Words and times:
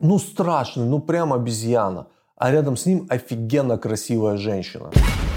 ну 0.00 0.18
страшный, 0.18 0.84
ну 0.84 1.00
прям 1.00 1.32
обезьяна. 1.32 2.06
А 2.36 2.52
рядом 2.52 2.76
с 2.76 2.86
ним 2.86 3.06
офигенно 3.10 3.78
красивая 3.78 4.36
женщина. 4.36 4.90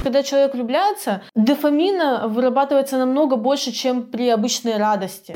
Когда 0.04 0.22
человек 0.22 0.54
влюбляется, 0.54 1.22
дофамина 1.36 2.28
вырабатывается 2.28 2.98
намного 2.98 3.38
больше, 3.38 3.72
чем 3.72 4.04
при 4.04 4.30
обычной 4.30 4.78
радости. 4.78 5.36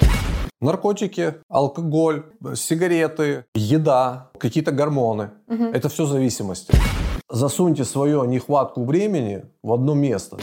Наркотики, 0.61 1.35
алкоголь, 1.49 2.23
сигареты, 2.55 3.45
еда, 3.55 4.29
какие-то 4.37 4.71
гормоны. 4.71 5.31
Угу. 5.47 5.63
Это 5.73 5.89
все 5.89 6.05
зависимости. 6.05 6.73
Засуньте 7.29 7.83
свою 7.83 8.25
нехватку 8.25 8.85
времени 8.85 9.45
в 9.63 9.73
одно 9.73 9.95
место. 9.95 10.37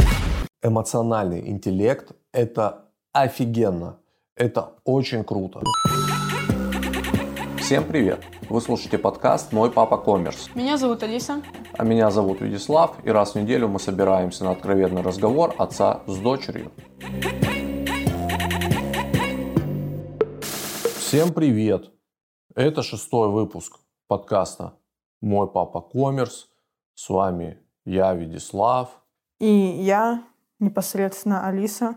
Эмоциональный 0.62 1.48
интеллект– 1.48 2.12
это 2.32 2.84
офигенно. 3.12 3.96
Это 4.36 4.70
очень 4.84 5.24
круто. 5.24 5.60
Всем 7.72 7.88
привет! 7.88 8.22
Вы 8.50 8.60
слушаете 8.60 8.98
подкаст 8.98 9.50
«Мой 9.50 9.72
папа 9.72 9.96
коммерс». 9.96 10.50
Меня 10.54 10.76
зовут 10.76 11.02
Алиса. 11.04 11.40
А 11.72 11.84
меня 11.84 12.10
зовут 12.10 12.42
Вячеслав. 12.42 13.02
И 13.02 13.08
раз 13.08 13.32
в 13.32 13.40
неделю 13.40 13.66
мы 13.66 13.78
собираемся 13.78 14.44
на 14.44 14.50
откровенный 14.50 15.00
разговор 15.00 15.54
отца 15.56 16.02
с 16.06 16.18
дочерью. 16.18 16.70
Всем 20.98 21.32
привет! 21.32 21.90
Это 22.54 22.82
шестой 22.82 23.30
выпуск 23.30 23.78
подкаста 24.06 24.74
«Мой 25.22 25.50
папа 25.50 25.80
коммерс». 25.80 26.50
С 26.92 27.08
вами 27.08 27.58
я, 27.86 28.12
Вячеслав. 28.12 28.90
И 29.40 29.48
я, 29.48 30.22
непосредственно 30.58 31.46
Алиса. 31.46 31.96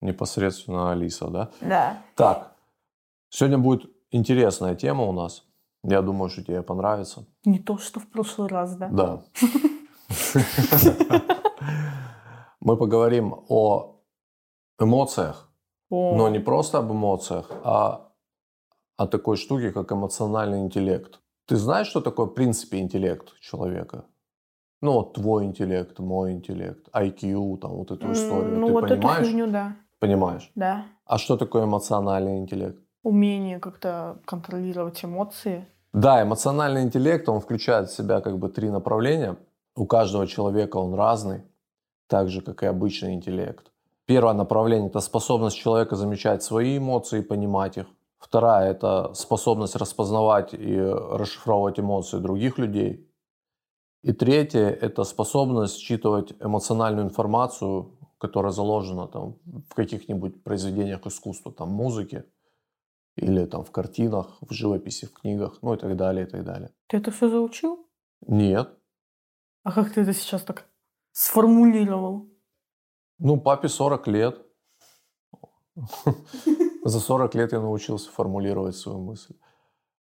Непосредственно 0.00 0.92
Алиса, 0.92 1.26
да? 1.26 1.50
Да. 1.60 2.02
Так, 2.14 2.54
сегодня 3.30 3.58
будет 3.58 3.91
интересная 4.12 4.74
тема 4.74 5.04
у 5.04 5.12
нас. 5.12 5.44
Я 5.84 6.02
думаю, 6.02 6.30
что 6.30 6.44
тебе 6.44 6.62
понравится. 6.62 7.26
Не 7.44 7.58
то, 7.58 7.78
что 7.78 7.98
в 7.98 8.06
прошлый 8.06 8.48
раз, 8.48 8.76
да? 8.76 8.88
Да. 8.88 9.22
Мы 12.60 12.76
поговорим 12.76 13.34
о 13.48 13.96
эмоциях, 14.78 15.52
но 15.90 16.28
не 16.28 16.38
просто 16.38 16.78
об 16.78 16.92
эмоциях, 16.92 17.50
а 17.64 18.12
о 18.96 19.06
такой 19.06 19.36
штуке, 19.36 19.72
как 19.72 19.90
эмоциональный 19.92 20.60
интеллект. 20.60 21.20
Ты 21.46 21.56
знаешь, 21.56 21.88
что 21.88 22.00
такое 22.00 22.26
в 22.26 22.34
принципе 22.34 22.78
интеллект 22.78 23.38
человека? 23.40 24.04
Ну, 24.80 24.92
вот 24.92 25.14
твой 25.14 25.44
интеллект, 25.44 25.98
мой 25.98 26.32
интеллект, 26.32 26.88
IQ, 26.92 27.58
там 27.58 27.72
вот 27.72 27.90
эту 27.90 28.12
историю. 28.12 28.58
Ну, 28.58 28.66
Ты 28.66 28.72
вот 28.72 28.88
понимаешь? 28.88 29.18
эту 29.18 29.26
фигню, 29.26 29.46
да. 29.50 29.76
Понимаешь? 30.00 30.50
Да. 30.56 30.86
А 31.04 31.18
что 31.18 31.36
такое 31.36 31.64
эмоциональный 31.64 32.38
интеллект? 32.38 32.81
Умение 33.02 33.58
как-то 33.58 34.18
контролировать 34.24 35.04
эмоции. 35.04 35.66
Да, 35.92 36.22
эмоциональный 36.22 36.82
интеллект, 36.82 37.28
он 37.28 37.40
включает 37.40 37.90
в 37.90 37.94
себя 37.94 38.20
как 38.20 38.38
бы 38.38 38.48
три 38.48 38.70
направления. 38.70 39.36
У 39.74 39.86
каждого 39.86 40.26
человека 40.26 40.76
он 40.76 40.94
разный, 40.94 41.42
так 42.06 42.28
же, 42.28 42.42
как 42.42 42.62
и 42.62 42.66
обычный 42.66 43.14
интеллект. 43.14 43.72
Первое 44.06 44.34
направление– 44.34 44.88
это 44.90 45.00
способность 45.00 45.56
человека 45.56 45.96
замечать 45.96 46.42
свои 46.42 46.78
эмоции 46.78 47.20
и 47.20 47.22
понимать 47.22 47.76
их. 47.76 47.86
Вторая– 48.18 48.70
это 48.72 49.12
способность 49.14 49.76
распознавать 49.76 50.54
и 50.54 50.78
расшифровывать 50.78 51.80
эмоции 51.80 52.18
других 52.18 52.58
людей. 52.58 53.08
И 54.02 54.12
третье– 54.12 54.68
это 54.80 55.04
способность 55.04 55.78
считывать 55.78 56.34
эмоциональную 56.40 57.06
информацию, 57.06 57.90
которая 58.18 58.52
заложена 58.52 59.08
там, 59.08 59.36
в 59.68 59.74
каких-нибудь 59.74 60.44
произведениях 60.44 61.06
искусства, 61.06 61.52
там, 61.52 61.70
музыке, 61.70 62.24
или 63.16 63.44
там 63.46 63.64
в 63.64 63.70
картинах, 63.70 64.38
в 64.40 64.52
живописи, 64.52 65.06
в 65.06 65.12
книгах, 65.12 65.58
ну 65.62 65.74
и 65.74 65.78
так 65.78 65.96
далее, 65.96 66.26
и 66.26 66.28
так 66.28 66.44
далее. 66.44 66.70
Ты 66.88 66.96
это 66.98 67.10
все 67.10 67.28
заучил? 67.28 67.86
Нет. 68.26 68.68
А 69.64 69.72
как 69.72 69.92
ты 69.92 70.00
это 70.00 70.12
сейчас 70.12 70.42
так 70.42 70.66
сформулировал? 71.12 72.28
Ну, 73.18 73.40
папе 73.40 73.68
40 73.68 74.08
лет. 74.08 74.46
За 76.84 77.00
40 77.00 77.34
лет 77.34 77.52
я 77.52 77.60
научился 77.60 78.10
формулировать 78.10 78.76
свою 78.76 78.98
мысль. 78.98 79.34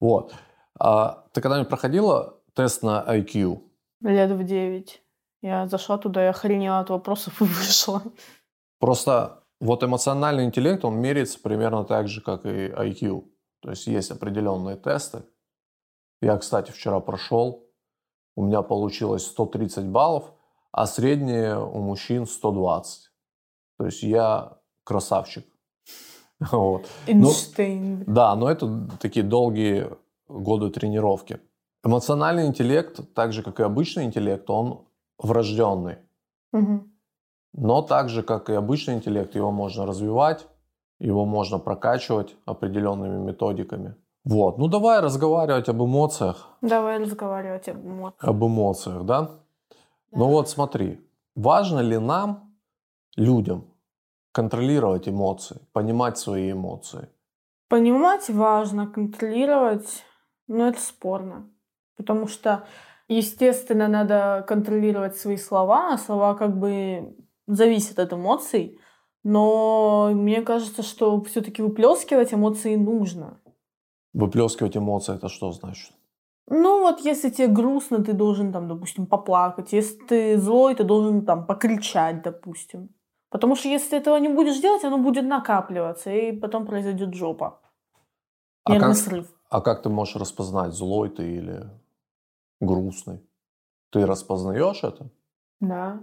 Вот. 0.01 0.35
А 0.79 1.27
ты 1.33 1.41
когда-нибудь 1.41 1.69
проходила 1.69 2.41
тест 2.55 2.83
на 2.83 3.05
IQ? 3.07 3.61
Лет 4.01 4.31
в 4.31 4.45
девять. 4.45 5.03
Я 5.43 5.69
зашла 5.69 5.99
туда 5.99 6.25
и 6.25 6.29
охренела 6.29 6.81
от 6.81 6.91
вопросов 6.91 7.41
и 7.43 7.45
вышла. 7.45 8.03
Просто 8.79 9.40
вот 9.61 9.85
эмоциональный 9.85 10.45
интеллект, 10.45 10.85
он 10.85 10.97
меряется 10.97 11.39
примерно 11.39 11.85
так 11.85 12.09
же, 12.09 12.23
как 12.23 12.47
и 12.47 12.69
IQ. 12.69 13.25
То 13.61 13.71
есть 13.71 13.87
есть 13.87 14.11
определенные 14.11 14.77
тесты. 14.77 15.23
Я, 16.23 16.39
кстати, 16.39 16.71
вчера 16.71 17.01
прошел. 17.01 17.67
У 18.37 18.45
меня 18.45 18.63
получилось 18.63 19.27
130 19.27 19.87
баллов, 19.87 20.33
а 20.73 20.87
среднее 20.87 21.59
у 21.59 21.79
мужчин 21.81 22.27
120. 22.27 23.11
То 23.79 23.85
есть 23.87 24.03
я 24.03 24.59
красавчик. 24.85 25.47
Вот. 26.53 26.87
Эйнштейн. 27.07 28.05
Но, 28.07 28.15
да, 28.15 28.35
но 28.35 28.51
это 28.51 28.89
такие 28.99 29.23
долгие 29.23 29.91
годы 30.27 30.71
тренировки. 30.71 31.39
Эмоциональный 31.85 32.47
интеллект, 32.47 32.99
так 33.15 33.35
же 33.35 33.43
как 33.43 33.61
и 33.61 33.63
обычный 33.63 34.05
интеллект, 34.05 34.49
он 34.49 34.87
врожденный. 35.19 35.99
Угу. 36.55 36.85
Но 37.53 37.83
так 37.83 38.09
же, 38.09 38.23
как 38.23 38.51
и 38.51 38.55
обычный 38.55 38.95
интеллект, 38.95 39.35
его 39.35 39.51
можно 39.51 39.87
развивать, 39.87 40.47
его 40.99 41.25
можно 41.25 41.59
прокачивать 41.59 42.37
определенными 42.45 43.19
методиками. 43.19 43.95
Вот, 44.25 44.59
ну 44.59 44.69
давай 44.69 45.01
разговаривать 45.01 45.69
об 45.69 45.83
эмоциях. 45.83 46.49
Давай 46.61 46.99
разговаривать 46.99 47.69
об 47.69 47.79
эмоциях. 47.79 48.23
Об 48.23 48.45
эмоциях, 48.45 49.05
да? 49.05 49.23
да? 49.23 49.31
Ну 50.13 50.27
вот 50.27 50.49
смотри, 50.49 51.01
важно 51.35 51.81
ли 51.81 51.99
нам, 51.99 52.55
людям, 53.17 53.65
контролировать 54.33 55.09
эмоции, 55.09 55.59
понимать 55.73 56.19
свои 56.19 56.53
эмоции? 56.53 57.09
Понимать 57.69 58.29
важно, 58.29 58.87
контролировать, 58.87 60.05
но 60.49 60.69
это 60.69 60.81
спорно. 60.81 61.51
Потому 61.97 62.27
что, 62.27 62.67
естественно, 63.09 63.89
надо 63.89 64.45
контролировать 64.47 65.17
свои 65.17 65.37
слова, 65.37 65.95
а 65.95 65.99
слова 65.99 66.35
как 66.35 66.59
бы 66.59 67.17
зависят 67.55 67.99
от 67.99 68.13
эмоций. 68.13 68.79
Но 69.23 70.11
мне 70.15 70.43
кажется, 70.43 70.83
что 70.83 71.23
все-таки 71.25 71.63
выплескивать 71.63 72.33
эмоции 72.33 72.77
нужно. 72.77 73.41
Выплескивать 74.13 74.77
эмоции 74.77 75.15
это 75.15 75.29
что 75.29 75.53
значит? 75.53 75.93
Ну 76.47 76.81
вот, 76.81 77.01
если 77.01 77.31
тебе 77.31 77.47
грустно, 77.47 78.03
ты 78.03 78.13
должен 78.13 78.53
там, 78.53 78.67
допустим, 78.67 79.07
поплакать. 79.07 79.73
Если 79.73 79.99
ты 79.99 80.39
злой, 80.39 80.75
ты 80.75 80.85
должен 80.85 81.25
там 81.25 81.47
покричать, 81.47 82.23
допустим. 82.23 82.89
Потому 83.31 83.55
что 83.55 83.69
если 83.69 83.91
ты 83.91 83.97
этого 83.97 84.17
не 84.17 84.29
будешь 84.29 84.61
делать, 84.61 84.83
оно 84.85 84.99
будет 84.99 85.25
накапливаться, 85.25 86.11
и 86.11 86.33
потом 86.33 86.67
произойдет 86.67 87.15
жопа. 87.15 87.61
Нервный 88.69 88.89
а 88.89 88.95
как, 88.95 88.97
срыв. 88.97 89.27
А 89.49 89.61
как 89.61 89.83
ты 89.83 89.89
можешь 89.89 90.17
распознать, 90.17 90.73
злой 90.73 91.11
ты 91.11 91.23
или 91.37 91.71
грустный? 92.61 93.21
Ты 93.91 94.05
распознаешь 94.05 94.83
это? 94.83 95.11
Да. 95.61 96.03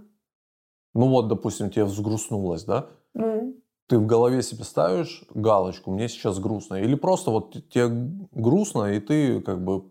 Ну 0.94 1.08
вот, 1.08 1.28
допустим, 1.28 1.70
тебе 1.70 1.84
взгрустнулось, 1.84 2.64
да? 2.64 2.86
Ну. 3.14 3.54
Ты 3.88 3.98
в 3.98 4.06
голове 4.06 4.42
себе 4.42 4.64
ставишь 4.64 5.24
галочку, 5.34 5.90
мне 5.90 6.08
сейчас 6.08 6.38
грустно. 6.38 6.76
Или 6.76 6.94
просто 6.94 7.30
вот 7.30 7.52
тебе 7.70 7.88
грустно, 8.32 8.92
и 8.92 9.00
ты 9.00 9.40
как 9.40 9.64
бы 9.64 9.84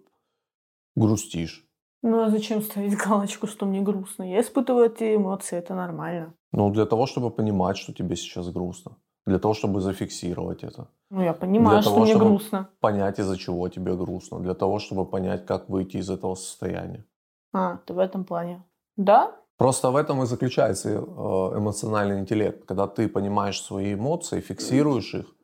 грустишь. 0.96 1.68
Ну 2.04 2.22
а 2.24 2.30
зачем 2.30 2.62
ставить 2.62 2.96
галочку, 3.08 3.48
что 3.48 3.66
мне 3.66 3.82
грустно? 3.82 4.24
Я 4.24 4.42
испытываю 4.42 4.86
эти 4.86 5.16
эмоции, 5.16 5.58
это 5.58 5.76
нормально. 5.76 6.34
Ну, 6.52 6.70
для 6.72 6.86
того, 6.86 7.06
чтобы 7.06 7.32
понимать, 7.32 7.78
что 7.78 7.94
тебе 7.94 8.16
сейчас 8.16 8.50
грустно. 8.50 8.98
Для 9.26 9.40
того, 9.40 9.54
чтобы 9.54 9.82
зафиксировать 9.82 10.64
это. 10.64 10.88
Ну, 11.10 11.22
я 11.22 11.34
понимаю, 11.34 11.78
для 11.78 11.82
что 11.82 11.92
того, 11.92 12.04
мне 12.04 12.14
чтобы 12.14 12.26
грустно. 12.26 12.70
Понять, 12.80 13.20
из-за 13.20 13.38
чего 13.38 13.68
тебе 13.68 13.96
грустно. 13.96 14.40
Для 14.40 14.54
того, 14.54 14.80
чтобы 14.80 15.06
понять, 15.06 15.46
как 15.46 15.70
выйти 15.70 15.98
из 15.98 16.10
этого 16.10 16.36
состояния. 16.36 17.06
А, 17.54 17.78
ты 17.86 17.94
в 17.94 18.00
этом 18.00 18.24
плане. 18.24 18.64
Да? 18.96 19.36
Просто 19.58 19.90
в 19.90 19.96
этом 19.96 20.22
и 20.22 20.26
заключается 20.28 20.90
э, 20.90 21.00
эмоциональный 21.00 22.20
интеллект. 22.20 22.66
Когда 22.66 22.88
ты 22.88 23.10
понимаешь 23.10 23.62
свои 23.62 23.94
эмоции, 23.96 24.40
фиксируешь 24.40 25.16
их 25.16 25.36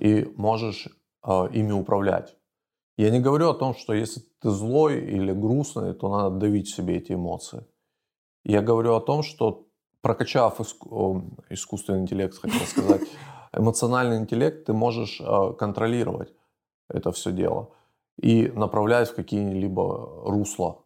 и 0.00 0.32
можешь 0.36 0.88
э, 1.24 1.48
ими 1.52 1.72
управлять. 1.72 2.36
Я 2.96 3.10
не 3.10 3.20
говорю 3.20 3.50
о 3.50 3.54
том, 3.54 3.74
что 3.74 3.92
если 3.92 4.22
ты 4.40 4.50
злой 4.50 4.98
или 4.98 5.32
грустный, 5.32 5.94
то 5.94 6.08
надо 6.08 6.36
давить 6.36 6.68
в 6.68 6.74
себе 6.74 6.96
эти 6.96 7.12
эмоции. 7.12 7.64
Я 8.44 8.60
говорю 8.60 8.96
о 8.96 9.00
том, 9.00 9.22
что 9.22 9.68
прокачав 10.00 10.60
иску... 10.60 11.22
искусственный 11.48 12.00
интеллект, 12.00 12.36
хотел 12.36 12.66
сказать, 12.66 13.02
эмоциональный 13.52 14.16
интеллект, 14.16 14.64
ты 14.64 14.72
можешь 14.72 15.20
э, 15.20 15.52
контролировать 15.56 16.32
это 16.88 17.12
все 17.12 17.32
дело 17.32 17.70
и 18.20 18.48
направлять 18.48 19.10
в 19.10 19.14
какие-либо 19.14 20.22
русла, 20.24 20.82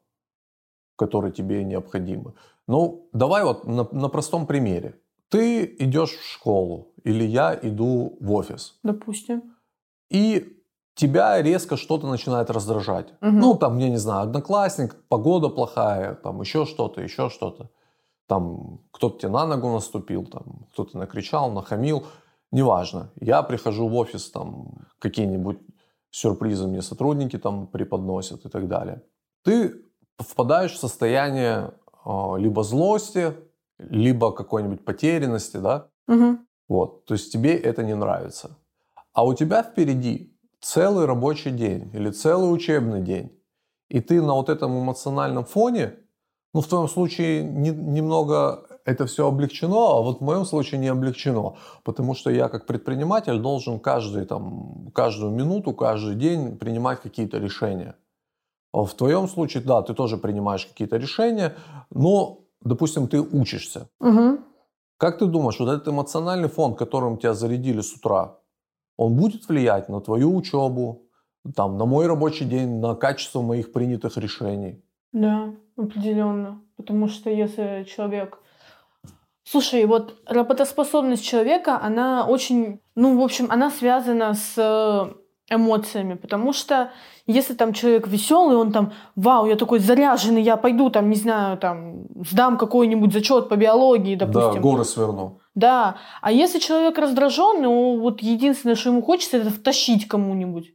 которые 1.06 1.32
тебе 1.32 1.64
необходимы. 1.64 2.34
Ну, 2.68 3.08
давай 3.12 3.44
вот 3.44 3.66
на, 3.66 3.88
на 3.92 4.08
простом 4.08 4.46
примере. 4.46 4.94
Ты 5.28 5.64
идешь 5.78 6.10
в 6.10 6.24
школу, 6.24 6.92
или 7.04 7.24
я 7.24 7.58
иду 7.62 8.16
в 8.20 8.32
офис. 8.32 8.78
Допустим. 8.84 9.42
И 10.10 10.62
тебя 10.94 11.42
резко 11.42 11.76
что-то 11.76 12.06
начинает 12.06 12.50
раздражать. 12.50 13.14
Мгм. 13.20 13.40
Ну, 13.40 13.54
там, 13.56 13.78
я 13.78 13.88
не 13.88 13.96
знаю, 13.96 14.22
одноклассник, 14.22 14.94
погода 15.08 15.48
плохая, 15.48 16.14
там 16.14 16.40
еще 16.40 16.66
что-то, 16.66 17.00
еще 17.00 17.30
что-то. 17.30 17.70
Там 18.28 18.78
кто-то 18.92 19.18
тебе 19.18 19.32
на 19.32 19.46
ногу 19.46 19.72
наступил, 19.72 20.24
там 20.26 20.66
кто-то 20.72 20.98
накричал, 20.98 21.50
нахамил. 21.50 22.04
Неважно. 22.52 23.10
Я 23.20 23.42
прихожу 23.42 23.88
в 23.88 23.94
офис, 23.94 24.30
там 24.30 24.86
какие-нибудь 24.98 25.58
сюрпризы 26.10 26.68
мне 26.68 26.82
сотрудники 26.82 27.38
там 27.38 27.66
преподносят 27.66 28.44
и 28.44 28.48
так 28.48 28.68
далее. 28.68 29.02
Ты 29.42 29.82
впадаешь 30.18 30.72
в 30.72 30.78
состояние 30.78 31.72
э, 32.04 32.34
либо 32.38 32.62
злости, 32.62 33.34
либо 33.78 34.32
какой-нибудь 34.32 34.84
потерянности, 34.84 35.56
да? 35.56 35.88
Мгм. 36.06 36.46
Вот, 36.68 37.04
то 37.04 37.14
есть 37.14 37.32
тебе 37.32 37.56
это 37.56 37.82
не 37.82 37.94
нравится. 37.94 38.56
А 39.12 39.24
у 39.26 39.34
тебя 39.34 39.62
впереди 39.62 40.36
целый 40.60 41.06
рабочий 41.06 41.50
день 41.50 41.90
или 41.92 42.10
целый 42.10 42.52
учебный 42.52 43.02
день. 43.02 43.38
И 43.88 44.00
ты 44.00 44.22
на 44.22 44.34
вот 44.34 44.48
этом 44.48 44.82
эмоциональном 44.82 45.44
фоне, 45.44 45.94
ну, 46.54 46.60
в 46.60 46.66
твоем 46.66 46.88
случае 46.88 47.44
не- 47.44 47.70
немного 47.70 48.66
это 48.84 49.06
все 49.06 49.26
облегчено, 49.28 49.98
а 49.98 50.00
вот 50.02 50.20
в 50.20 50.22
моем 50.22 50.44
случае 50.44 50.80
не 50.80 50.88
облегчено. 50.88 51.56
Потому 51.84 52.14
что 52.14 52.30
я 52.30 52.48
как 52.48 52.66
предприниматель 52.66 53.38
должен 53.38 53.78
каждый, 53.78 54.24
там, 54.24 54.90
каждую 54.94 55.32
минуту, 55.32 55.72
каждый 55.72 56.14
день 56.14 56.56
принимать 56.56 57.00
какие-то 57.00 57.38
решения. 57.38 57.94
А 58.72 58.84
В 58.84 58.94
твоем 58.94 59.28
случае, 59.28 59.62
да, 59.62 59.82
ты 59.82 59.94
тоже 59.94 60.16
принимаешь 60.16 60.66
какие-то 60.66 60.96
решения, 60.96 61.54
но, 61.90 62.38
допустим, 62.62 63.06
ты 63.06 63.20
учишься. 63.20 63.88
Мгм. 64.00 64.44
Как 64.96 65.18
ты 65.18 65.26
думаешь, 65.26 65.58
вот 65.60 65.68
этот 65.68 65.88
эмоциональный 65.88 66.48
фон, 66.48 66.74
которым 66.74 67.18
тебя 67.18 67.34
зарядили 67.34 67.80
с 67.80 67.92
утра, 67.92 68.38
он 68.96 69.16
будет 69.16 69.48
влиять 69.48 69.88
на 69.88 70.00
твою 70.00 70.34
учебу, 70.34 71.02
там, 71.54 71.76
на 71.76 71.86
мой 71.86 72.06
рабочий 72.06 72.44
день, 72.44 72.80
на 72.80 72.94
качество 72.94 73.42
моих 73.42 73.72
принятых 73.72 74.16
решений? 74.16 74.82
Да, 75.12 75.54
определенно. 75.76 76.62
Потому 76.76 77.08
что 77.08 77.30
если 77.30 77.84
человек... 77.84 78.38
Слушай, 79.44 79.84
вот 79.86 80.22
работоспособность 80.26 81.24
человека, 81.24 81.78
она 81.82 82.26
очень, 82.26 82.80
ну, 82.94 83.18
в 83.18 83.22
общем, 83.22 83.48
она 83.50 83.70
связана 83.70 84.34
с 84.34 85.12
эмоциями, 85.50 86.14
потому 86.14 86.52
что 86.52 86.90
если 87.26 87.54
там 87.54 87.72
человек 87.72 88.06
веселый, 88.08 88.56
он 88.56 88.72
там, 88.72 88.92
вау, 89.16 89.46
я 89.46 89.56
такой 89.56 89.78
заряженный, 89.80 90.42
я 90.42 90.56
пойду 90.56 90.90
там, 90.90 91.10
не 91.10 91.16
знаю, 91.16 91.58
там, 91.58 92.06
сдам 92.28 92.56
какой-нибудь 92.56 93.12
зачет 93.12 93.48
по 93.48 93.56
биологии, 93.56 94.16
Да, 94.16 94.26
допустим. 94.26 94.62
горы 94.62 94.84
сверну. 94.84 95.38
Да. 95.54 95.96
А 96.22 96.32
если 96.32 96.58
человек 96.58 96.98
раздраженный, 96.98 97.68
он 97.68 98.00
вот 98.00 98.22
единственное, 98.22 98.76
что 98.76 98.90
ему 98.90 99.02
хочется, 99.02 99.36
это 99.36 99.50
втащить 99.50 100.08
кому-нибудь. 100.08 100.72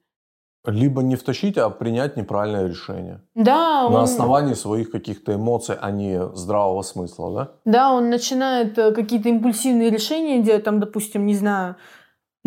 Либо 0.66 1.02
не 1.02 1.16
втащить, 1.16 1.58
а 1.58 1.70
принять 1.70 2.18
неправильное 2.18 2.68
решение. 2.68 3.22
Да, 3.36 3.84
На 3.90 3.98
он- 4.00 4.04
основании 4.04 4.54
своих 4.54 4.92
каких-то 4.92 5.34
эмоций, 5.34 5.76
а 5.82 5.92
не 5.92 6.22
здравого 6.36 6.82
смысла, 6.82 7.34
да? 7.34 7.52
Да, 7.72 7.94
он 7.94 8.10
начинает 8.10 8.78
э, 8.78 8.92
какие-то 8.92 9.30
импульсивные 9.30 9.90
решения 9.90 10.42
делать, 10.44 10.66
там, 10.66 10.80
допустим, 10.82 11.26
не 11.26 11.36
знаю, 11.36 11.76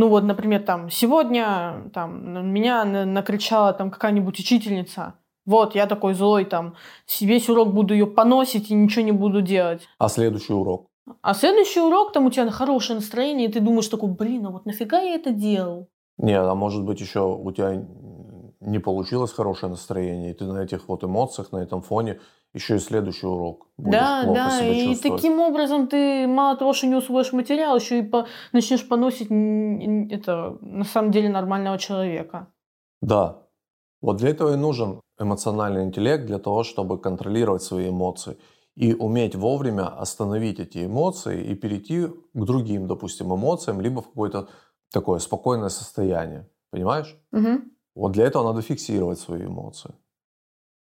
ну 0.00 0.08
вот, 0.08 0.25
например, 0.25 0.62
там, 0.62 0.88
сегодня 0.88 1.91
там, 1.93 2.32
на 2.32 2.38
меня 2.38 2.87
на- 2.87 3.05
накричала 3.05 3.75
там 3.75 3.91
какая-нибудь 3.91 4.41
учительница, 4.41 5.12
вот, 5.44 5.75
я 5.75 5.87
такой 5.87 6.14
злой, 6.14 6.47
там, 6.47 6.75
весь 7.20 7.50
урок 7.50 7.75
буду 7.75 7.93
ее 7.93 8.06
поносить 8.06 8.70
и 8.70 8.75
ничего 8.75 9.05
не 9.05 9.12
буду 9.12 9.43
делать. 9.43 9.82
А 9.99 10.08
следующий 10.08 10.55
урок? 10.55 10.87
А 11.20 11.35
следующий 11.35 11.81
урок, 11.81 12.12
там 12.12 12.25
у 12.25 12.31
тебя 12.31 12.50
хорошее 12.50 12.99
настроение, 12.99 13.49
и 13.49 13.52
ты 13.52 13.61
думаешь 13.61 13.88
такой, 13.88 14.08
блин, 14.08 14.47
а 14.47 14.50
вот 14.50 14.64
нафига 14.64 15.00
я 15.00 15.17
это 15.17 15.32
делал? 15.32 15.88
Нет, 16.17 16.46
а 16.46 16.55
может 16.55 16.82
быть 16.82 17.00
еще 17.03 17.20
у 17.20 17.53
тебя 17.53 17.85
не 18.61 18.79
получилось 18.79 19.32
хорошее 19.32 19.70
настроение, 19.70 20.31
и 20.31 20.35
ты 20.35 20.46
на 20.46 20.62
этих 20.62 20.88
вот 20.88 21.05
эмоциях, 21.05 21.53
на 21.53 21.58
этом 21.58 21.82
фоне 21.82 22.20
еще 22.52 22.76
и 22.76 22.79
следующий 22.79 23.26
урок 23.26 23.69
будешь 23.76 23.93
да, 23.93 24.23
плохо 24.25 24.35
да, 24.35 24.50
себя 24.50 24.73
и 24.73 24.97
таким 24.97 25.41
образом 25.41 25.87
ты 25.87 26.26
мало 26.26 26.56
того, 26.56 26.73
что 26.73 26.87
не 26.87 26.97
усвоишь 26.97 27.32
материал, 27.32 27.76
еще 27.76 28.00
и 28.00 28.02
по- 28.02 28.26
начнешь 28.52 28.87
поносить 28.87 29.29
это 29.31 30.58
на 30.61 30.85
самом 30.85 31.11
деле 31.11 31.29
нормального 31.29 31.79
человека. 31.79 32.49
Да. 33.02 33.47
Вот 34.02 34.17
для 34.17 34.31
этого 34.31 34.55
и 34.55 34.56
нужен 34.56 35.00
эмоциональный 35.19 35.85
интеллект, 35.85 36.26
для 36.26 36.38
того, 36.38 36.64
чтобы 36.64 36.99
контролировать 36.99 37.62
свои 37.62 37.91
эмоции 37.91 38.37
и 38.75 38.94
уметь 38.94 39.35
вовремя 39.35 39.88
остановить 39.88 40.58
эти 40.58 40.87
эмоции 40.87 41.44
и 41.44 41.55
перейти 41.55 42.06
к 42.06 42.44
другим, 42.44 42.87
допустим, 42.87 43.35
эмоциям, 43.35 43.81
либо 43.81 44.00
в 44.00 44.08
какое-то 44.08 44.49
такое 44.93 45.19
спокойное 45.19 45.69
состояние. 45.69 46.49
Понимаешь? 46.70 47.17
Мгм. 47.32 47.73
Вот 47.94 48.12
для 48.12 48.25
этого 48.25 48.44
надо 48.44 48.62
фиксировать 48.62 49.19
свои 49.19 49.44
эмоции. 49.44 49.93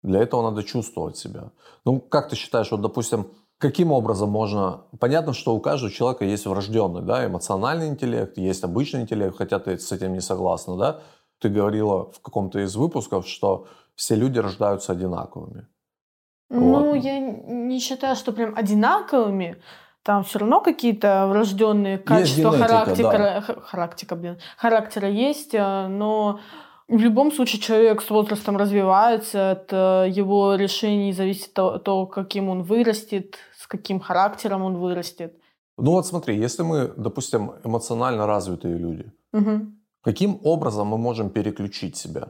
Для 0.02 0.20
этого 0.20 0.42
надо 0.50 0.62
чувствовать 0.62 1.16
себя. 1.16 1.50
Ну, 1.84 2.00
как 2.00 2.28
ты 2.28 2.36
считаешь, 2.36 2.70
вот, 2.70 2.80
допустим, 2.80 3.26
каким 3.58 3.92
образом 3.92 4.30
можно... 4.30 4.84
Понятно, 4.98 5.32
что 5.34 5.54
у 5.54 5.60
каждого 5.60 5.92
человека 5.92 6.24
есть 6.24 6.46
врожденный, 6.46 7.02
да, 7.02 7.26
эмоциональный 7.26 7.88
интеллект, 7.88 8.38
есть 8.38 8.64
обычный 8.64 9.02
интеллект, 9.02 9.36
хотя 9.36 9.58
ты 9.58 9.78
с 9.78 9.92
этим 9.92 10.14
не 10.14 10.20
согласна, 10.20 10.76
да? 10.76 11.00
Ты 11.38 11.48
говорила 11.48 12.10
в 12.10 12.20
каком-то 12.22 12.60
из 12.60 12.74
выпусков, 12.76 13.28
что 13.28 13.66
все 13.94 14.14
люди 14.14 14.38
рождаются 14.38 14.92
одинаковыми. 14.92 15.66
Ну, 16.50 16.94
Вот. 16.94 16.94
я 16.96 17.18
не 17.20 17.78
считаю, 17.78 18.16
что 18.16 18.32
прям 18.32 18.54
одинаковыми. 18.56 19.62
Там 20.02 20.24
все 20.24 20.38
равно 20.38 20.62
какие-то 20.62 21.26
врожденные 21.28 21.98
качества 21.98 22.52
генетика, 22.52 22.66
характера, 22.66 23.40
х- 23.42 23.60
характера, 23.60 24.16
блин, 24.16 24.38
характера 24.56 25.08
есть, 25.08 25.54
э, 25.54 25.86
но 25.88 26.40
в 26.90 27.00
любом 27.00 27.32
случае 27.32 27.60
человек 27.60 28.02
с 28.02 28.10
возрастом 28.10 28.56
развивается, 28.56 29.52
от 29.52 29.72
э, 29.72 30.10
его 30.10 30.56
решений 30.56 31.12
зависит 31.12 31.52
то, 31.52 31.78
то, 31.78 32.06
каким 32.06 32.48
он 32.48 32.62
вырастет, 32.62 33.38
с 33.56 33.66
каким 33.66 34.00
характером 34.00 34.62
он 34.62 34.76
вырастет. 34.76 35.32
Ну 35.78 35.92
вот 35.92 36.06
смотри, 36.06 36.36
если 36.36 36.62
мы, 36.64 36.92
допустим, 36.96 37.52
эмоционально 37.64 38.26
развитые 38.26 38.76
люди, 38.78 39.12
Мгм. 39.32 39.80
Каким 40.02 40.40
образом 40.44 40.88
мы 40.88 40.98
можем 40.98 41.30
переключить 41.30 41.96
себя? 41.96 42.28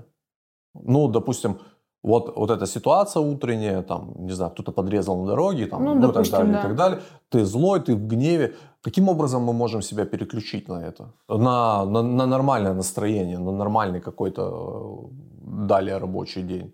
Ну, 0.74 1.08
допустим, 1.08 1.58
вот, 2.02 2.36
вот 2.36 2.50
эта 2.50 2.66
ситуация 2.66 3.20
утренняя, 3.20 3.82
там, 3.82 4.14
не 4.16 4.32
знаю, 4.32 4.50
кто-то 4.52 4.72
подрезал 4.72 5.20
на 5.20 5.26
дороге, 5.26 5.66
там, 5.66 5.84
Ну, 5.84 5.94
ну, 5.94 5.98
и 5.98 6.02
так 6.02 6.12
допустим, 6.12 6.38
далее, 6.38 6.52
да. 6.52 6.58
и 6.58 6.62
так 6.62 6.76
далее. 6.76 6.98
Ты 7.28 7.44
злой, 7.44 7.80
ты 7.80 7.94
в 7.94 8.06
гневе. 8.06 8.54
Каким 8.82 9.08
образом 9.08 9.42
мы 9.42 9.52
можем 9.52 9.82
себя 9.82 10.06
переключить 10.06 10.68
на 10.68 10.82
это? 10.82 11.12
На, 11.28 11.84
на, 11.84 12.02
на 12.02 12.26
нормальное 12.26 12.72
настроение, 12.72 13.38
на 13.38 13.52
нормальный 13.52 14.00
какой-то 14.00 14.42
э, 14.42 15.66
далее 15.66 15.98
рабочий 15.98 16.42
день? 16.42 16.72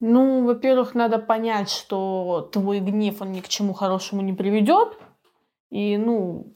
Ну, 0.00 0.44
во-первых, 0.44 0.94
надо 0.94 1.18
понять, 1.18 1.70
что 1.70 2.48
твой 2.52 2.80
гнев, 2.80 3.22
он 3.22 3.32
ни 3.32 3.40
к 3.40 3.48
чему 3.48 3.74
хорошему 3.74 4.22
не 4.22 4.32
приведет. 4.32 4.98
И, 5.70 5.96
ну, 5.96 6.52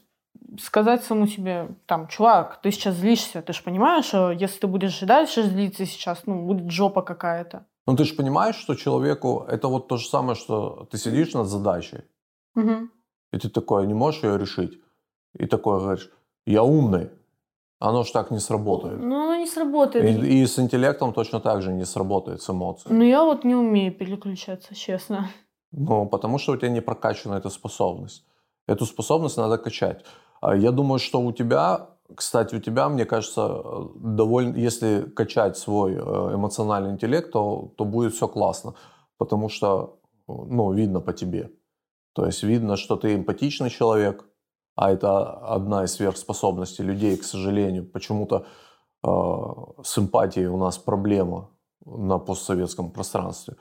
сказать 0.61 1.03
самому 1.03 1.27
себе, 1.27 1.69
там, 1.85 2.07
чувак, 2.07 2.59
ты 2.61 2.71
сейчас 2.71 2.95
злишься, 2.95 3.41
ты 3.41 3.53
же 3.53 3.63
понимаешь, 3.63 4.05
что 4.05 4.31
если 4.31 4.59
ты 4.59 4.67
будешь 4.67 4.99
дальше 4.99 5.43
злиться 5.43 5.85
сейчас, 5.85 6.23
ну, 6.25 6.45
будет 6.45 6.69
жопа 6.69 7.01
какая-то. 7.01 7.65
Ну, 7.89 7.95
ты 7.95 8.03
же 8.03 8.13
понимаешь, 8.13 8.55
что 8.55 8.75
человеку 8.75 9.45
это 9.47 9.67
вот 9.67 9.87
то 9.87 9.97
же 9.97 10.07
самое, 10.07 10.35
что 10.35 10.87
ты 10.91 10.97
сидишь 10.99 11.33
над 11.33 11.47
задачей, 11.47 12.01
Мгм. 12.53 12.91
и 13.33 13.37
ты 13.39 13.49
такой, 13.49 13.87
не 13.87 13.95
можешь 13.95 14.23
ее 14.23 14.37
решить. 14.37 14.79
И 15.39 15.47
такой 15.47 15.79
говоришь, 15.79 16.11
я 16.45 16.61
умный. 16.61 17.09
Оно 17.79 18.03
ж 18.03 18.11
так 18.11 18.29
не 18.31 18.39
сработает. 18.39 18.99
Ну, 18.99 19.15
оно 19.23 19.35
не 19.37 19.47
сработает. 19.47 20.23
И, 20.23 20.41
и 20.41 20.45
с 20.45 20.59
интеллектом 20.59 21.13
точно 21.13 21.39
так 21.39 21.61
же 21.63 21.73
не 21.73 21.85
сработает, 21.85 22.41
с 22.43 22.49
эмоциями. 22.51 22.97
Ну, 22.99 23.03
я 23.03 23.23
вот 23.23 23.43
не 23.43 23.55
умею 23.55 23.91
переключаться, 23.91 24.75
честно. 24.75 25.27
Ну, 25.71 26.05
потому 26.05 26.37
что 26.37 26.51
у 26.53 26.57
тебя 26.57 26.69
не 26.69 26.81
прокачана 26.81 27.35
эта 27.37 27.49
способность. 27.49 28.23
Эту 28.67 28.85
способность 28.85 29.37
надо 29.37 29.57
качать. 29.57 30.05
А 30.41 30.55
Я 30.55 30.71
думаю, 30.71 30.99
что 30.99 31.21
у 31.21 31.31
тебя, 31.31 31.88
кстати, 32.15 32.55
у 32.55 32.59
тебя, 32.59 32.89
мне 32.89 33.05
кажется, 33.05 33.61
э, 33.63 33.85
довольно, 33.95 34.57
если 34.57 35.03
качать 35.15 35.57
свой 35.57 35.93
э, 35.93 35.97
эмоциональный 35.97 36.91
интеллект, 36.91 37.31
то, 37.31 37.71
то 37.77 37.85
будет 37.85 38.13
все 38.13 38.27
классно. 38.27 38.73
Потому 39.17 39.49
что, 39.49 39.99
э, 40.27 40.33
ну, 40.33 40.73
видно 40.73 41.01
по 41.01 41.13
тебе. 41.13 41.51
То 42.13 42.25
есть 42.25 42.43
видно, 42.43 42.75
что 42.75 42.95
ты 42.95 43.15
эмпатичный 43.15 43.69
человек, 43.69 44.25
а 44.75 44.91
это 44.91 45.33
одна 45.55 45.83
из 45.83 45.93
сверхспособностей 45.93 46.85
людей, 46.85 47.17
к 47.17 47.23
сожалению. 47.23 47.85
Почему-то 47.85 48.45
э, 49.03 49.09
с 49.83 49.97
эмпатией 49.97 50.47
у 50.47 50.57
нас 50.57 50.77
проблема 50.77 51.49
на 51.85 52.17
постсоветском 52.17 52.91
пространстве. 52.91 53.55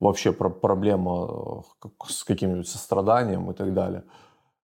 Вообще 0.00 0.32
про- 0.32 0.50
проблема 0.50 1.62
с 2.06 2.24
каким-нибудь 2.24 2.68
состраданием 2.68 3.50
и 3.50 3.54
так 3.54 3.72
далее. 3.72 4.04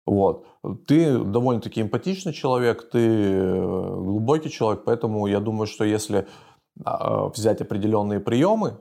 Вот. 0.06 0.46
Ты 0.86 1.18
довольно-таки 1.18 1.80
эмпатичный 1.80 2.32
человек, 2.32 2.90
ты 2.90 2.98
э, 2.98 3.96
глубокий 3.96 4.50
человек, 4.50 4.84
поэтому 4.84 5.26
я 5.26 5.40
думаю, 5.40 5.66
что 5.66 5.84
если 5.84 6.26
а, 6.84 7.28
взять 7.28 7.60
определенные 7.60 8.20
приемы, 8.20 8.78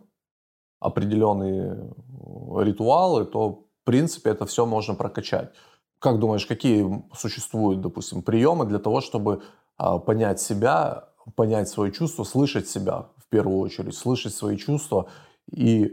определенные 0.79 1.71
э, 1.71 2.63
ритуалы, 2.63 3.25
то, 3.25 3.49
в 3.49 3.85
принципе, 3.85 4.31
это 4.31 4.45
все 4.45 4.65
можно 4.65 4.95
прокачать. 4.95 5.53
Как 5.99 6.19
думаешь, 6.19 6.45
какие 6.45 7.03
существуют, 7.15 7.79
допустим, 7.79 8.21
приемы 8.21 8.65
для 8.65 8.79
того, 8.79 8.99
чтобы 8.99 9.43
а, 9.77 9.99
понять 9.99 10.41
себя, 10.41 11.09
понять 11.35 11.69
свои 11.69 11.91
чувства, 11.91 12.25
слышать 12.25 12.67
себя 12.67 13.07
первую 13.33 13.57
очередь, 13.57 13.95
слышать 13.95 14.35
свои 14.35 14.57
чувства 14.57 15.07
и 15.51 15.85
э, 15.85 15.91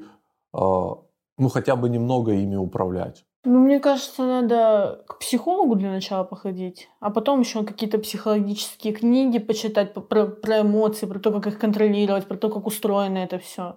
ну 0.52 1.48
хотя 1.48 1.74
бы 1.74 1.88
немного 1.88 2.32
ими 2.32 2.56
управлять. 2.56 3.24
Ну, 3.42 3.58
мне 3.60 3.80
кажется, 3.80 4.22
надо 4.22 5.02
к 5.06 5.18
психологу 5.18 5.74
для 5.74 5.90
начала 5.90 6.24
походить, 6.24 6.90
а 7.00 7.10
потом 7.10 7.40
еще 7.40 7.64
какие-то 7.64 7.98
психологические 7.98 8.92
книги 8.92 9.38
почитать 9.38 9.94
про, 9.94 10.26
про 10.26 10.60
эмоции, 10.60 11.06
про 11.06 11.18
то, 11.18 11.32
как 11.32 11.46
их 11.46 11.58
контролировать, 11.58 12.26
про 12.26 12.36
то, 12.36 12.50
как 12.50 12.66
устроено 12.66 13.16
это 13.18 13.38
все. 13.38 13.76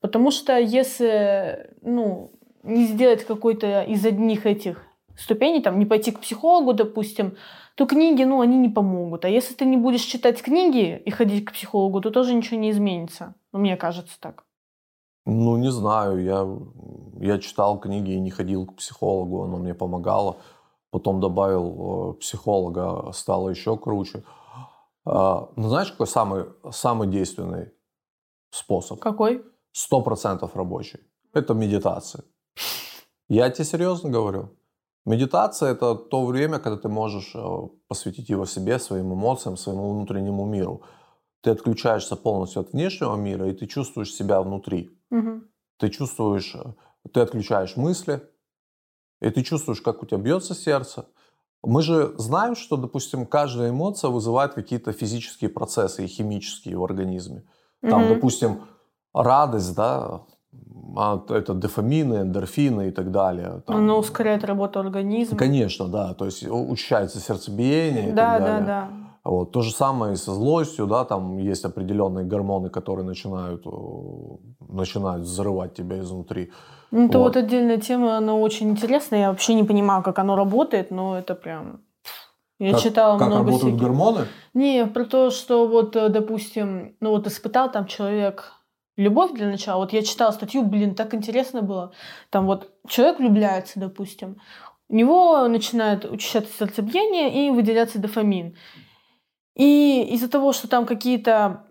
Потому 0.00 0.32
что 0.32 0.58
если 0.58 1.70
ну, 1.82 2.32
не 2.64 2.86
сделать 2.86 3.24
какой-то 3.24 3.82
из 3.82 4.04
одних 4.04 4.46
этих 4.46 4.84
ступеней, 5.16 5.62
там, 5.62 5.78
не 5.78 5.86
пойти 5.86 6.10
к 6.10 6.20
психологу, 6.20 6.72
допустим, 6.72 7.36
то 7.76 7.86
книги, 7.86 8.24
ну, 8.24 8.40
они 8.40 8.56
не 8.58 8.68
помогут. 8.68 9.24
А 9.24 9.28
если 9.28 9.54
ты 9.54 9.64
не 9.64 9.76
будешь 9.76 10.02
читать 10.02 10.42
книги 10.42 11.00
и 11.04 11.10
ходить 11.10 11.44
к 11.44 11.52
психологу, 11.52 12.00
то 12.00 12.10
тоже 12.10 12.34
ничего 12.34 12.58
не 12.58 12.70
изменится. 12.70 13.34
Ну, 13.52 13.60
мне 13.60 13.76
кажется 13.76 14.16
так. 14.20 14.44
Ну, 15.30 15.58
не 15.58 15.70
знаю, 15.70 16.22
я, 16.22 16.48
я 17.20 17.38
читал 17.38 17.78
книги 17.78 18.12
и 18.12 18.20
не 18.20 18.30
ходил 18.30 18.64
к 18.64 18.76
психологу, 18.76 19.42
оно 19.42 19.58
мне 19.58 19.74
помогало. 19.74 20.38
Потом 20.90 21.20
добавил 21.20 22.14
э, 22.14 22.14
психолога, 22.14 23.12
стало 23.12 23.50
еще 23.50 23.76
круче. 23.76 24.24
А, 25.04 25.50
ну, 25.54 25.68
знаешь, 25.68 25.92
какой 25.92 26.06
самый, 26.06 26.46
самый 26.70 27.08
действенный 27.08 27.72
способ? 28.50 29.00
Какой? 29.00 29.44
Сто 29.72 30.00
процентов 30.00 30.56
рабочий. 30.56 31.00
Это 31.34 31.52
медитация. 31.52 32.24
Я 33.28 33.50
тебе 33.50 33.66
серьезно 33.66 34.08
говорю. 34.08 34.48
Медитация– 35.04 35.72
это 35.72 35.94
то 35.94 36.24
время, 36.24 36.58
когда 36.58 36.78
ты 36.78 36.88
можешь 36.88 37.32
э, 37.34 37.68
посвятить 37.86 38.30
его 38.30 38.46
себе, 38.46 38.78
своим 38.78 39.12
эмоциям, 39.12 39.58
своему 39.58 39.92
внутреннему 39.92 40.46
миру. 40.46 40.80
Ты 41.42 41.50
отключаешься 41.50 42.16
полностью 42.16 42.62
от 42.62 42.72
внешнего 42.72 43.14
мира, 43.16 43.46
и 43.46 43.52
ты 43.52 43.66
чувствуешь 43.66 44.14
себя 44.14 44.40
внутри. 44.40 44.97
Угу. 45.10 45.42
Ты 45.78 45.90
чувствуешь, 45.90 46.54
э, 46.54 46.74
ты 47.12 47.20
отключаешь 47.20 47.76
мысли, 47.76 48.22
и 49.20 49.30
ты 49.30 49.42
чувствуешь, 49.42 49.80
как 49.80 50.02
у 50.02 50.06
тебя 50.06 50.18
бьется 50.18 50.54
сердце. 50.54 51.06
Мы 51.62 51.82
же 51.82 52.14
знаем, 52.18 52.54
что, 52.54 52.76
допустим, 52.76 53.26
каждая 53.26 53.70
эмоция 53.70 54.10
вызывает 54.10 54.54
какие-то 54.54 54.92
физические 54.92 55.50
процессы 55.50 56.04
и 56.04 56.08
химические 56.08 56.78
в 56.78 56.84
организме. 56.84 57.44
Там, 57.80 58.04
угу. 58.04 58.14
допустим, 58.14 58.62
радость, 59.12 59.74
да, 59.74 60.24
а, 60.96 61.22
это 61.28 61.54
дофамины, 61.54 62.22
эндорфины 62.22 62.88
и 62.88 62.90
так 62.90 63.10
далее. 63.10 63.62
Там, 63.66 63.76
Оно 63.76 63.98
ускоряет 63.98 64.44
работу 64.44 64.80
организма. 64.80 65.36
Конечно, 65.36 65.88
да, 65.88 66.14
то 66.14 66.24
есть 66.24 66.46
учащается 66.48 67.20
сердцебиение 67.20 68.10
и 68.10 68.12
да, 68.12 68.32
так 68.32 68.40
далее. 68.40 68.60
Да, 68.60 68.66
да. 68.66 69.08
Вот. 69.24 69.52
То 69.52 69.60
же 69.60 69.72
самое 69.72 70.14
и 70.14 70.16
со 70.16 70.32
злостью, 70.32 70.86
да, 70.86 71.04
там 71.04 71.36
есть 71.36 71.64
определенные 71.64 72.24
гормоны, 72.24 72.70
которые 72.70 73.04
начинают, 73.04 73.64
начинают 74.68 75.24
взрывать 75.24 75.74
тебя 75.74 76.00
изнутри. 76.00 76.50
Ну, 76.90 77.06
это 77.08 77.18
вот. 77.18 77.34
вот 77.34 77.36
отдельная 77.36 77.76
тема, 77.76 78.16
она 78.16 78.34
очень 78.34 78.70
интересная. 78.70 79.20
Я 79.20 79.28
вообще 79.28 79.52
не 79.54 79.64
понимаю, 79.64 80.02
как 80.02 80.18
оно 80.18 80.34
работает, 80.34 80.90
но 80.90 81.18
это 81.18 81.34
прям... 81.34 81.82
Я 82.58 82.72
как, 82.72 82.80
читала 82.80 83.18
как 83.18 83.28
много 83.28 83.44
работают 83.44 83.74
всяких... 83.74 83.80
гормоны? 83.80 84.20
Не, 84.54 84.86
про 84.86 85.04
то, 85.04 85.30
что 85.30 85.68
вот, 85.68 85.94
э, 85.94 86.08
допустим, 86.08 86.96
ну 87.00 87.10
вот 87.10 87.26
испытал 87.26 87.70
там 87.70 87.86
человек 87.86 88.52
любовь 88.98 89.32
для 89.32 89.46
начала. 89.46 89.78
Вот 89.78 89.92
я 89.92 90.02
читала 90.02 90.32
статью, 90.32 90.64
блин, 90.64 90.94
так 90.94 91.14
интересно 91.14 91.62
было. 91.62 91.92
Там 92.30 92.46
вот 92.46 92.70
человек 92.86 93.20
влюбляется, 93.20 93.80
допустим, 93.80 94.36
у 94.88 94.94
него 94.94 95.46
начинает 95.48 96.04
учащаться 96.04 96.52
сердцебиение 96.58 97.46
и 97.46 97.50
выделяться 97.50 97.98
дофамин. 97.98 98.56
И 99.54 100.02
из-за 100.14 100.28
того, 100.28 100.52
что 100.52 100.68
там 100.68 100.86
какие-то 100.86 101.64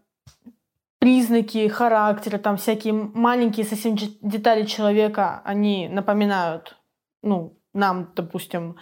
признаки 1.00 1.68
характера, 1.68 2.38
там 2.38 2.58
всякие 2.58 2.94
маленькие 2.94 3.66
совсем 3.66 3.96
детали 3.96 4.66
человека, 4.66 5.42
они 5.44 5.88
напоминают, 5.90 6.78
ну, 7.22 7.58
нам, 7.74 8.12
допустим, 8.16 8.78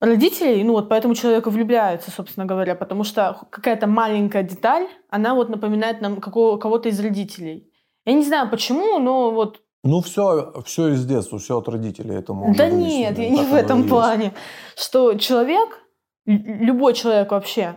родителей, 0.00 0.64
ну 0.64 0.72
вот 0.72 0.88
поэтому 0.88 1.14
человек 1.14 1.46
влюбляется, 1.46 2.10
собственно 2.10 2.46
говоря, 2.46 2.74
потому 2.74 3.04
что 3.04 3.46
какая-то 3.50 3.86
маленькая 3.86 4.42
деталь, 4.42 4.88
она 5.10 5.34
вот 5.34 5.48
напоминает 5.48 6.00
нам 6.00 6.20
какого, 6.20 6.56
кого-то 6.58 6.88
из 6.88 6.98
родителей. 7.00 7.70
Я 8.06 8.14
не 8.14 8.24
знаю 8.24 8.50
почему, 8.50 8.98
но 8.98 9.30
вот 9.30 9.60
ну, 9.82 10.02
все, 10.02 10.52
все 10.66 10.88
из 10.88 11.06
детства, 11.06 11.38
все 11.38 11.58
от 11.58 11.68
родителей. 11.68 12.16
Это 12.16 12.34
да 12.56 12.68
нет, 12.68 13.18
я 13.18 13.30
не 13.30 13.44
в 13.44 13.54
этом 13.54 13.88
плане. 13.88 14.34
Что 14.76 15.14
человек 15.14 15.80
любой 16.26 16.94
человек 16.94 17.30
вообще, 17.30 17.76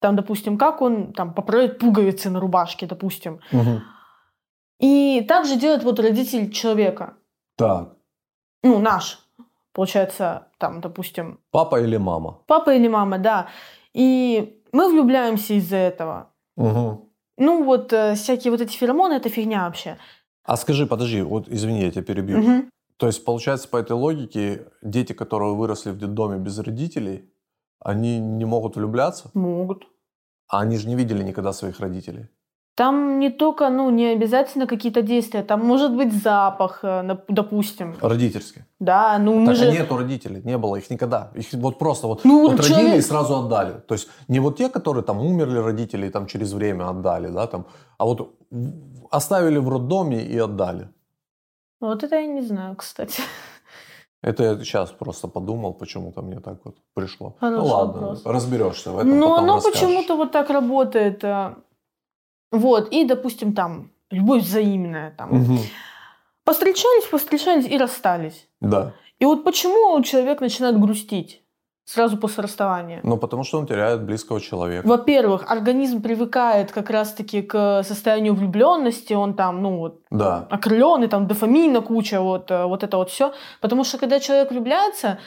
там, 0.00 0.16
допустим, 0.16 0.58
как 0.58 0.82
он 0.82 1.12
там 1.12 1.34
поправит 1.34 1.78
пуговицы 1.78 2.30
на 2.30 2.40
рубашке, 2.40 2.86
допустим. 2.86 3.40
Угу. 3.52 3.80
И 4.80 5.24
также 5.28 5.56
делает 5.56 5.84
вот 5.84 6.00
родитель 6.00 6.50
человека. 6.50 7.14
Так. 7.56 7.96
Ну, 8.62 8.78
наш, 8.78 9.18
получается, 9.72 10.48
там, 10.58 10.80
допустим. 10.80 11.40
Папа 11.50 11.80
или 11.80 11.96
мама. 11.96 12.42
Папа 12.46 12.74
или 12.74 12.88
мама, 12.88 13.18
да. 13.18 13.48
И 13.92 14.62
мы 14.72 14.90
влюбляемся 14.90 15.54
из-за 15.54 15.76
этого. 15.76 16.30
Угу. 16.56 17.08
Ну, 17.38 17.64
вот 17.64 17.92
э, 17.92 18.14
всякие 18.14 18.50
вот 18.50 18.60
эти 18.60 18.76
феромоны, 18.76 19.14
это 19.14 19.28
фигня 19.28 19.64
вообще. 19.64 19.96
А 20.44 20.56
скажи, 20.56 20.86
подожди, 20.86 21.22
вот 21.22 21.48
извини, 21.48 21.82
я 21.82 21.90
тебя 21.90 22.02
перебью. 22.02 22.38
Угу. 22.38 22.64
То 22.96 23.06
есть, 23.06 23.24
получается, 23.24 23.68
по 23.68 23.78
этой 23.78 23.92
логике, 23.92 24.66
дети, 24.82 25.14
которые 25.14 25.54
выросли 25.54 25.90
в 25.90 25.98
детдоме 25.98 26.38
без 26.38 26.58
родителей, 26.58 27.32
они 27.78 28.18
не 28.18 28.44
могут 28.44 28.76
влюбляться? 28.76 29.30
Могут. 29.34 29.86
А 30.48 30.60
они 30.60 30.76
же 30.76 30.88
не 30.88 30.96
видели 30.96 31.22
никогда 31.22 31.52
своих 31.52 31.80
родителей. 31.80 32.28
Там 32.74 33.18
не 33.18 33.30
только, 33.30 33.68
ну, 33.68 33.90
не 33.90 34.06
обязательно 34.06 34.66
какие-то 34.66 35.02
действия, 35.02 35.42
там 35.42 35.60
может 35.64 35.94
быть 35.94 36.12
запах, 36.12 36.80
э, 36.82 37.16
допустим. 37.28 37.96
Родительский. 38.00 38.62
Да, 38.78 39.18
ну 39.18 39.34
мы 39.34 39.46
так 39.46 39.56
же... 39.56 39.72
нету 39.72 39.96
родителей, 39.96 40.40
не 40.44 40.56
было 40.56 40.76
их 40.76 40.90
никогда. 40.90 41.30
Их 41.34 41.52
вот 41.52 41.78
просто 41.78 42.06
вот, 42.06 42.24
ну, 42.24 42.48
вот 42.48 42.64
человек... 42.64 42.76
родили 42.76 42.98
и 42.98 43.02
сразу 43.02 43.34
отдали. 43.34 43.80
То 43.86 43.94
есть 43.94 44.08
не 44.28 44.40
вот 44.40 44.56
те, 44.56 44.68
которые 44.68 45.02
там 45.02 45.18
умерли 45.18 45.58
родители 45.58 46.06
и 46.06 46.10
там 46.10 46.26
через 46.26 46.52
время 46.52 46.88
отдали, 46.88 47.28
да, 47.28 47.46
там, 47.46 47.66
а 47.98 48.04
вот 48.04 48.34
оставили 49.10 49.58
в 49.58 49.68
роддоме 49.68 50.22
и 50.22 50.38
отдали. 50.38 50.88
Вот 51.80 52.04
это 52.04 52.16
я 52.16 52.26
не 52.26 52.42
знаю, 52.42 52.76
кстати. 52.76 53.22
Это 54.22 54.42
я 54.42 54.58
сейчас 54.58 54.90
просто 54.90 55.28
подумал, 55.28 55.72
почему-то 55.72 56.22
мне 56.22 56.40
так 56.40 56.64
вот 56.64 56.76
пришло. 56.94 57.36
Хороший 57.40 57.58
ну 57.58 57.66
ладно, 57.66 58.00
вопрос. 58.00 58.26
разберешься 58.26 58.90
в 58.90 58.98
этом. 58.98 59.18
Ну, 59.18 59.28
потом 59.28 59.44
оно 59.44 59.60
почему-то 59.60 60.16
вот 60.16 60.32
так 60.32 60.50
работает. 60.50 61.24
Э, 62.52 62.56
Вот, 62.56 62.88
и, 62.92 63.04
допустим, 63.04 63.52
там, 63.52 63.90
любовь 64.10 64.42
взаимная. 64.42 65.14
Там. 65.16 65.32
Угу. 65.32 65.58
Постречались, 66.44 67.04
постречались 67.10 67.66
и 67.66 67.78
расстались. 67.78 68.48
Да. 68.60 68.92
И 69.18 69.24
вот 69.24 69.44
почему 69.44 70.02
человек 70.02 70.40
начинает 70.40 70.80
грустить? 70.80 71.42
сразу 71.90 72.16
после 72.16 72.44
расставания? 72.44 73.00
Ну, 73.02 73.16
потому 73.16 73.44
что 73.44 73.58
он 73.58 73.66
теряет 73.66 74.02
близкого 74.04 74.40
человека. 74.40 74.86
Во-первых, 74.86 75.50
организм 75.50 76.00
привыкает 76.00 76.70
как 76.72 76.90
раз-таки 76.90 77.42
к 77.42 77.82
состоянию 77.82 78.34
влюбленности, 78.34 79.14
он 79.14 79.34
там, 79.34 79.62
ну, 79.62 79.78
вот, 79.78 80.00
да. 80.10 80.46
окрыленный, 80.50 81.08
там, 81.08 81.26
дофамина 81.26 81.80
куча, 81.80 82.20
вот, 82.20 82.50
э, 82.50 82.64
вот 82.64 82.84
это 82.84 82.96
вот 82.96 83.10
все. 83.10 83.32
Потому 83.60 83.84
что, 83.84 83.98
когда 83.98 84.20
человек 84.20 84.50
влюбляется, 84.52 85.18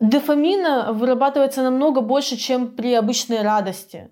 дофамина 0.00 0.92
вырабатывается 0.92 1.62
намного 1.62 2.00
больше, 2.00 2.36
чем 2.36 2.68
при 2.68 2.94
обычной 2.94 3.42
радости. 3.42 4.10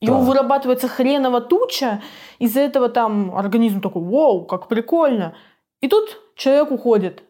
Его 0.00 0.18
да. 0.18 0.24
вырабатывается 0.24 0.88
хреново 0.88 1.40
туча, 1.40 2.02
из-за 2.38 2.60
этого 2.60 2.88
там 2.88 3.34
организм 3.34 3.80
такой, 3.80 4.02
вау, 4.02 4.44
как 4.44 4.68
прикольно. 4.68 5.34
И 5.80 5.88
тут 5.88 6.20
человек 6.36 6.70
уходит 6.70 7.22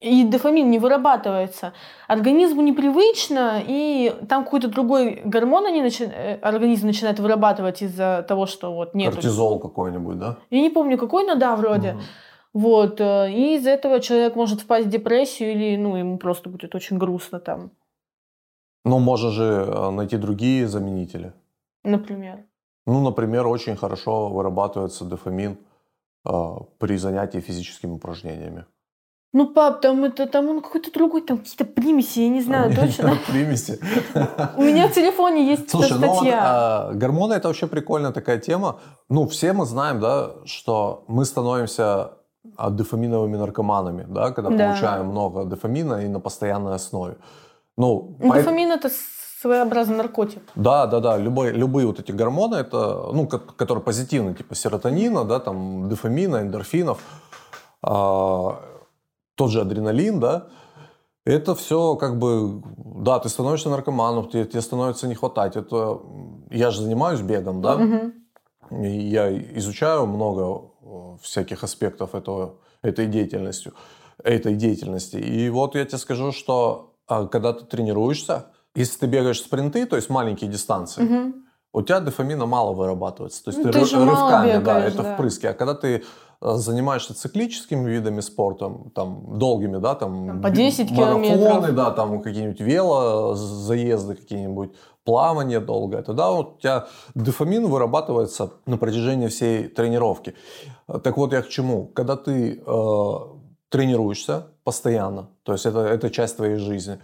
и 0.00 0.24
дофамин 0.24 0.70
не 0.70 0.78
вырабатывается. 0.78 1.72
Организму 2.06 2.62
непривычно, 2.62 3.60
и 3.66 4.14
там 4.28 4.44
какой-то 4.44 4.68
другой 4.68 5.20
гормон 5.24 5.66
они 5.66 5.82
начи... 5.82 6.04
Э, 6.04 6.38
организм 6.40 6.86
начинает 6.86 7.18
вырабатывать 7.18 7.82
из-за 7.82 8.24
того, 8.28 8.46
что 8.46 8.72
вот 8.72 8.94
нет. 8.94 9.14
Кортизол 9.14 9.58
какой-нибудь, 9.58 10.18
да? 10.18 10.36
Я 10.50 10.60
не 10.60 10.70
помню 10.70 10.98
какой, 10.98 11.24
но 11.24 11.34
да, 11.34 11.56
вроде. 11.56 11.90
Угу. 11.90 12.00
Вот. 12.54 13.00
Э, 13.00 13.28
и 13.30 13.56
из-за 13.56 13.70
этого 13.70 13.98
человек 13.98 14.36
может 14.36 14.60
впасть 14.60 14.86
в 14.86 14.90
депрессию 14.90 15.50
или 15.50 15.76
ну, 15.76 15.96
ему 15.96 16.18
просто 16.18 16.48
будет 16.48 16.74
очень 16.76 16.96
грустно 16.96 17.40
там. 17.40 17.72
Ну, 18.84 19.00
можно 19.00 19.30
же 19.30 19.66
э, 19.66 19.90
найти 19.90 20.16
другие 20.16 20.68
заменители. 20.68 21.32
Например? 21.88 22.44
Ну, 22.86 23.00
например, 23.02 23.46
очень 23.46 23.76
хорошо 23.76 24.28
вырабатывается 24.28 25.04
дофамин 25.04 25.58
э, 26.24 26.30
при 26.78 26.96
занятии 26.96 27.40
физическими 27.40 27.92
упражнениями. 27.92 28.64
Ну, 29.34 29.46
пап, 29.46 29.82
там 29.82 30.04
это 30.04 30.26
там 30.26 30.48
он 30.48 30.62
какой-то 30.62 30.90
другой, 30.90 31.20
там 31.20 31.38
какие-то 31.38 31.66
примеси, 31.66 32.20
я 32.20 32.28
не 32.28 32.40
знаю 32.40 32.74
точно. 32.80 33.18
Примеси. 33.26 33.78
У 34.56 34.62
меня 34.62 34.88
в 34.88 34.94
телефоне 34.94 35.50
есть 35.50 35.70
Слушай, 35.70 35.98
ну 35.98 36.06
вот 36.06 36.26
а, 36.32 36.92
гормоны 36.94 37.34
это 37.34 37.48
вообще 37.48 37.66
прикольная 37.66 38.12
такая 38.12 38.38
тема. 38.38 38.80
Ну, 39.10 39.26
все 39.26 39.52
мы 39.52 39.66
знаем, 39.66 40.00
да, 40.00 40.30
что 40.46 41.04
мы 41.08 41.26
становимся 41.26 42.12
а, 42.56 42.70
дофаминовыми 42.70 43.36
наркоманами, 43.36 44.06
да, 44.08 44.30
когда 44.30 44.50
получаем 44.50 45.06
много 45.06 45.44
дофамина 45.44 46.04
и 46.04 46.08
на 46.08 46.20
постоянной 46.20 46.74
основе. 46.74 47.16
Ну, 47.76 48.16
дофамин 48.18 48.72
это 48.72 48.88
своеобразный 49.40 49.96
наркотик. 49.96 50.42
Да, 50.54 50.86
да, 50.86 51.00
да. 51.00 51.16
Любые, 51.16 51.52
любые 51.52 51.86
вот 51.86 52.00
эти 52.00 52.12
гормоны, 52.12 52.56
это, 52.56 53.10
ну, 53.12 53.26
которые 53.28 53.82
позитивные, 53.84 54.34
типа 54.34 54.54
серотонина, 54.54 55.24
да, 55.24 55.38
там, 55.38 55.88
дофамина, 55.88 56.38
эндорфинов, 56.42 56.98
а, 57.82 58.60
тот 59.36 59.50
же 59.50 59.60
адреналин, 59.60 60.18
да, 60.18 60.48
это 61.24 61.54
все 61.54 61.94
как 61.96 62.18
бы, 62.18 62.62
да, 62.76 63.18
ты 63.18 63.28
становишься 63.28 63.68
наркоманом, 63.68 64.28
тебе, 64.28 64.44
тебе 64.44 64.62
становится 64.62 65.06
не 65.06 65.14
хватать. 65.14 65.56
Это 65.56 66.00
я 66.50 66.70
же 66.70 66.82
занимаюсь 66.82 67.20
бегом, 67.20 67.60
да, 67.62 67.76
Мгм. 67.76 68.12
и 68.82 68.88
я 68.88 69.30
изучаю 69.58 70.06
много 70.06 70.70
э, 70.82 71.16
всяких 71.22 71.62
аспектов 71.62 72.14
этого, 72.14 72.56
этой 72.82 73.06
деятельности, 73.06 73.72
этой 74.24 74.56
деятельности. 74.56 75.16
И 75.16 75.48
вот 75.50 75.74
я 75.76 75.84
тебе 75.84 75.98
скажу, 75.98 76.32
что 76.32 76.94
а, 77.06 77.26
когда 77.26 77.52
ты 77.52 77.64
тренируешься, 77.64 78.46
если 78.78 78.98
ты 78.98 79.06
бегаешь 79.06 79.40
спринты, 79.40 79.86
то 79.86 79.96
есть 79.96 80.08
маленькие 80.10 80.50
дистанции, 80.50 81.02
Мгм. 81.02 81.34
у 81.72 81.82
тебя 81.82 82.00
дофамина 82.00 82.46
мало 82.46 82.72
вырабатывается. 82.72 83.44
То 83.44 83.50
есть 83.50 83.58
Ну, 83.64 83.64
ты, 83.70 83.72
ты 83.72 83.78
ры- 83.80 83.84
же 83.84 83.96
мало 83.98 84.10
рывками, 84.10 84.52
да, 84.52 84.58
бегаешь, 84.58 84.92
это 84.94 85.02
да. 85.02 85.14
впрыски. 85.14 85.46
А 85.46 85.52
когда 85.54 85.74
ты 85.74 86.02
э, 86.40 86.54
занимаешься 86.54 87.14
циклическими 87.14 87.90
видами 87.90 88.20
спорта, 88.20 88.72
там, 88.94 89.38
долгими, 89.38 89.78
да, 89.78 89.94
там, 89.96 90.26
Там 90.28 90.40
по 90.42 90.50
б- 90.50 90.54
10 90.56 90.90
марафоны, 90.92 91.24
километров. 91.36 91.74
да, 91.74 91.90
там 91.90 92.22
какие-нибудь 92.22 92.60
вело 92.60 93.34
заезды 93.34 94.14
какие-нибудь, 94.14 94.70
плавание 95.04 95.58
долгое, 95.58 96.02
тогда 96.02 96.30
вот 96.30 96.56
у 96.56 96.60
тебя 96.60 96.86
дофамин 97.14 97.66
вырабатывается 97.66 98.50
на 98.66 98.76
протяжении 98.76 99.26
всей 99.28 99.66
тренировки. 99.68 100.34
Так 101.02 101.16
вот 101.16 101.32
я 101.32 101.42
к 101.42 101.48
чему? 101.48 101.86
Когда 101.86 102.14
ты 102.16 102.62
э, 102.64 103.12
тренируешься 103.68 104.46
постоянно, 104.64 105.28
то 105.42 105.52
есть 105.52 105.66
это, 105.66 105.80
это 105.80 106.10
часть 106.10 106.36
твоей 106.36 106.56
жизни, 106.56 106.98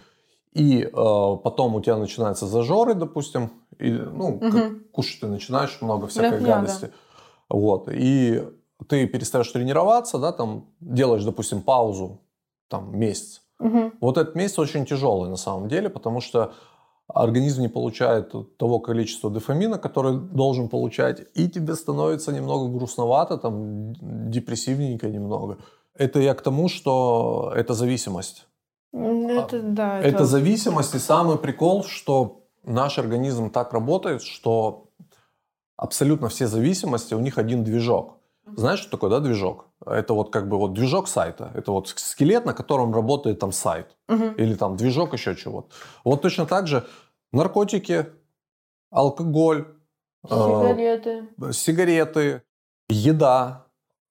и 0.55 0.83
э, 0.83 0.89
потом 0.91 1.75
у 1.75 1.81
тебя 1.81 1.97
начинаются 1.97 2.47
зажоры, 2.47 2.93
допустим, 2.93 3.51
и, 3.77 3.91
ну, 3.91 4.39
как 4.39 4.53
Мгм. 4.53 4.83
кушать 4.93 5.19
ты 5.19 5.27
начинаешь 5.27 5.81
много 5.81 6.07
всякой 6.07 6.39
да, 6.39 6.45
гадости. 6.45 6.91
Вот. 7.49 7.89
И 7.91 8.41
ты 8.87 9.05
перестаешь 9.05 9.51
тренироваться, 9.51 10.17
да, 10.17 10.31
там 10.31 10.69
делаешь, 10.79 11.25
допустим, 11.25 11.61
паузу, 11.61 12.21
там, 12.69 12.97
месяц. 12.97 13.41
Мгм. 13.59 13.93
Вот 13.99 14.17
этот 14.17 14.35
месяц 14.35 14.57
очень 14.57 14.85
тяжелый 14.85 15.29
на 15.29 15.35
самом 15.35 15.67
деле, 15.67 15.89
потому 15.89 16.21
что 16.21 16.53
организм 17.07 17.61
не 17.61 17.69
получает 17.69 18.33
того 18.57 18.79
количества 18.79 19.29
дофамина, 19.29 19.77
который 19.77 20.17
должен 20.17 20.69
получать, 20.69 21.27
и 21.35 21.49
тебе 21.49 21.75
становится 21.75 22.31
немного 22.31 22.69
грустновато, 22.69 23.37
там, 23.37 23.93
депрессивненько 24.31 25.09
немного. 25.09 25.57
Это 25.93 26.19
я 26.19 26.33
к 26.33 26.41
тому, 26.41 26.69
что 26.69 27.51
это 27.55 27.73
зависимость. 27.73 28.47
М, 28.95 29.27
Это, 29.27 29.61
да, 29.61 29.99
Это 29.99 30.25
зависимость, 30.25 30.95
и 30.95 30.99
самый 30.99 31.37
прикол, 31.37 31.83
что 31.83 32.43
наш 32.63 32.97
организм 32.97 33.49
так 33.49 33.73
работает, 33.73 34.21
что 34.21 34.89
абсолютно 35.77 36.29
все 36.29 36.47
зависимости, 36.47 37.13
у 37.13 37.19
них 37.19 37.37
один 37.37 37.63
движок. 37.63 38.17
Знаешь, 38.55 38.79
что 38.79 38.91
такое, 38.91 39.09
да, 39.09 39.19
движок? 39.19 39.67
Это 39.85 40.13
вот 40.13 40.31
как 40.31 40.47
бы 40.47 40.57
вот 40.57 40.73
движок 40.73 41.07
сайта. 41.07 41.51
Это 41.55 41.71
вот 41.71 41.89
скелет, 41.89 42.45
на 42.45 42.53
котором 42.53 42.93
работает 42.93 43.39
там 43.39 43.51
сайт. 43.51 43.97
Мгм. 44.07 44.35
Или 44.35 44.53
там 44.55 44.77
движок 44.77 45.13
еще 45.13 45.35
чего-то. 45.35 45.67
Вот 46.03 46.21
точно 46.21 46.45
так 46.45 46.67
же 46.67 46.85
наркотики, 47.33 48.05
алкоголь, 48.91 49.65
э, 50.23 50.27
Сигареты. 50.29 51.27
сигареты, 51.51 52.41
еда, 52.87 53.65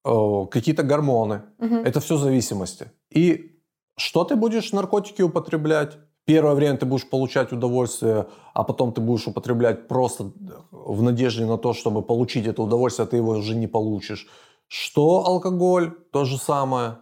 э, 0.04 0.46
какие-то 0.50 0.82
гормоны. 0.82 1.42
Мгм. 1.58 1.84
Это 1.84 2.00
все 2.00 2.16
зависимости. 2.16 2.90
И 3.10 3.53
что 3.96 4.24
ты 4.24 4.36
будешь 4.36 4.72
наркотики 4.72 5.22
употреблять? 5.22 5.98
Первое 6.24 6.54
время 6.54 6.78
ты 6.78 6.86
будешь 6.86 7.08
получать 7.08 7.52
удовольствие, 7.52 8.26
а 8.54 8.64
потом 8.64 8.92
ты 8.92 9.00
будешь 9.00 9.26
употреблять 9.26 9.88
просто 9.88 10.32
в 10.70 11.02
надежде 11.02 11.44
на 11.44 11.58
то, 11.58 11.74
чтобы 11.74 12.02
получить 12.02 12.46
это 12.46 12.62
удовольствие, 12.62 13.04
а 13.04 13.08
ты 13.08 13.16
его 13.16 13.32
уже 13.32 13.54
не 13.54 13.66
получишь. 13.66 14.26
Что 14.68 15.26
алкоголь? 15.26 15.92
То 16.12 16.24
же 16.24 16.38
самое. 16.38 16.98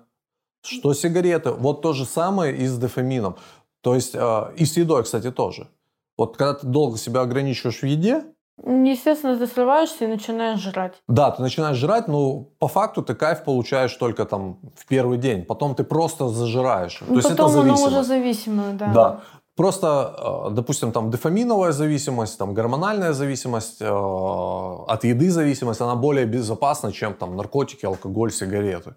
Что 0.64 0.92
сигареты? 0.92 1.52
Вот 1.52 1.82
то 1.82 1.92
же 1.92 2.04
самое 2.04 2.56
и 2.56 2.66
с 2.66 2.76
дофамином. 2.76 3.36
То 3.80 3.94
есть 3.94 4.14
э, 4.14 4.54
и 4.56 4.64
с 4.64 4.76
едой, 4.76 5.04
кстати, 5.04 5.30
тоже. 5.30 5.68
Вот 6.18 6.36
когда 6.36 6.54
ты 6.54 6.66
долго 6.66 6.98
себя 6.98 7.20
ограничиваешь 7.20 7.80
в 7.80 7.86
еде, 7.86 8.24
Естественно, 8.64 9.36
ты 9.38 9.46
срываешься 9.46 10.04
и 10.04 10.06
начинаешь 10.08 10.60
жрать. 10.60 10.94
да, 11.08 11.30
ты 11.30 11.42
начинаешь 11.42 11.76
жрать, 11.76 12.08
но 12.08 12.44
по 12.58 12.68
факту 12.68 13.02
ты 13.02 13.14
кайф 13.14 13.44
получаешь 13.44 13.94
только 13.96 14.24
там 14.24 14.58
в 14.76 14.86
первый 14.86 15.18
день. 15.18 15.44
Потом 15.44 15.74
ты 15.74 15.84
просто 15.84 16.28
зажираешь. 16.28 16.96
То 16.98 17.04
Ну, 17.08 17.16
есть 17.16 17.28
потом 17.28 17.50
это 17.50 17.60
оно 17.60 17.74
уже 17.86 18.02
зависимое, 18.04 18.72
да. 18.72 18.92
Да. 18.94 19.20
Просто, 19.56 20.46
э, 20.48 20.54
допустим, 20.54 20.92
там 20.92 21.10
дофаминовая 21.10 21.72
зависимость, 21.72 22.38
там 22.38 22.54
гормональная 22.54 23.12
зависимость, 23.12 23.82
э, 23.82 23.86
от 24.88 25.04
еды 25.04 25.30
зависимость, 25.30 25.80
она 25.80 25.94
более 25.94 26.24
безопасна, 26.26 26.92
чем 26.92 27.14
там 27.14 27.36
наркотики, 27.36 27.84
алкоголь, 27.86 28.30
сигареты. 28.32 28.94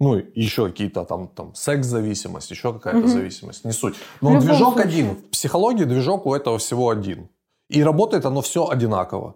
Ну, 0.00 0.16
и 0.18 0.40
еще 0.42 0.66
какие-то 0.66 1.04
там, 1.04 1.28
там 1.28 1.54
секс-зависимость, 1.54 2.50
еще 2.50 2.72
какая-то 2.72 2.98
Мгм. 2.98 3.08
зависимость, 3.08 3.64
не 3.64 3.72
суть. 3.72 3.94
Но 4.20 4.38
движок 4.40 4.74
случае. 4.74 4.90
один. 4.90 5.10
В 5.16 5.30
психологии 5.30 5.84
движок 5.84 6.26
у 6.26 6.34
этого 6.34 6.58
всего 6.58 6.90
один. 6.90 7.28
И 7.70 7.82
работает 7.82 8.24
оно 8.26 8.40
все 8.40 8.68
одинаково. 8.68 9.34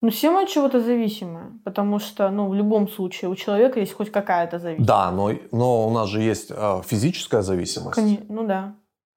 Ну, 0.00 0.10
все 0.10 0.30
мы 0.30 0.42
от 0.42 0.48
чего-то 0.48 0.80
зависимы, 0.80 1.60
потому 1.64 1.98
что, 1.98 2.30
ну, 2.30 2.48
в 2.48 2.54
любом 2.54 2.88
случае 2.88 3.30
у 3.30 3.34
человека 3.34 3.80
есть 3.80 3.94
хоть 3.94 4.12
какая-то 4.12 4.58
зависимость. 4.58 4.86
Да, 4.88 5.10
но, 5.10 5.32
но 5.50 5.88
у 5.88 5.90
нас 5.90 6.08
же 6.08 6.20
есть 6.22 6.50
э, 6.50 6.82
физическая 6.84 7.42
зависимость. 7.42 7.98
Коне- 7.98 8.24
Ну 8.28 8.46
да. 8.46 8.74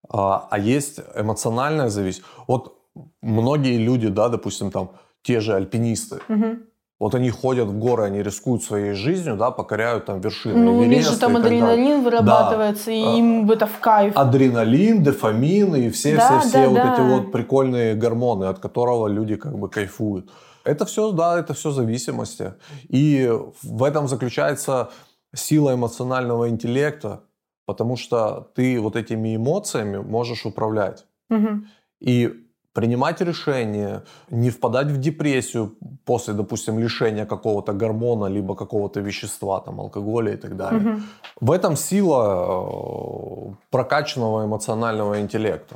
А, 0.10 0.48
а 0.50 0.58
есть 0.58 1.00
эмоциональная 1.16 1.90
зависимость. 1.90 2.28
Вот 2.48 2.80
многие 3.22 3.78
люди, 3.78 4.08
да, 4.08 4.30
допустим, 4.30 4.72
там 4.72 4.90
те 5.22 5.40
же 5.40 5.54
альпинисты, 5.54 6.20
Мгм. 6.28 6.64
Вот 7.02 7.16
они 7.16 7.32
ходят 7.32 7.68
в 7.68 7.80
горы, 7.80 8.04
они 8.04 8.22
рискуют 8.22 8.64
своей 8.64 8.94
жизнью, 8.94 9.36
да, 9.36 9.50
покоряют 9.50 10.06
там 10.06 10.22
вершины 10.22 10.56
Ну, 10.56 10.78
у 10.78 10.84
них 10.86 11.04
же 11.04 11.18
там 11.18 11.36
адреналин 11.36 12.04
вырабатывается, 12.04 12.92
и 12.92 13.04
А, 13.04 13.18
им 13.18 13.50
это 13.50 13.66
в 13.66 13.80
кайф. 13.80 14.16
Адреналин, 14.16 15.02
дофамин 15.04 15.76
и 15.76 15.90
все, 15.90 16.16
Да, 16.16 16.40
все, 16.40 16.50
все 16.50 16.62
да, 16.64 16.70
вот 16.70 16.76
да. 16.76 16.94
эти 16.94 17.02
вот 17.02 17.32
прикольные 17.32 17.96
гормоны, 17.96 18.46
от 18.46 18.60
которого 18.60 19.08
люди 19.08 19.36
как 19.36 19.58
бы 19.58 19.68
кайфуют. 19.68 20.30
Это 20.64 20.86
все, 20.86 21.12
да, 21.12 21.40
это 21.40 21.56
все 21.56 21.72
зависимости. 21.72 22.54
И 22.90 23.32
в 23.64 23.84
этом 23.84 24.08
заключается 24.08 24.92
сила 25.34 25.74
эмоционального 25.74 26.50
интеллекта, 26.50 27.22
потому 27.66 27.98
что 27.98 28.52
ты 28.54 28.80
вот 28.80 28.96
этими 28.96 29.36
эмоциями 29.36 29.98
можешь 29.98 30.46
управлять. 30.46 31.06
Мгм. 31.30 31.66
и 32.00 32.41
принимать 32.74 33.22
решения, 33.22 34.04
не 34.30 34.50
впадать 34.50 34.88
в 34.88 34.98
депрессию 34.98 35.76
после, 36.06 36.34
допустим, 36.34 36.80
лишения 36.80 37.26
какого-то 37.26 37.74
гормона, 37.74 38.28
либо 38.28 38.56
какого-то 38.56 39.02
вещества, 39.02 39.60
там, 39.60 39.80
алкоголя 39.80 40.34
и 40.34 40.38
так 40.38 40.56
далее. 40.56 40.80
Мгм. 40.80 41.04
В 41.42 41.52
этом 41.52 41.76
сила 41.76 43.52
э, 43.52 43.54
прокачанного 43.70 44.46
эмоционального 44.46 45.20
интеллекта. 45.20 45.76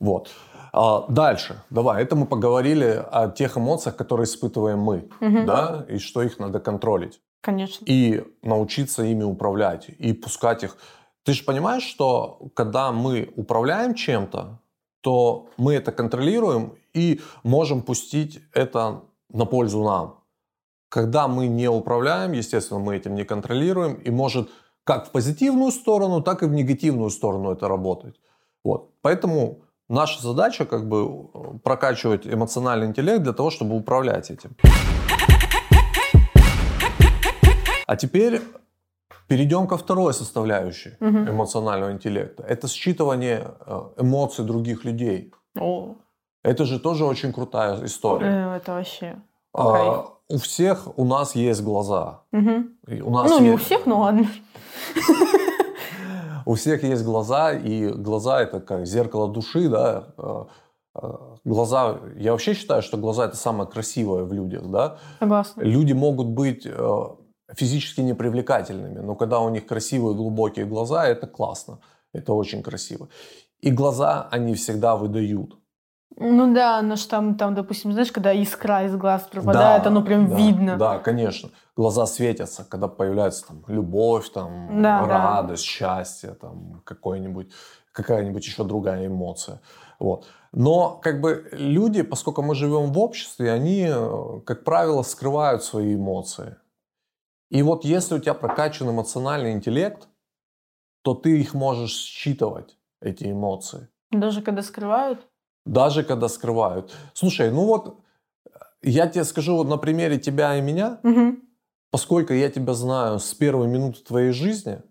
Вот. 0.00 0.30
А 0.72 1.04
Дальше. 1.08 1.62
Давай, 1.70 2.02
это 2.02 2.16
мы 2.16 2.26
поговорили 2.26 3.04
о 3.12 3.28
тех 3.28 3.56
эмоциях, 3.56 3.96
которые 3.96 4.24
испытываем 4.24 4.78
мы, 4.80 5.08
Мгм. 5.20 5.46
да, 5.46 5.86
и 5.88 5.98
что 5.98 6.22
их 6.22 6.40
надо 6.40 6.58
контролить 6.58 7.20
Конечно. 7.42 7.84
и 7.88 8.24
научиться 8.42 9.02
ими 9.04 9.22
управлять, 9.24 9.88
и 9.88 10.12
пускать 10.12 10.64
их. 10.64 10.76
Ты 11.22 11.32
же 11.32 11.44
понимаешь, 11.44 11.84
что 11.84 12.38
когда 12.54 12.90
мы 12.92 13.32
управляем 13.36 13.94
чем-то, 13.94 14.58
то 15.04 15.50
мы 15.58 15.74
это 15.74 15.92
контролируем 15.92 16.72
и 16.94 17.20
можем 17.42 17.82
пустить 17.82 18.40
это 18.54 19.02
на 19.28 19.44
пользу 19.44 19.82
нам. 19.84 20.14
Когда 20.88 21.28
мы 21.28 21.46
не 21.46 21.68
управляем, 21.68 22.32
естественно, 22.32 22.80
мы 22.80 22.96
этим 22.96 23.14
не 23.14 23.24
контролируем, 23.24 23.94
и 24.06 24.10
может 24.10 24.48
как 24.84 25.08
в 25.08 25.10
позитивную 25.10 25.72
сторону, 25.72 26.22
так 26.22 26.42
и 26.42 26.46
в 26.46 26.52
негативную 26.54 27.10
сторону 27.10 27.52
это 27.52 27.68
работать. 27.68 28.14
Вот. 28.64 28.92
Поэтому 29.02 29.58
наша 29.90 30.22
задача 30.22 30.64
как 30.64 30.88
бы 30.88 31.28
прокачивать 31.58 32.26
эмоциональный 32.26 32.86
интеллект 32.86 33.22
для 33.22 33.34
того, 33.34 33.50
чтобы 33.50 33.76
управлять 33.76 34.30
этим. 34.30 34.56
А 37.86 37.96
теперь 37.96 38.40
перейдем 39.28 39.66
ко 39.66 39.76
второй 39.76 40.12
составляющей 40.14 40.96
Мгм. 41.00 41.30
эмоционального 41.30 41.90
интеллекта. 41.92 42.42
Это 42.42 42.66
считывание 42.66 43.54
э, 43.66 43.80
эмоций 44.02 44.44
других 44.44 44.84
людей. 44.84 45.32
О, 45.58 45.94
Это 46.42 46.64
же 46.64 46.78
тоже 46.78 47.04
очень 47.04 47.32
крутая 47.32 47.84
история. 47.84 48.26
э, 48.26 48.56
это 48.56 48.72
вообще. 48.72 49.16
А, 49.56 50.04
у 50.28 50.36
всех 50.38 50.98
у 50.98 51.04
нас 51.04 51.34
есть 51.36 51.62
глаза. 51.62 52.22
И 52.88 53.00
у 53.00 53.10
нас 53.10 53.30
Ну, 53.30 53.40
не 53.40 53.50
у 53.50 53.52
есть- 53.52 53.64
всех, 53.64 53.86
но 53.86 54.00
ладно. 54.00 54.26
У 56.46 56.54
всех 56.54 56.82
есть 56.84 57.04
глаза, 57.04 57.52
и 57.52 57.88
глаза 57.88 58.42
это 58.42 58.60
как 58.60 58.86
зеркало 58.86 59.28
души, 59.32 59.68
да. 59.68 60.04
Э, 60.18 60.44
Глаза, 61.44 61.96
я 62.16 62.30
вообще 62.32 62.54
считаю, 62.54 62.80
что 62.80 62.96
глаза 62.96 63.24
это 63.24 63.36
самое 63.36 63.68
красивое 63.68 64.22
в 64.24 64.32
людях, 64.32 64.62
да. 64.70 64.98
Согласна. 65.18 65.62
Люди 65.62 65.92
могут 65.92 66.28
быть 66.28 66.66
физически 67.52 68.00
непривлекательными, 68.00 69.00
но 69.00 69.14
когда 69.14 69.40
у 69.40 69.48
них 69.48 69.66
красивые 69.66 70.14
глубокие 70.14 70.64
глаза, 70.64 71.06
это 71.06 71.26
классно, 71.26 71.80
это 72.12 72.32
очень 72.32 72.62
красиво. 72.62 73.08
И 73.60 73.70
глаза 73.70 74.28
они 74.30 74.54
всегда 74.54 74.96
выдают. 74.96 75.58
Ну 76.16 76.54
да, 76.54 76.80
но 76.82 76.96
ж 76.96 77.02
там, 77.06 77.34
там, 77.36 77.54
допустим, 77.54 77.92
знаешь, 77.92 78.12
когда 78.12 78.32
искра 78.32 78.84
из 78.84 78.94
глаз 78.94 79.22
пропадает, 79.22 79.82
да, 79.82 79.90
оно 79.90 80.02
прям 80.02 80.28
да, 80.28 80.36
видно. 80.36 80.76
Да, 80.76 80.98
конечно. 80.98 81.50
Глаза 81.76 82.06
светятся, 82.06 82.64
когда 82.64 82.86
появляется 82.86 83.48
там 83.48 83.64
любовь, 83.66 84.30
там 84.30 84.80
да, 84.80 85.04
радость, 85.06 85.64
да. 85.64 85.68
счастье, 85.68 86.30
там 86.34 86.82
какой-нибудь, 86.84 87.50
какая-нибудь 87.92 88.44
еще 88.46 88.62
другая 88.62 89.08
эмоция. 89.08 89.60
Вот. 89.98 90.26
Но 90.52 91.00
как 91.02 91.20
бы 91.20 91.48
люди, 91.50 92.02
поскольку 92.02 92.42
мы 92.42 92.54
живем 92.54 92.92
в 92.92 92.98
обществе, 92.98 93.50
они, 93.50 93.88
э, 93.88 94.40
как 94.46 94.62
правило, 94.62 95.02
скрывают 95.02 95.64
свои 95.64 95.96
эмоции. 95.96 96.56
И 97.54 97.62
вот 97.62 97.84
если 97.84 98.16
у 98.16 98.18
тебя 98.18 98.34
прокачан 98.34 98.90
эмоциональный 98.90 99.52
интеллект, 99.52 100.08
то 101.02 101.14
ты 101.14 101.40
их 101.40 101.54
можешь 101.54 101.94
считывать, 101.94 102.76
эти 103.00 103.30
эмоции. 103.30 103.88
Даже 104.10 104.42
когда 104.42 104.62
скрывают? 104.62 105.28
Даже 105.64 106.02
когда 106.02 106.28
скрывают. 106.28 106.92
Слушай, 107.12 107.52
ну 107.52 107.66
вот 107.66 108.00
я 108.82 109.06
тебе 109.06 109.22
скажу 109.22 109.56
вот 109.56 109.68
на 109.68 109.76
примере 109.76 110.18
тебя 110.18 110.56
и 110.56 110.62
меня, 110.62 110.98
угу. 111.04 111.36
поскольку 111.92 112.32
я 112.32 112.50
тебя 112.50 112.74
знаю 112.74 113.20
с 113.20 113.32
первой 113.34 113.68
минуты 113.68 114.02
твоей 114.02 114.32
жизни, 114.32 114.82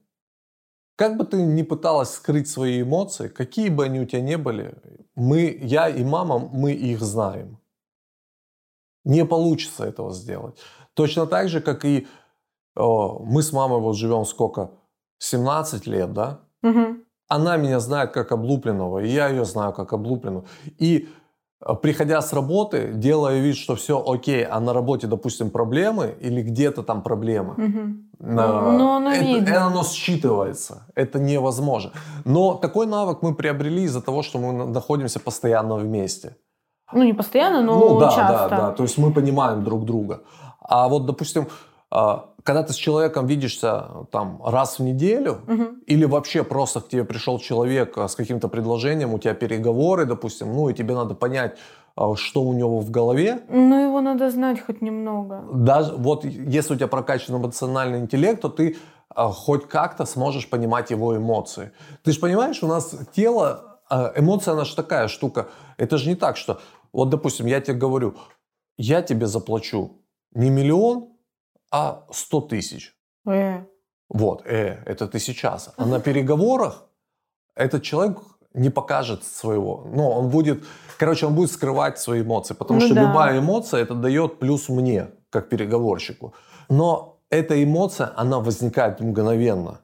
как 0.95 1.17
бы 1.17 1.25
ты 1.25 1.41
ни 1.41 1.63
пыталась 1.63 2.11
скрыть 2.11 2.47
свои 2.47 2.81
эмоции, 2.81 3.27
какие 3.27 3.67
бы 3.67 3.83
они 3.83 3.99
у 3.99 4.05
тебя 4.05 4.21
ни 4.21 4.35
были, 4.35 4.73
мы, 5.15 5.59
я 5.61 5.89
и 5.89 6.03
мама, 6.03 6.39
мы 6.39 6.71
их 6.71 7.01
знаем. 7.01 7.59
Не 9.03 9.25
получится 9.25 9.83
этого 9.83 10.13
сделать. 10.13 10.57
Точно 10.93 11.25
так 11.25 11.49
же, 11.49 11.59
как 11.59 11.83
и 11.83 12.07
мы 12.75 13.41
с 13.41 13.53
мамой 13.53 13.79
вот 13.79 13.95
живем 13.95 14.25
сколько? 14.25 14.71
17 15.19 15.87
лет, 15.87 16.13
да? 16.13 16.39
Угу. 16.63 16.97
Она 17.29 17.57
меня 17.57 17.79
знает 17.79 18.11
как 18.11 18.31
облупленного, 18.31 18.99
и 18.99 19.07
я 19.07 19.27
ее 19.29 19.45
знаю 19.45 19.73
как 19.73 19.93
облупленную. 19.93 20.45
И 20.77 21.07
э, 21.65 21.73
приходя 21.81 22.21
с 22.21 22.33
работы, 22.33 22.91
делая 22.93 23.39
вид, 23.39 23.55
что 23.55 23.75
все 23.75 24.03
окей, 24.05 24.45
а 24.45 24.59
на 24.59 24.73
работе, 24.73 25.07
допустим, 25.07 25.49
проблемы 25.49 26.15
или 26.19 26.41
где-то 26.41 26.83
там 26.83 27.01
проблемы, 27.01 27.53
угу. 27.53 28.03
Но 28.25 28.95
оно 28.95 29.11
это, 29.11 29.25
видно. 29.25 29.49
это 29.49 29.65
оно 29.65 29.81
считывается. 29.81 30.83
Это 30.95 31.19
невозможно. 31.19 31.91
Но 32.23 32.53
такой 32.53 32.85
навык 32.85 33.21
мы 33.21 33.35
приобрели 33.35 33.83
из-за 33.83 34.01
того, 34.01 34.23
что 34.23 34.39
мы 34.39 34.65
находимся 34.65 35.19
постоянно 35.19 35.75
вместе. 35.75 36.37
Ну, 36.93 37.03
не 37.03 37.13
постоянно, 37.13 37.61
но 37.61 37.77
ну, 37.77 37.99
да, 37.99 38.09
часто. 38.09 38.49
Да, 38.49 38.57
да, 38.57 38.71
то 38.71 38.83
есть 38.83 38.97
мы 38.97 39.11
понимаем 39.11 39.63
друг 39.63 39.83
друга. 39.83 40.21
А 40.61 40.87
вот, 40.87 41.05
допустим, 41.05 41.47
а, 41.91 42.29
когда 42.43 42.63
ты 42.63 42.73
с 42.73 42.75
человеком 42.75 43.25
видишься 43.25 43.87
там 44.11 44.41
раз 44.43 44.79
в 44.79 44.83
неделю, 44.83 45.41
угу. 45.47 45.63
или 45.87 46.05
вообще 46.05 46.43
просто 46.43 46.81
к 46.81 46.89
тебе 46.89 47.03
пришел 47.03 47.39
человек 47.39 47.97
а, 47.97 48.07
с 48.07 48.15
каким-то 48.15 48.49
предложением, 48.49 49.13
у 49.13 49.19
тебя 49.19 49.33
переговоры, 49.33 50.05
допустим, 50.05 50.53
ну 50.53 50.69
и 50.69 50.73
тебе 50.73 50.93
надо 50.93 51.15
понять, 51.15 51.57
а, 51.95 52.15
что 52.15 52.43
у 52.43 52.53
него 52.53 52.79
в 52.79 52.91
голове. 52.91 53.41
Ну, 53.49 53.81
его 53.81 54.01
надо 54.01 54.29
знать 54.29 54.59
хоть 54.65 54.81
немного. 54.81 55.45
Даже 55.53 55.93
вот 55.95 56.25
если 56.25 56.73
у 56.73 56.77
тебя 56.77 56.87
прокачан 56.87 57.35
эмоциональный 57.35 57.99
интеллект, 57.99 58.41
то 58.41 58.49
ты 58.49 58.77
хоть 59.15 59.67
как-то 59.67 60.05
сможешь 60.05 60.49
понимать 60.49 60.91
его 60.91 61.15
эмоции. 61.15 61.71
Ты 62.03 62.11
же 62.11 62.19
понимаешь, 62.19 62.63
у 62.63 62.67
нас 62.67 62.95
тело, 63.15 63.79
эмоция, 64.15 64.53
она 64.53 64.65
же 64.65 64.75
такая 64.75 65.07
штука. 65.07 65.49
Это 65.77 65.97
же 65.97 66.09
не 66.09 66.15
так, 66.15 66.35
что 66.35 66.59
вот, 66.91 67.09
допустим, 67.09 67.45
я 67.45 67.61
тебе 67.61 67.77
говорю, 67.77 68.15
я 68.75 69.03
тебе 69.03 69.27
заплачу 69.27 69.99
не 70.33 70.49
миллион, 70.49 71.12
а 71.73 72.05
100 72.11 72.41
тысяч. 72.41 72.95
Э. 73.25 73.63
Вот, 74.09 74.45
э, 74.45 74.83
это 74.85 75.07
ты 75.07 75.19
сейчас. 75.19 75.73
А 75.75 75.85
на 75.85 75.99
переговорах 75.99 76.83
этот 77.55 77.81
человек 77.81 78.19
не 78.53 78.69
покажет 78.69 79.23
своего. 79.23 79.87
Ну, 79.91 80.07
он 80.07 80.29
будет, 80.29 80.63
короче, 80.99 81.25
он 81.25 81.33
будет 81.33 81.51
скрывать 81.51 81.97
свои 81.97 82.21
эмоции, 82.21 82.53
потому 82.53 82.79
ну, 82.79 82.85
что 82.85 82.95
да. 82.95 83.01
любая 83.01 83.39
эмоция 83.39 83.81
это 83.81 83.95
дает 83.95 84.39
плюс 84.39 84.69
мне, 84.69 85.07
как 85.31 85.49
переговорщику. 85.49 86.33
Но 86.69 87.17
эта 87.31 87.63
эмоция, 87.63 88.13
она 88.15 88.39
возникает 88.39 88.99
мгновенно. 88.99 89.81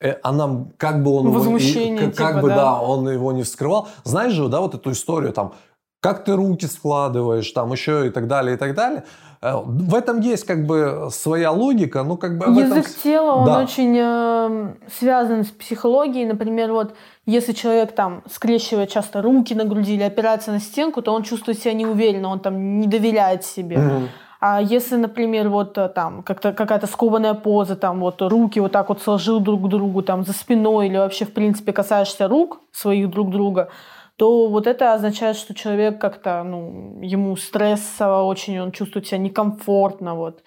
Э, 0.00 0.14
она, 0.22 0.66
как 0.76 1.02
бы 1.02 1.10
он 1.10 1.32
Возмущение, 1.32 1.96
его, 1.96 2.06
как, 2.06 2.12
типа, 2.12 2.28
как 2.28 2.42
бы, 2.42 2.48
да. 2.48 2.56
да, 2.56 2.80
он 2.80 3.08
его 3.08 3.32
не 3.32 3.42
вскрывал. 3.42 3.88
Знаешь 4.04 4.32
же, 4.32 4.48
да, 4.48 4.60
вот 4.60 4.76
эту 4.76 4.92
историю 4.92 5.32
там, 5.32 5.54
как 6.00 6.24
ты 6.24 6.36
руки 6.36 6.66
складываешь, 6.66 7.50
там 7.50 7.72
еще 7.72 8.06
и 8.06 8.10
так 8.10 8.28
далее, 8.28 8.54
и 8.54 8.58
так 8.58 8.74
далее. 8.74 9.02
Э, 9.42 9.56
в 9.64 9.94
этом 9.94 10.20
есть 10.20 10.44
как 10.44 10.66
бы 10.66 11.08
своя 11.10 11.50
логика, 11.50 12.02
ну 12.02 12.16
как 12.16 12.38
бы... 12.38 12.46
Язык 12.60 12.78
этом... 12.78 13.02
тела, 13.02 13.32
он 13.32 13.46
да. 13.46 13.60
очень 13.60 13.96
э, 13.98 14.74
связан 14.98 15.44
с 15.44 15.48
психологией. 15.48 16.26
Например, 16.26 16.72
вот 16.72 16.94
если 17.26 17.52
человек 17.52 17.92
там 17.92 18.22
скрещивает 18.30 18.90
часто 18.90 19.22
руки 19.22 19.54
на 19.54 19.64
груди 19.64 19.94
или 19.94 20.02
опирается 20.02 20.52
на 20.52 20.60
стенку, 20.60 21.02
то 21.02 21.12
он 21.12 21.22
чувствует 21.22 21.58
себя 21.58 21.74
неуверенно, 21.74 22.28
он 22.28 22.40
там 22.40 22.80
не 22.80 22.86
доверяет 22.86 23.44
себе. 23.44 23.76
Mm-hmm. 23.76 24.08
А 24.40 24.60
если, 24.60 24.96
например, 24.96 25.48
вот 25.48 25.78
э, 25.78 25.88
там 25.88 26.22
как-то 26.22 26.52
какая-то 26.52 26.86
скованная 26.86 27.34
поза, 27.34 27.74
там 27.74 28.00
вот 28.00 28.20
руки 28.22 28.60
вот 28.60 28.72
так 28.72 28.88
вот 28.88 29.00
сложил 29.02 29.40
друг 29.40 29.64
к 29.64 29.68
другу 29.68 30.02
там 30.02 30.24
за 30.24 30.32
спиной 30.32 30.88
или 30.88 30.96
вообще 30.96 31.24
в 31.24 31.32
принципе 31.32 31.72
касаешься 31.72 32.28
рук 32.28 32.60
своих 32.70 33.10
друг 33.10 33.30
друга, 33.30 33.70
то 34.16 34.48
вот 34.48 34.66
это 34.66 34.94
означает, 34.94 35.36
что 35.36 35.54
человек 35.54 36.00
как-то, 36.00 36.42
ну, 36.42 37.00
ему 37.02 37.36
стрессово 37.36 38.22
очень, 38.22 38.58
он 38.58 38.72
чувствует 38.72 39.06
себя 39.06 39.18
некомфортно, 39.18 40.14
вот. 40.14 40.42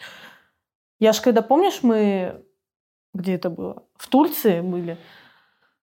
Я 0.99 1.13
ж 1.13 1.21
когда, 1.21 1.41
помнишь, 1.41 1.79
мы, 1.83 2.43
где 3.13 3.35
это 3.35 3.49
было? 3.49 3.83
В 3.95 4.07
Турции 4.07 4.61
были, 4.61 4.97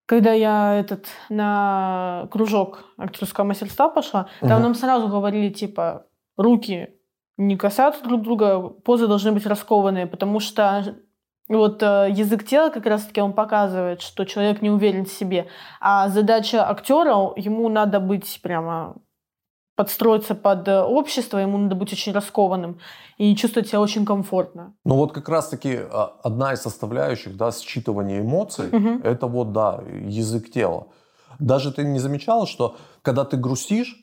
когда 0.05 0.33
я 0.33 0.75
этот 0.75 1.07
на 1.29 2.29
кружок 2.31 2.85
актерского 2.99 3.45
мастерства 3.45 3.89
пошла, 3.89 4.29
там 4.41 4.59
угу. 4.59 4.63
нам 4.63 4.75
сразу 4.75 5.09
говорили, 5.09 5.53
типа, 5.53 6.07
руки 6.37 6.91
не 7.37 7.57
касаться 7.57 8.03
друг 8.03 8.23
друга, 8.23 8.61
позы 8.61 9.07
должны 9.07 9.33
быть 9.33 9.47
раскованные, 9.47 10.07
потому 10.07 10.41
что 10.41 10.97
вот 11.49 11.83
э, 11.83 12.09
язык 12.11 12.45
тела 12.45 12.71
как 12.71 12.87
раз-таки 12.87 13.21
он 13.21 13.33
показывает, 13.33 14.03
что 14.03 14.25
человек 14.25 14.63
не 14.63 14.71
уверен 14.71 15.05
в 15.05 15.13
себе. 15.13 15.47
А 15.81 16.09
задача 16.09 16.69
актера, 16.69 17.33
ему 17.37 17.69
надо 17.69 18.01
быть 18.01 18.41
прямо 18.43 18.97
подстроиться 19.77 20.35
под 20.35 20.67
э, 20.67 20.83
общество, 20.83 21.39
ему 21.39 21.59
надо 21.59 21.77
быть 21.77 21.93
очень 21.93 22.13
раскованным 22.13 22.81
и 23.19 23.37
чувствовать 23.37 23.69
себя 23.69 23.81
очень 23.81 24.05
комфортно. 24.05 24.75
Ну 24.85 24.97
вот 24.97 25.13
как 25.13 25.29
раз-таки 25.29 25.79
а, 25.79 26.17
одна 26.23 26.55
из 26.55 26.63
составляющих 26.63 27.37
да, 27.37 27.51
считывания 27.51 28.21
эмоций, 28.21 28.69
угу. 28.69 29.01
это 29.05 29.27
вот, 29.27 29.53
да, 29.53 29.83
язык 29.87 30.51
тела. 30.51 30.89
Даже 31.39 31.73
ты 31.73 31.85
не 31.85 31.99
замечала, 31.99 32.47
что 32.47 32.77
когда 33.03 33.25
ты 33.25 33.37
грустишь, 33.37 33.95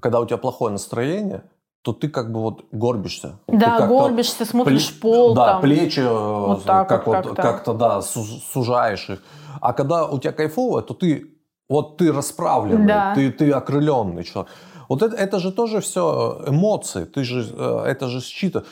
когда 0.00 0.20
у 0.20 0.26
тебя 0.26 0.38
плохое 0.38 0.72
настроение, 0.72 1.44
то 1.82 1.92
ты 1.92 2.08
как 2.08 2.32
бы 2.32 2.40
вот 2.40 2.64
горбишься. 2.70 3.40
Да, 3.48 3.86
горбишься, 3.86 4.44
смотришь 4.44 4.90
пле- 4.90 5.00
пол. 5.00 5.34
Да, 5.34 5.52
там. 5.52 5.62
плечи 5.62 6.00
э, 6.00 6.08
вот 6.08 6.64
так 6.64 6.88
как 6.88 7.06
вот, 7.06 7.14
как-то. 7.14 7.42
как-то, 7.42 7.74
да, 7.74 8.02
сужаешь 8.02 9.10
их. 9.10 9.22
А 9.60 9.72
когда 9.72 10.06
у 10.06 10.18
тебя 10.18 10.32
кайфово, 10.32 10.82
то 10.82 10.94
ты 10.94 11.32
вот 11.68 11.96
ты 11.96 12.12
расправленный, 12.12 12.86
да. 12.86 13.14
ты, 13.14 13.32
ты 13.32 13.50
окрыленный 13.50 14.24
человек. 14.24 14.52
Вот 14.88 15.02
это, 15.02 15.16
это 15.16 15.38
же 15.38 15.52
тоже 15.52 15.80
все 15.80 16.42
эмоции, 16.46 17.04
ты 17.04 17.24
же, 17.24 17.46
э, 17.50 17.84
это 17.86 18.08
же 18.08 18.20
считывает. 18.20 18.68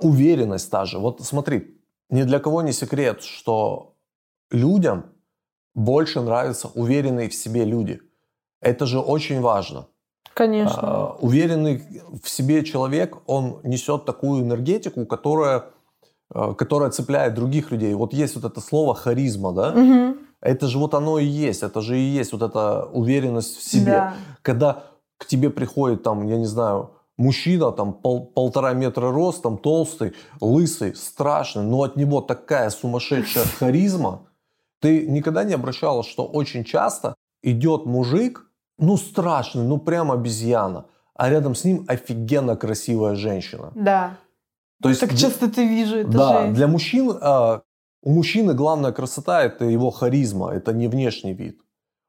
Уверенность 0.00 0.70
та 0.70 0.84
же. 0.84 1.00
Вот 1.00 1.20
смотри, 1.22 1.80
ни 2.08 2.22
для 2.22 2.38
кого 2.38 2.62
не 2.62 2.72
секрет, 2.72 3.24
что 3.24 3.96
людям 4.52 5.06
больше 5.74 6.20
нравятся 6.20 6.68
уверенные 6.68 7.28
в 7.28 7.34
себе 7.34 7.64
люди. 7.64 8.00
Это 8.60 8.86
же 8.86 9.00
очень 9.00 9.40
важно. 9.40 9.86
Конечно. 10.36 10.78
А, 10.82 11.16
уверенный 11.20 11.82
в 12.22 12.28
себе 12.28 12.62
человек, 12.62 13.16
он 13.26 13.60
несет 13.64 14.04
такую 14.04 14.42
энергетику, 14.42 15.06
которая, 15.06 15.64
а, 16.30 16.52
которая 16.52 16.90
цепляет 16.90 17.32
других 17.32 17.70
людей. 17.70 17.94
Вот 17.94 18.12
есть 18.12 18.34
вот 18.36 18.44
это 18.44 18.60
слово 18.60 18.94
харизма, 18.94 19.52
да? 19.52 19.70
Угу. 19.70 20.16
Это 20.42 20.66
же 20.66 20.78
вот 20.78 20.92
оно 20.92 21.18
и 21.18 21.24
есть, 21.24 21.62
это 21.62 21.80
же 21.80 21.98
и 21.98 22.02
есть 22.02 22.32
вот 22.32 22.42
эта 22.42 22.84
уверенность 22.84 23.56
в 23.56 23.62
себе. 23.62 23.92
Да. 23.92 24.14
Когда 24.42 24.84
к 25.16 25.24
тебе 25.24 25.48
приходит 25.48 26.02
там, 26.02 26.26
я 26.26 26.36
не 26.36 26.44
знаю, 26.44 26.90
мужчина 27.16 27.72
там 27.72 27.94
пол, 27.94 28.26
полтора 28.26 28.74
метра 28.74 29.10
рост, 29.10 29.42
там 29.42 29.56
толстый, 29.56 30.12
лысый, 30.42 30.94
страшный, 30.94 31.62
но 31.62 31.82
от 31.82 31.96
него 31.96 32.20
такая 32.20 32.68
сумасшедшая 32.68 33.44
харизма. 33.58 34.26
Ты 34.82 35.06
никогда 35.06 35.44
не 35.44 35.54
обращалась, 35.54 36.06
что 36.06 36.26
очень 36.26 36.62
часто 36.62 37.14
идет 37.42 37.86
мужик, 37.86 38.45
ну 38.78 38.96
страшный, 38.96 39.64
ну 39.64 39.78
прям 39.78 40.10
обезьяна. 40.12 40.84
А 41.14 41.30
рядом 41.30 41.54
с 41.54 41.64
ним 41.64 41.84
офигенно 41.88 42.56
красивая 42.56 43.14
женщина. 43.14 43.72
Да. 43.74 44.18
То 44.82 44.90
есть, 44.90 45.00
так 45.00 45.14
часто 45.14 45.50
ты 45.50 45.66
вижу 45.66 45.96
это 45.96 46.10
Да, 46.10 46.42
жесть. 46.42 46.54
для 46.54 46.66
мужчин, 46.66 47.10
э, 47.10 47.60
у 48.02 48.10
мужчины 48.12 48.52
главная 48.54 48.92
красота 48.92 49.42
это 49.42 49.64
его 49.64 49.90
харизма, 49.90 50.50
это 50.52 50.72
не 50.74 50.88
внешний 50.88 51.32
вид. 51.32 51.58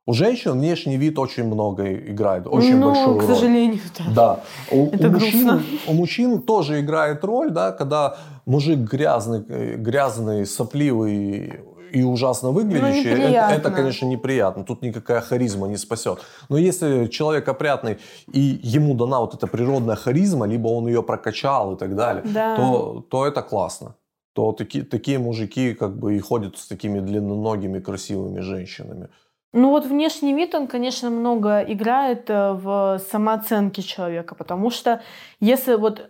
У 0.06 0.14
женщин 0.14 0.52
внешний 0.54 0.98
вид 0.98 1.20
очень 1.20 1.46
много 1.46 1.94
играет, 1.94 2.48
очень 2.48 2.78
ну, 2.78 2.88
большую 2.88 3.18
к 3.18 3.22
роль. 3.24 3.36
сожалению, 3.36 3.80
да. 3.98 4.06
Да. 4.16 4.40
У, 4.72 4.88
Это 4.88 5.08
у 5.08 5.12
грустно. 5.12 5.54
мужчин, 5.54 5.80
у 5.88 5.94
мужчин 5.94 6.42
тоже 6.42 6.80
играет 6.82 7.24
роль, 7.24 7.52
да, 7.52 7.72
когда 7.72 8.18
мужик 8.46 8.80
грязный, 8.80 9.44
э, 9.48 9.76
грязный, 9.76 10.46
сопливый 10.46 11.60
и 11.92 12.04
ужасно 12.04 12.52
выглядящий, 12.52 13.10
это, 13.12 13.18
Ну, 13.18 13.24
неприятно. 13.24 13.54
это, 13.56 13.72
конечно, 13.72 14.06
неприятно. 14.08 14.64
Тут 14.64 14.82
никакая 14.82 15.22
харизма 15.22 15.68
не 15.68 15.78
спасет. 15.78 16.20
Но 16.50 16.58
если 16.58 17.08
человек 17.08 17.48
опрятный 17.48 17.98
и 18.34 18.60
ему 18.64 18.94
дана 18.96 19.20
вот 19.20 19.34
эта 19.34 19.48
природная 19.48 19.96
харизма, 19.96 20.48
либо 20.48 20.68
он 20.70 20.88
ее 20.88 21.02
прокачал 21.04 21.74
и 21.74 21.78
так 21.78 21.96
далее, 21.96 22.24
Да. 22.26 22.56
то, 22.56 23.04
то 23.10 23.26
это 23.26 23.42
классно. 23.42 23.96
То 24.34 24.52
таки, 24.52 24.82
такие 24.84 25.18
мужики 25.20 25.74
как 25.74 25.98
бы 25.98 26.16
и 26.16 26.20
ходят 26.20 26.58
с 26.58 26.68
такими 26.68 27.00
длинноногими 27.00 27.80
красивыми 27.80 28.42
женщинами. 28.42 29.08
Ну 29.54 29.70
вот 29.70 29.86
внешний 29.88 30.34
вид, 30.36 30.54
он, 30.56 30.68
конечно, 30.68 31.10
много 31.10 31.62
играет 31.62 32.30
э, 32.30 32.52
в 32.54 33.00
самооценке 33.12 33.82
человека, 33.82 34.36
потому 34.36 34.70
что 34.70 35.02
если 35.40 35.76
вот, 35.76 36.10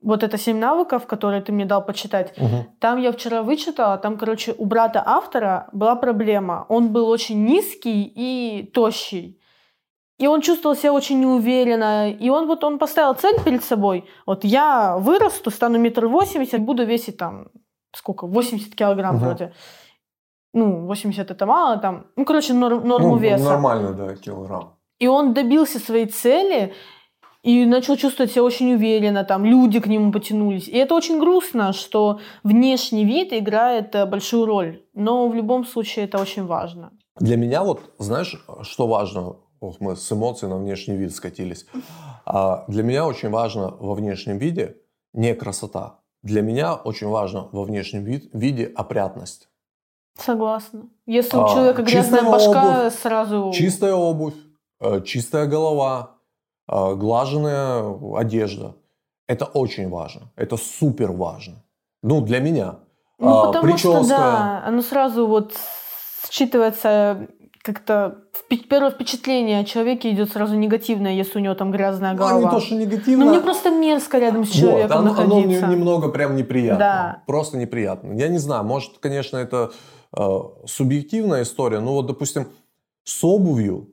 вот 0.00 0.22
это 0.22 0.38
семь 0.38 0.58
навыков, 0.58 1.06
которые 1.06 1.42
ты 1.42 1.52
мне 1.52 1.64
дал 1.64 1.84
почитать, 1.84 2.34
там 2.80 2.98
я 2.98 3.10
вчера 3.12 3.42
вычитала, 3.42 3.98
там, 3.98 4.16
короче, 4.16 4.54
у 4.58 4.64
брата 4.66 5.02
автора 5.04 5.68
была 5.72 5.96
проблема. 5.96 6.66
Он 6.68 6.92
был 6.92 7.08
очень 7.08 7.44
низкий 7.44 8.04
и 8.16 8.62
тощий. 8.72 9.40
И 10.20 10.26
он 10.26 10.40
чувствовал 10.40 10.76
себя 10.76 10.92
очень 10.92 11.20
неуверенно. 11.20 12.10
И 12.10 12.28
он 12.30 12.46
вот 12.46 12.64
он 12.64 12.78
поставил 12.78 13.14
цель 13.14 13.36
перед 13.44 13.62
собой. 13.64 14.04
Вот 14.26 14.44
я 14.44 14.96
вырасту, 14.98 15.50
стану 15.50 15.78
метр 15.78 16.06
восемьдесят, 16.06 16.60
буду 16.60 16.84
весить 16.84 17.16
там 17.16 17.48
сколько? 17.94 18.26
80 18.26 18.74
килограмм 18.74 19.16
Мгм. 19.16 19.24
вроде. 19.24 19.52
Ну, 20.54 20.86
80 20.86 21.30
это 21.30 21.46
мало 21.46 21.76
там. 21.78 22.06
Ну, 22.16 22.24
короче, 22.24 22.52
норм- 22.52 22.84
норму 22.84 23.10
Ну, 23.10 23.16
веса. 23.16 23.44
Нормально, 23.44 23.92
да, 23.92 24.14
килограмм. 24.16 24.74
И 24.98 25.06
он 25.08 25.34
добился 25.34 25.78
своей 25.78 26.06
цели 26.06 26.72
и 27.48 27.64
начал 27.64 27.96
чувствовать 27.96 28.32
себя 28.32 28.42
очень 28.42 28.74
уверенно, 28.74 29.24
там 29.24 29.44
люди 29.46 29.80
к 29.80 29.86
нему 29.86 30.12
потянулись. 30.12 30.68
И 30.68 30.76
это 30.76 30.94
очень 30.94 31.18
грустно, 31.18 31.72
что 31.72 32.20
внешний 32.44 33.06
вид 33.06 33.32
играет 33.32 33.94
э, 33.94 34.04
большую 34.04 34.44
роль. 34.44 34.82
Но 34.94 35.28
в 35.28 35.34
любом 35.34 35.64
случае 35.64 36.04
это 36.04 36.18
очень 36.18 36.44
важно. 36.44 36.90
Для 37.20 37.36
меня 37.38 37.62
вот, 37.62 37.80
знаешь, 37.98 38.44
что 38.62 38.86
важно? 38.86 39.36
Ох, 39.60 39.80
мы 39.80 39.96
с 39.96 40.12
эмоций 40.12 40.46
на 40.48 40.58
внешний 40.58 40.96
вид 40.96 41.14
скатились. 41.14 41.64
А, 42.26 42.64
для 42.68 42.82
меня 42.82 43.06
очень 43.06 43.30
важно 43.30 43.74
во 43.80 43.94
внешнем 43.94 44.36
виде 44.36 44.76
не 45.14 45.34
красота. 45.34 46.00
Для 46.22 46.42
меня 46.42 46.74
очень 46.74 47.08
важно 47.08 47.48
во 47.52 47.64
внешнем 47.64 48.04
вид- 48.04 48.28
виде 48.34 48.66
опрятность. 48.76 49.48
Согласна. 50.18 50.82
Если 51.06 51.38
у 51.38 51.44
А, 51.44 51.48
человека 51.48 51.82
грязная 51.82 52.20
чистая 52.20 52.30
башка, 52.30 52.80
обувь, 52.80 52.94
сразу... 52.94 53.52
Чистая 53.54 53.94
обувь, 53.94 54.34
э, 54.80 55.00
чистая 55.02 55.46
голова, 55.46 56.17
глаженная 56.68 57.96
одежда. 58.16 58.74
Это 59.26 59.44
очень 59.46 59.88
важно. 59.88 60.30
Это 60.36 60.56
супер 60.56 61.12
важно. 61.12 61.54
Ну, 62.02 62.20
для 62.20 62.40
меня. 62.40 62.76
Ну, 63.18 63.28
А, 63.28 63.46
потому 63.52 63.76
что, 63.76 63.92
прическа. 63.92 64.16
да, 64.16 64.62
оно 64.66 64.82
сразу 64.82 65.26
вот 65.26 65.52
считывается 66.30 67.28
как-то 67.62 68.18
первое 68.70 68.90
впечатление 68.90 69.60
о 69.60 69.64
человеке 69.64 70.10
идет 70.10 70.30
сразу 70.32 70.54
негативное, 70.56 71.12
если 71.12 71.38
у 71.38 71.42
него 71.42 71.54
там 71.54 71.70
грязная 71.70 72.12
Ну, 72.12 72.18
голова. 72.18 72.40
не 72.40 72.50
то, 72.50 72.60
что 72.60 72.74
негативно. 72.76 73.24
Ну, 73.24 73.30
мне 73.32 73.40
просто 73.40 73.70
мерзко 73.70 74.18
рядом 74.18 74.44
с 74.44 74.50
человеком 74.50 75.02
вот, 75.02 75.10
оно, 75.12 75.20
оно 75.20 75.36
находиться. 75.36 75.66
немного 75.66 76.08
прям 76.08 76.36
неприятно. 76.36 76.78
Да. 76.78 77.22
Просто 77.26 77.58
неприятно. 77.58 78.12
Я 78.14 78.28
не 78.28 78.38
знаю, 78.38 78.64
может, 78.64 78.98
конечно, 78.98 79.36
это 79.36 79.72
э, 80.16 80.26
субъективная 80.66 81.42
история, 81.42 81.80
но 81.80 81.92
вот, 81.94 82.06
допустим, 82.06 82.48
с 83.04 83.22
обувью 83.24 83.90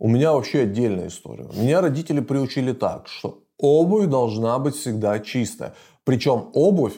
у 0.00 0.08
меня 0.08 0.32
вообще 0.32 0.62
отдельная 0.62 1.06
история. 1.08 1.46
Меня 1.54 1.80
родители 1.80 2.20
приучили 2.20 2.72
так, 2.72 3.06
что 3.06 3.44
обувь 3.58 4.06
должна 4.08 4.58
быть 4.58 4.74
всегда 4.74 5.18
чистая. 5.20 5.74
Причем 6.04 6.48
обувь, 6.54 6.94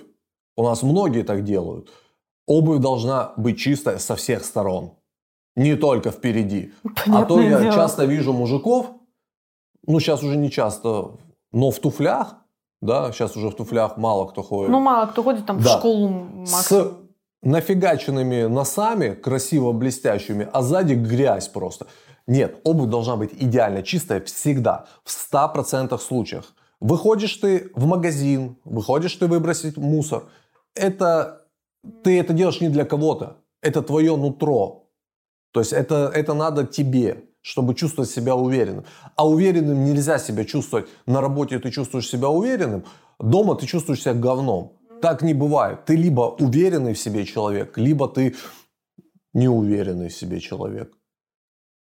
у 0.56 0.62
нас 0.62 0.82
многие 0.82 1.22
так 1.24 1.44
делают, 1.44 1.90
обувь 2.46 2.78
должна 2.80 3.32
быть 3.36 3.58
чистая 3.58 3.98
со 3.98 4.14
всех 4.16 4.44
сторон. 4.44 4.92
Не 5.56 5.74
только 5.74 6.10
впереди. 6.12 6.72
А 6.84 7.24
то 7.24 7.34
Понятное 7.36 7.50
я 7.50 7.60
дело. 7.60 7.72
часто 7.74 8.04
вижу 8.06 8.32
мужиков, 8.32 8.86
ну 9.86 10.00
сейчас 10.00 10.22
уже 10.22 10.36
не 10.36 10.50
часто, 10.50 11.18
но 11.52 11.70
в 11.70 11.78
туфлях, 11.78 12.36
да, 12.80 13.12
сейчас 13.12 13.36
уже 13.36 13.48
в 13.50 13.54
туфлях 13.54 13.96
мало 13.98 14.26
кто 14.28 14.42
ходит, 14.42 14.70
Ну, 14.70 14.80
мало 14.80 15.06
кто 15.06 15.22
ходит 15.22 15.44
там 15.44 15.58
в 15.58 15.64
Да. 15.64 15.78
школу 15.78 16.08
максимум. 16.08 16.46
с 16.46 16.92
нафигаченными 17.42 18.44
носами, 18.44 19.14
красиво 19.14 19.72
блестящими, 19.72 20.48
а 20.52 20.62
сзади 20.62 20.94
грязь 20.94 21.48
просто. 21.48 21.86
Нет, 22.26 22.60
обувь 22.64 22.90
должна 22.90 23.16
быть 23.16 23.30
идеально 23.32 23.82
чистая 23.82 24.20
всегда, 24.20 24.86
в 25.04 25.10
100% 25.10 25.98
случаях. 25.98 26.54
Выходишь 26.80 27.36
ты 27.36 27.70
в 27.74 27.86
магазин, 27.86 28.56
выходишь 28.64 29.14
ты 29.16 29.26
выбросить 29.26 29.76
мусор, 29.76 30.24
это 30.74 31.46
ты 32.02 32.18
это 32.18 32.32
делаешь 32.32 32.60
не 32.60 32.68
для 32.68 32.84
кого-то, 32.84 33.38
это 33.60 33.82
твое 33.82 34.16
нутро. 34.16 34.88
То 35.52 35.60
есть 35.60 35.72
это, 35.72 36.10
это 36.14 36.34
надо 36.34 36.64
тебе, 36.64 37.24
чтобы 37.40 37.74
чувствовать 37.74 38.10
себя 38.10 38.34
уверенным. 38.34 38.84
А 39.16 39.28
уверенным 39.28 39.84
нельзя 39.84 40.18
себя 40.18 40.44
чувствовать. 40.44 40.86
На 41.06 41.20
работе 41.20 41.58
ты 41.58 41.70
чувствуешь 41.70 42.08
себя 42.08 42.28
уверенным, 42.28 42.84
дома 43.18 43.56
ты 43.56 43.66
чувствуешь 43.66 44.00
себя 44.00 44.14
говном. 44.14 44.78
Так 45.02 45.22
не 45.22 45.34
бывает. 45.34 45.84
Ты 45.84 45.96
либо 45.96 46.36
уверенный 46.38 46.94
в 46.94 46.98
себе 46.98 47.24
человек, 47.24 47.76
либо 47.76 48.08
ты 48.08 48.36
неуверенный 49.34 50.08
в 50.08 50.14
себе 50.14 50.40
человек. 50.40 50.92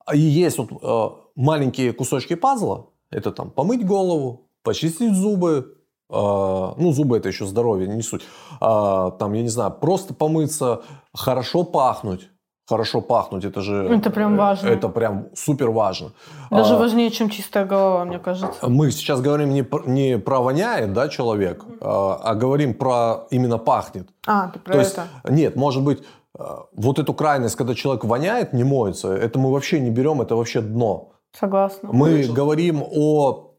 А 0.09 0.15
И 0.17 0.21
есть 0.21 0.59
вот 0.59 0.71
э, 0.83 1.17
маленькие 1.37 1.93
кусочки 1.93 2.35
пазла. 2.35 2.87
Это 3.11 3.31
там 3.31 3.51
помыть 3.51 3.87
голову, 3.87 4.49
почистить 4.63 5.15
зубы. 5.15 5.75
э, 6.11 6.15
ну, 6.15 6.93
зубы 6.93 7.19
это 7.19 7.29
еще 7.29 7.45
здоровье, 7.47 7.87
не 7.89 8.03
суть. 8.03 8.23
А, 8.61 9.11
там, 9.11 9.35
я 9.35 9.43
не 9.43 9.49
знаю, 9.49 9.71
просто 9.71 10.15
помыться, 10.15 10.81
хорошо 11.15 11.65
пахнуть. 11.65 12.31
Хорошо 12.69 13.01
пахнуть, 13.01 13.45
это 13.47 13.63
же... 13.63 13.75
Это 13.75 14.11
прям 14.11 14.35
э, 14.35 14.39
важно. 14.39 14.69
Это 14.69 14.89
прям 14.91 15.29
супер 15.35 15.71
важно. 15.71 16.13
Даже 16.51 16.75
А, 16.75 16.79
важнее, 16.79 17.11
чем 17.11 17.31
чистая 17.31 17.65
голова, 17.65 18.05
мне 18.05 18.19
кажется. 18.19 18.69
мы 18.69 18.91
сейчас 18.91 19.21
говорим 19.23 19.51
не, 19.51 19.67
не 19.87 20.19
про 20.19 20.41
воняет, 20.41 20.93
да, 20.93 21.09
человек, 21.09 21.65
а, 21.81 22.21
а 22.23 22.35
говорим 22.35 22.75
про 22.75 23.27
именно 23.31 23.57
пахнет. 23.59 24.09
А, 24.27 24.49
ты 24.49 24.59
про 24.59 24.73
То 24.73 24.79
есть, 24.81 24.93
это. 24.93 25.33
нет, 25.33 25.57
может 25.57 25.83
быть, 25.83 26.01
э, 26.01 26.05
вот 26.35 26.99
эту 26.99 27.15
крайность, 27.15 27.57
когда 27.57 27.75
человек 27.75 28.05
воняет, 28.05 28.53
не 28.53 28.65
моется, 28.65 29.13
это 29.13 29.39
мы 29.39 29.51
вообще 29.51 29.81
не 29.81 29.91
берем, 29.91 30.21
это 30.21 30.37
вообще 30.37 30.61
дно. 30.61 31.13
Согласна. 31.33 31.91
Мы 31.93 32.25
говорим 32.27 32.83
о, 32.83 33.55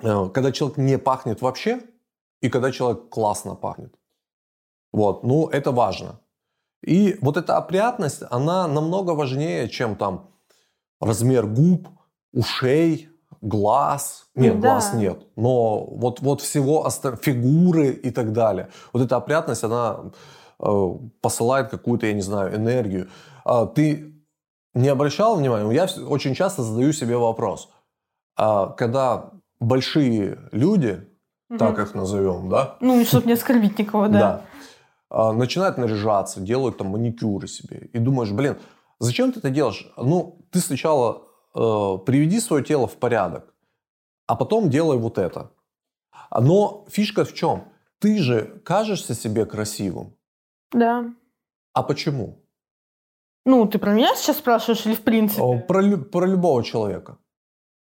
э, 0.00 0.28
когда 0.32 0.52
человек 0.52 0.78
не 0.78 0.98
пахнет 0.98 1.42
вообще, 1.42 1.80
и 2.40 2.48
когда 2.48 2.70
человек 2.72 3.08
классно 3.08 3.54
пахнет. 3.54 3.94
Вот, 4.92 5.24
ну, 5.24 5.48
это 5.48 5.72
важно. 5.72 6.20
И 6.82 7.18
вот 7.20 7.36
эта 7.36 7.56
опрятность, 7.56 8.22
она 8.30 8.68
намного 8.68 9.10
важнее, 9.10 9.68
чем 9.68 9.96
там 9.96 10.30
размер 11.00 11.46
губ, 11.46 11.88
ушей, 12.32 13.08
глаз. 13.40 14.26
Нет, 14.34 14.60
Да. 14.60 14.70
глаз 14.70 14.94
нет. 14.94 15.26
Но 15.36 15.84
вот, 15.84 16.20
вот 16.20 16.40
всего 16.40 16.88
фигуры 17.22 17.90
и 17.90 18.10
так 18.10 18.32
далее. 18.32 18.68
Вот 18.92 19.02
эта 19.02 19.16
опрятность, 19.16 19.64
она 19.64 19.98
э, 20.04 20.10
посылает 20.58 21.70
какую-то, 21.70 22.06
я 22.06 22.12
не 22.14 22.22
знаю, 22.22 22.54
энергию. 22.56 23.08
А 23.44 23.66
ты 23.66 24.14
не 24.74 24.88
обращал 24.88 25.36
внимания? 25.36 25.70
Я 25.72 25.86
очень 26.06 26.34
часто 26.34 26.62
задаю 26.62 26.92
себе 26.92 27.16
вопрос. 27.16 27.70
А 28.36 28.68
когда 28.68 29.30
большие 29.60 30.38
люди, 30.52 31.06
Мгм. 31.48 31.58
так 31.58 31.78
их 31.78 31.94
назовем, 31.94 32.48
да, 32.48 32.76
Ну, 32.80 33.04
чтобы 33.04 33.26
не 33.26 33.34
оскорбить 33.34 33.78
никого, 33.78 34.08
да. 34.08 34.12
да. 34.18 34.42
А, 35.08 35.32
Начинают 35.32 35.78
наряжаться, 35.78 36.40
делают 36.40 36.78
там 36.78 36.88
маникюры 36.88 37.46
себе. 37.46 37.88
И 37.92 37.98
думаешь, 37.98 38.32
блин, 38.32 38.58
зачем 38.98 39.32
ты 39.32 39.38
это 39.38 39.50
делаешь? 39.50 39.88
Ну, 39.96 40.44
ты 40.50 40.58
сначала 40.58 41.22
э, 41.54 41.98
приведи 42.04 42.40
свое 42.40 42.64
тело 42.64 42.86
в 42.88 42.96
порядок, 42.96 43.54
а 44.26 44.34
потом 44.34 44.70
делай 44.70 44.98
вот 44.98 45.18
это. 45.18 45.52
Но 46.36 46.84
фишка 46.90 47.24
в 47.24 47.32
чем? 47.32 47.68
Ты 48.00 48.18
же 48.18 48.60
кажешься 48.64 49.14
себе 49.14 49.46
красивым. 49.46 50.15
Да. 50.72 51.04
А 51.72 51.82
почему? 51.82 52.42
Ну, 53.44 53.66
ты 53.66 53.78
про 53.78 53.92
меня 53.92 54.14
сейчас 54.16 54.38
спрашиваешь 54.38 54.86
или 54.86 54.94
в 54.94 55.02
принципе? 55.02 55.42
О, 55.42 55.58
Про, 55.60 55.96
про 55.98 56.26
любого 56.26 56.64
человека. 56.64 57.18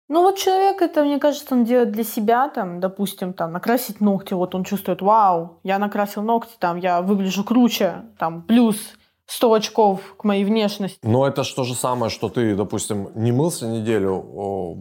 Ну 0.10 0.24
вот 0.24 0.38
человек 0.38 0.82
это, 0.82 1.04
мне 1.04 1.20
кажется, 1.20 1.54
он 1.54 1.66
делает 1.66 1.92
для 1.92 2.04
себя, 2.04 2.50
там, 2.50 2.80
допустим, 2.80 3.34
там, 3.34 3.52
накрасить 3.52 4.02
ногти, 4.02 4.34
вот 4.34 4.56
он 4.56 4.64
чувствует, 4.64 5.02
вау, 5.04 5.60
я 5.64 5.78
накрасил 5.78 6.24
ногти, 6.24 6.54
там, 6.58 6.78
я 6.78 7.04
выгляжу 7.04 7.44
круче, 7.44 8.06
там, 8.18 8.42
плюс 8.42 8.98
100 9.30 9.54
очков 9.54 10.16
к 10.18 10.24
моей 10.24 10.44
внешности. 10.44 11.00
Но 11.04 11.28
это 11.28 11.44
же 11.44 11.56
то 11.56 11.64
же 11.64 11.76
самое, 11.76 12.10
что 12.10 12.30
ты, 12.30 12.56
допустим, 12.56 13.10
не 13.16 13.32
мылся 13.32 13.68
неделю, 13.68 14.22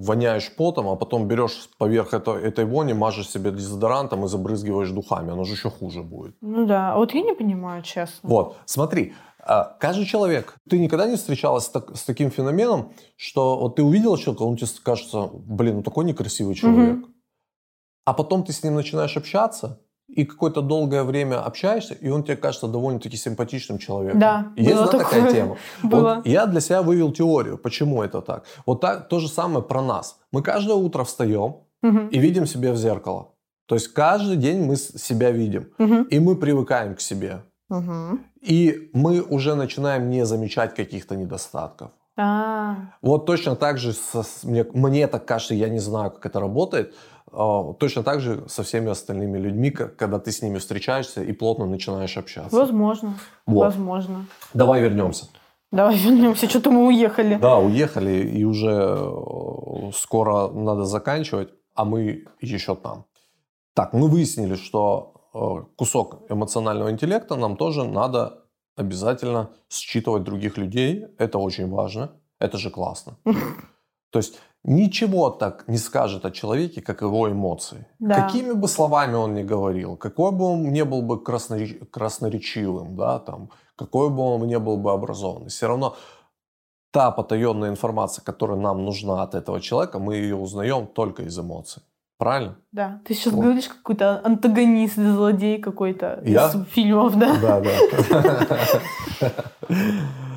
воняешь 0.03 0.51
потом, 0.57 0.89
а 0.89 0.97
потом 0.97 1.29
берешь 1.29 1.69
поверх 1.79 2.15
это- 2.15 2.33
этой 2.33 2.65
вони, 2.65 2.95
мажешь 2.95 3.29
себе 3.29 3.51
дезодорантом 3.51 4.25
и 4.25 4.29
забрызгиваешь 4.29 4.91
духами. 4.91 5.33
Оно 5.33 5.45
же 5.45 5.53
еще 5.53 5.71
хуже 5.71 6.03
будет. 6.03 6.35
Ну 6.41 6.67
да, 6.67 6.95
а 6.95 6.97
вот 6.97 7.15
я 7.15 7.21
не 7.23 7.35
понимаю, 7.35 7.83
честно. 7.83 8.29
Вот, 8.29 8.57
смотри, 8.65 9.13
А 9.51 9.65
каждый 9.81 10.05
человек. 10.05 10.57
Ты 10.69 10.79
никогда 10.79 11.07
не 11.07 11.17
встречалась 11.17 11.65
с, 11.65 11.69
так- 11.71 11.97
с 11.97 12.03
таким 12.03 12.31
феноменом, 12.31 12.93
что 13.17 13.57
вот 13.59 13.77
ты 13.77 13.83
увидела 13.83 14.19
человека, 14.19 14.43
он 14.43 14.57
тебе 14.57 14.69
кажется, 14.83 15.31
блин, 15.33 15.77
ну 15.77 15.83
такой 15.83 16.05
некрасивый 16.05 16.55
человек. 16.55 16.99
А 18.05 18.13
потом 18.13 18.43
ты 18.45 18.53
с 18.53 18.63
ним 18.63 18.75
начинаешь 18.75 19.17
общаться, 19.17 19.81
и 20.09 20.25
какое-то 20.25 20.63
долгое 20.63 21.03
время 21.05 21.45
общаешься, 21.45 21.95
и 21.95 22.09
он 22.09 22.23
тебе 22.25 22.37
кажется 22.37 22.67
довольно-таки 22.67 23.17
симпатичным 23.17 23.79
человеком. 23.79 24.19
Да, 24.21 24.53
Есть 24.57 24.71
было 24.75 24.87
да, 24.87 24.99
такая 24.99 25.21
такое. 25.21 25.33
тема? 25.35 25.57
Было. 25.83 26.15
Вот 26.17 26.27
я 26.27 26.47
для 26.47 26.61
себя 26.61 26.83
вывел 26.83 27.13
теорию, 27.13 27.59
почему 27.59 28.03
это 28.03 28.21
так. 28.23 28.45
Вот 28.67 28.81
так, 28.81 29.09
то 29.09 29.19
же 29.21 29.29
самое 29.29 29.63
про 29.63 29.83
нас. 29.83 30.19
Мы 30.33 30.43
каждое 30.43 30.77
утро 30.77 31.05
встаем 31.05 31.57
Мгм. 31.83 32.09
и 32.09 32.19
видим 32.19 32.47
себя 32.47 32.73
в 32.73 32.77
зеркало. 32.77 33.29
То 33.67 33.75
есть 33.75 33.89
каждый 33.89 34.37
день 34.37 34.65
мы 34.65 34.77
себя 34.77 35.31
видим. 35.31 35.69
Мгм. 35.79 36.03
И 36.05 36.19
мы 36.21 36.37
привыкаем 36.37 36.95
к 36.95 37.01
себе. 37.01 37.43
Мгм. 37.69 38.21
И 38.41 38.91
мы 38.95 39.21
уже 39.21 39.55
начинаем 39.55 40.09
не 40.11 40.25
замечать 40.25 40.75
каких-то 40.75 41.17
недостатков. 41.17 41.91
А, 42.17 42.75
Вот 43.03 43.27
точно 43.27 43.55
так 43.57 43.79
же, 43.79 43.93
со- 43.93 44.25
мне, 44.43 44.65
мне 44.73 45.07
так 45.07 45.25
кажется, 45.27 45.55
я 45.55 45.69
не 45.69 45.79
знаю, 45.81 46.11
как 46.11 46.27
это 46.27 46.41
работает, 46.41 46.95
точно 47.31 48.03
так 48.03 48.21
же 48.21 48.49
со 48.49 48.63
всеми 48.63 48.91
остальными 48.91 49.39
людьми, 49.39 49.71
когда 49.71 50.19
ты 50.19 50.31
с 50.31 50.43
ними 50.43 50.59
встречаешься 50.59 51.23
и 51.23 51.33
плотно 51.33 51.67
начинаешь 51.67 52.17
общаться. 52.17 52.57
возможно. 52.57 53.19
Вот. 53.47 53.65
Возможно. 53.65 54.27
Давай 54.55 54.81
вернемся. 54.81 55.27
Давай 55.71 55.97
вернемся. 55.97 56.49
Что-то 56.49 56.71
мы 56.71 56.87
уехали. 56.87 57.37
Да, 57.37 57.59
уехали, 57.59 58.27
и 58.27 58.45
уже 58.45 58.71
э, 58.71 59.91
скоро 59.95 60.49
надо 60.49 60.85
заканчивать, 60.85 61.51
а 61.75 61.85
мы 61.85 62.25
еще 62.41 62.75
там. 62.75 63.05
Так, 63.75 63.93
мы 63.93 64.09
выяснили, 64.09 64.57
что 64.57 65.13
э, 65.35 65.77
кусок 65.77 66.23
эмоционального 66.31 66.91
интеллекта 66.91 67.37
нам 67.37 67.57
тоже 67.57 67.85
надо 67.85 68.45
обязательно 68.77 69.51
считывать 69.69 70.25
других 70.25 70.57
людей. 70.57 71.05
Это 71.19 71.39
очень 71.39 71.69
важно. 71.69 72.13
Это 72.39 72.57
же 72.57 72.71
классно. 72.71 73.19
То 74.11 74.19
есть 74.19 74.39
ничего 74.65 75.31
так 75.31 75.65
не 75.69 75.79
скажет 75.79 76.25
о 76.25 76.31
человеке, 76.31 76.81
как 76.83 77.03
его 77.03 77.31
эмоции. 77.31 77.87
Да. 77.99 78.15
Какими 78.23 78.53
бы 78.53 78.69
словами 78.69 79.15
он 79.15 79.35
ни 79.35 79.43
говорил, 79.43 79.97
какой 79.97 80.33
бы 80.33 80.45
он 80.45 80.73
не 80.73 80.85
был 80.85 81.03
бы 81.03 81.17
краснореч- 81.17 81.85
красноречивым, 81.87 82.97
да, 82.97 83.19
там, 83.19 83.51
какой 83.77 84.11
бы 84.11 84.23
он 84.23 84.47
не 84.47 84.59
был 84.59 84.77
бы 84.77 84.93
образованный, 84.93 85.49
все 85.49 85.69
равно 85.69 85.97
та 86.91 87.11
потаенная 87.11 87.71
информация, 87.71 88.25
которая 88.25 88.59
нам 88.59 88.85
нужна 88.85 89.23
от 89.23 89.35
этого 89.35 89.61
человека, 89.61 89.99
мы 89.99 90.17
ее 90.17 90.37
узнаем 90.37 90.87
только 90.87 91.23
из 91.23 91.39
эмоций. 91.39 91.83
Правильно? 92.19 92.57
Да. 92.73 93.01
Ты 93.05 93.15
сейчас 93.15 93.33
Вот. 93.33 93.43
говоришь 93.45 93.69
какой-то 93.69 94.21
антагонист, 94.25 94.97
злодей 94.97 95.59
какой-то 95.61 96.21
Я? 96.25 96.49
из 96.49 96.65
фильмов, 96.73 97.17
да? 97.17 97.37
Да, 97.41 97.61
да. 97.61 98.49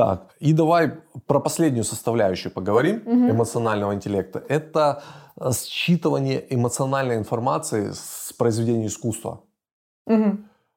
Так, 0.00 0.34
и 0.40 0.54
давай 0.54 0.92
про 1.26 1.40
последнюю 1.40 1.84
составляющую 1.84 2.50
поговорим 2.54 3.02
Мгм. 3.06 3.30
эмоционального 3.30 3.92
интеллекта. 3.92 4.42
Это 4.48 5.02
э, 5.36 5.50
считывание 5.52 6.46
эмоциональной 6.54 7.16
информации 7.16 7.92
с 7.92 8.32
произведения 8.38 8.86
искусства. 8.86 9.40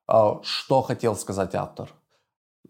А, 0.08 0.40
Что 0.44 0.82
хотел 0.82 1.16
сказать 1.16 1.56
автор? 1.56 1.88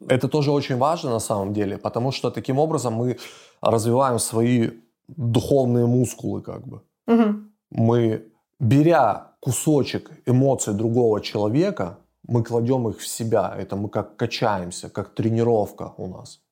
Это 0.10 0.28
тоже 0.28 0.52
очень 0.52 0.78
важно 0.78 1.10
на 1.10 1.20
самом 1.20 1.54
деле, 1.54 1.78
потому 1.78 2.12
что 2.12 2.30
таким 2.30 2.60
образом 2.60 2.94
мы 2.94 3.18
развиваем 3.62 4.20
свои 4.20 4.70
духовные 5.08 5.86
мускулы, 5.88 6.42
как 6.42 6.68
бы. 6.68 6.82
Мгм. 7.08 7.52
Мы, 7.72 8.22
беря 8.60 9.32
кусочек 9.40 10.12
эмоций 10.28 10.74
другого 10.74 11.20
человека, 11.20 11.98
мы 12.28 12.44
кладем 12.44 12.88
их 12.88 13.00
в 13.00 13.08
себя. 13.08 13.56
Это 13.58 13.76
мы 13.76 13.90
как 13.90 14.18
качаемся, 14.18 14.90
как 14.90 15.16
тренировка 15.16 15.94
у 15.98 16.08
нас. 16.08 16.43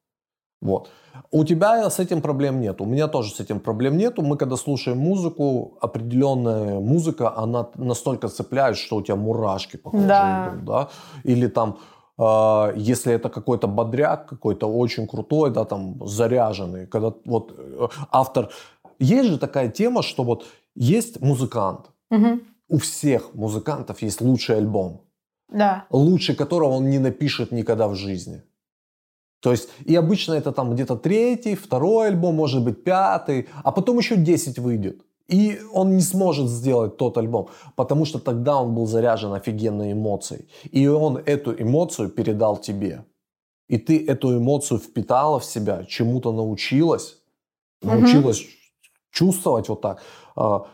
Вот. 0.62 0.90
У 1.32 1.44
тебя 1.44 1.90
с 1.90 2.00
этим 2.00 2.22
проблем 2.22 2.62
нет. 2.62 2.82
У 2.82 2.86
меня 2.86 3.08
тоже 3.08 3.32
с 3.34 3.40
этим 3.40 3.60
проблем 3.60 3.98
нету. 3.98 4.22
Мы 4.22 4.38
когда 4.38 4.56
слушаем 4.56 4.98
музыку, 4.98 5.78
определенная 5.82 6.80
музыка, 6.80 7.36
она 7.38 7.68
настолько 7.76 8.28
цепляет, 8.28 8.78
что 8.78 8.98
у 8.98 9.02
тебя 9.02 9.16
мурашки 9.16 9.78
по 9.78 9.90
коже 9.92 10.08
Да. 10.08 10.50
идут, 10.50 10.66
да? 10.66 10.88
Или 11.24 11.48
там, 11.48 11.78
э, 12.20 12.74
если 12.92 13.14
это 13.14 13.30
какой-то 13.30 13.68
бодряк, 13.68 14.28
какой-то 14.30 14.68
очень 14.68 15.08
крутой, 15.08 15.52
да, 15.52 15.66
там, 15.66 15.96
заряженный, 16.08 16.86
когда 16.88 17.14
вот 17.26 17.54
э, 17.58 17.88
автор... 18.12 18.50
Есть 19.00 19.30
же 19.30 19.38
такая 19.40 19.70
тема, 19.70 20.04
что 20.04 20.24
вот 20.24 20.46
есть 20.76 21.22
музыкант, 21.22 21.90
Мгм. 22.12 22.42
у 22.70 22.78
всех 22.78 23.34
музыкантов 23.34 24.04
есть 24.04 24.22
лучший 24.22 24.58
альбом 24.58 25.02
Да. 25.50 25.86
лучше 25.90 26.36
которого 26.36 26.74
он 26.76 26.90
не 26.90 27.00
напишет 27.00 27.52
никогда 27.52 27.88
в 27.88 27.96
жизни. 27.96 28.44
То 29.42 29.52
есть, 29.52 29.70
и 29.86 29.96
обычно 29.96 30.34
это 30.34 30.52
там 30.52 30.74
где-то 30.74 30.96
третий, 30.96 31.56
второй 31.56 32.08
альбом, 32.08 32.36
может 32.36 32.64
быть 32.64 32.84
пятый, 32.84 33.48
а 33.64 33.72
потом 33.72 33.98
еще 33.98 34.16
10 34.16 34.60
выйдет. 34.60 35.02
И 35.28 35.60
он 35.74 35.96
не 35.96 36.02
сможет 36.02 36.50
сделать 36.50 36.98
тот 36.98 37.18
альбом, 37.18 37.48
потому 37.76 38.06
что 38.06 38.20
тогда 38.20 38.62
он 38.62 38.76
был 38.76 38.86
заряжен 38.86 39.34
офигенной 39.34 39.94
эмоцией. 39.94 40.48
И 40.72 40.88
он 40.88 41.18
эту 41.26 41.54
эмоцию 41.54 42.10
передал 42.10 42.58
тебе. 42.58 43.06
И 43.70 43.78
ты 43.78 44.06
эту 44.06 44.38
эмоцию 44.38 44.80
впитала 44.80 45.40
в 45.40 45.46
себя, 45.46 45.86
чему-то 45.86 46.32
научилась, 46.34 47.18
Мгм. 47.82 47.94
научилась 47.96 48.44
чувствовать 49.12 49.70
вот 49.70 49.82
так. 49.82 50.02
А, 50.36 50.68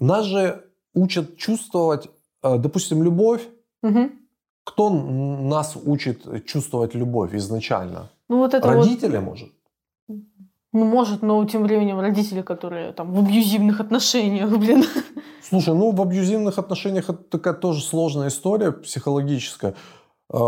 Нас 0.00 0.26
же 0.26 0.64
учат 0.94 1.36
чувствовать, 1.36 2.08
а, 2.42 2.58
допустим, 2.58 3.02
любовь, 3.02 3.42
Мгм. 3.82 4.10
Кто 4.64 4.90
нас 4.90 5.76
учит 5.76 6.46
чувствовать 6.46 6.94
любовь 6.94 7.34
изначально? 7.34 8.10
Ну 8.28 8.38
вот 8.38 8.54
это 8.54 8.66
вот, 8.68 8.84
Родители, 8.86 9.18
может? 9.18 9.50
ну 10.72 10.84
может, 10.84 11.22
но 11.22 11.44
тем 11.44 11.64
временем 11.64 12.00
родители, 12.00 12.42
которые 12.42 12.92
там 12.92 13.12
в 13.12 13.18
абьюзивных 13.18 13.80
отношениях, 13.80 14.50
блин. 14.58 14.84
Слушай, 15.42 15.74
ну 15.74 15.90
в 15.90 16.00
абьюзивных 16.00 16.58
отношениях 16.58 17.10
это 17.10 17.22
такая 17.22 17.54
тоже 17.54 17.82
сложная 17.82 18.28
история 18.28 18.72
психологическая. 18.72 19.74
А, 20.34 20.38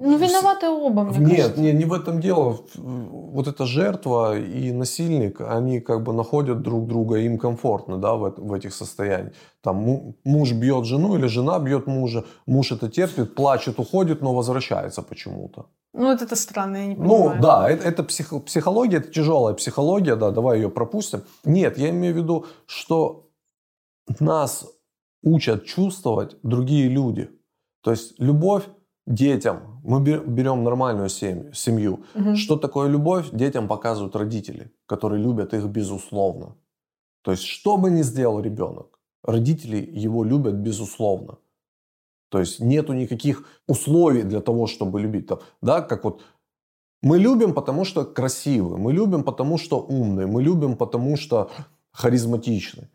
Ну 0.00 0.16
виноваты 0.18 0.68
оба, 0.68 1.02
мне 1.04 1.18
Нет, 1.18 1.36
кажется. 1.36 1.60
не, 1.60 1.72
не 1.72 1.84
в 1.84 1.92
этом 1.92 2.20
дело. 2.20 2.58
Вот 2.76 3.46
эта 3.46 3.66
жертва 3.66 4.38
и 4.38 4.72
насильник, 4.72 5.40
они 5.40 5.80
как 5.80 6.02
бы 6.02 6.12
находят 6.14 6.62
друг 6.62 6.86
друга, 6.86 7.16
им 7.18 7.38
комфортно, 7.38 7.98
да, 7.98 8.14
в, 8.14 8.34
в 8.38 8.52
этих 8.54 8.72
состояниях. 8.74 9.34
Там 9.62 9.76
му- 9.76 10.14
муж 10.24 10.52
бьет 10.52 10.84
жену 10.86 11.16
или 11.16 11.26
жена 11.26 11.58
бьет 11.58 11.86
мужа, 11.86 12.24
муж 12.46 12.72
это 12.72 12.88
терпит, 12.88 13.34
плачет, 13.34 13.78
уходит, 13.78 14.22
но 14.22 14.34
возвращается 14.34 15.02
почему-то. 15.02 15.66
Ну 15.92 16.06
вот 16.10 16.22
это 16.22 16.36
странно, 16.36 16.76
я 16.78 16.86
не 16.86 16.94
Ну 16.96 17.18
понимаю. 17.18 17.42
да, 17.42 17.70
это, 17.70 17.88
это 17.88 18.02
психо- 18.02 18.40
психология, 18.40 18.96
это 18.98 19.10
тяжелая 19.12 19.54
психология, 19.54 20.16
да, 20.16 20.30
давай 20.30 20.58
ее 20.60 20.68
пропустим. 20.70 21.20
Нет, 21.44 21.78
я 21.78 21.90
имею 21.90 22.14
в 22.14 22.16
виду, 22.16 22.46
что 22.66 23.28
нас 24.20 24.66
учат 25.22 25.64
чувствовать 25.64 26.36
другие 26.42 26.88
люди. 26.88 27.28
То 27.82 27.90
есть 27.90 28.18
любовь 28.18 28.64
детям, 29.06 29.80
мы 29.84 30.00
бе- 30.00 30.20
берем 30.26 30.64
нормальную 30.64 31.08
семью, 31.08 31.52
семью. 31.52 32.04
Мгм. 32.14 32.36
Что 32.36 32.56
такое 32.56 32.88
любовь, 32.88 33.30
детям 33.32 33.68
показывают 33.68 34.16
родители, 34.16 34.70
которые 34.86 35.22
любят 35.22 35.54
их 35.54 35.64
безусловно. 35.66 36.56
То 37.22 37.30
есть 37.32 37.44
что 37.44 37.76
бы 37.76 37.90
ни 37.90 38.02
сделал 38.02 38.40
ребенок, 38.40 38.98
родители 39.22 39.76
его 40.06 40.24
любят 40.24 40.54
безусловно. 40.54 41.38
То 42.30 42.40
есть 42.40 42.60
нету 42.60 42.92
никаких 42.94 43.46
условий 43.68 44.22
для 44.22 44.40
того, 44.40 44.66
чтобы 44.66 45.00
любить. 45.00 45.26
Там, 45.26 45.38
Да, 45.62 45.80
как 45.80 46.04
вот 46.04 46.22
мы 47.02 47.18
любим, 47.18 47.52
потому 47.54 47.84
что 47.84 48.04
красивы, 48.04 48.78
мы 48.78 48.92
любим, 48.92 49.22
потому 49.24 49.58
что 49.58 49.78
умные, 49.78 50.26
мы 50.26 50.42
любим, 50.42 50.76
потому 50.76 51.16
что 51.16 51.50
харизматичны. 51.92 52.88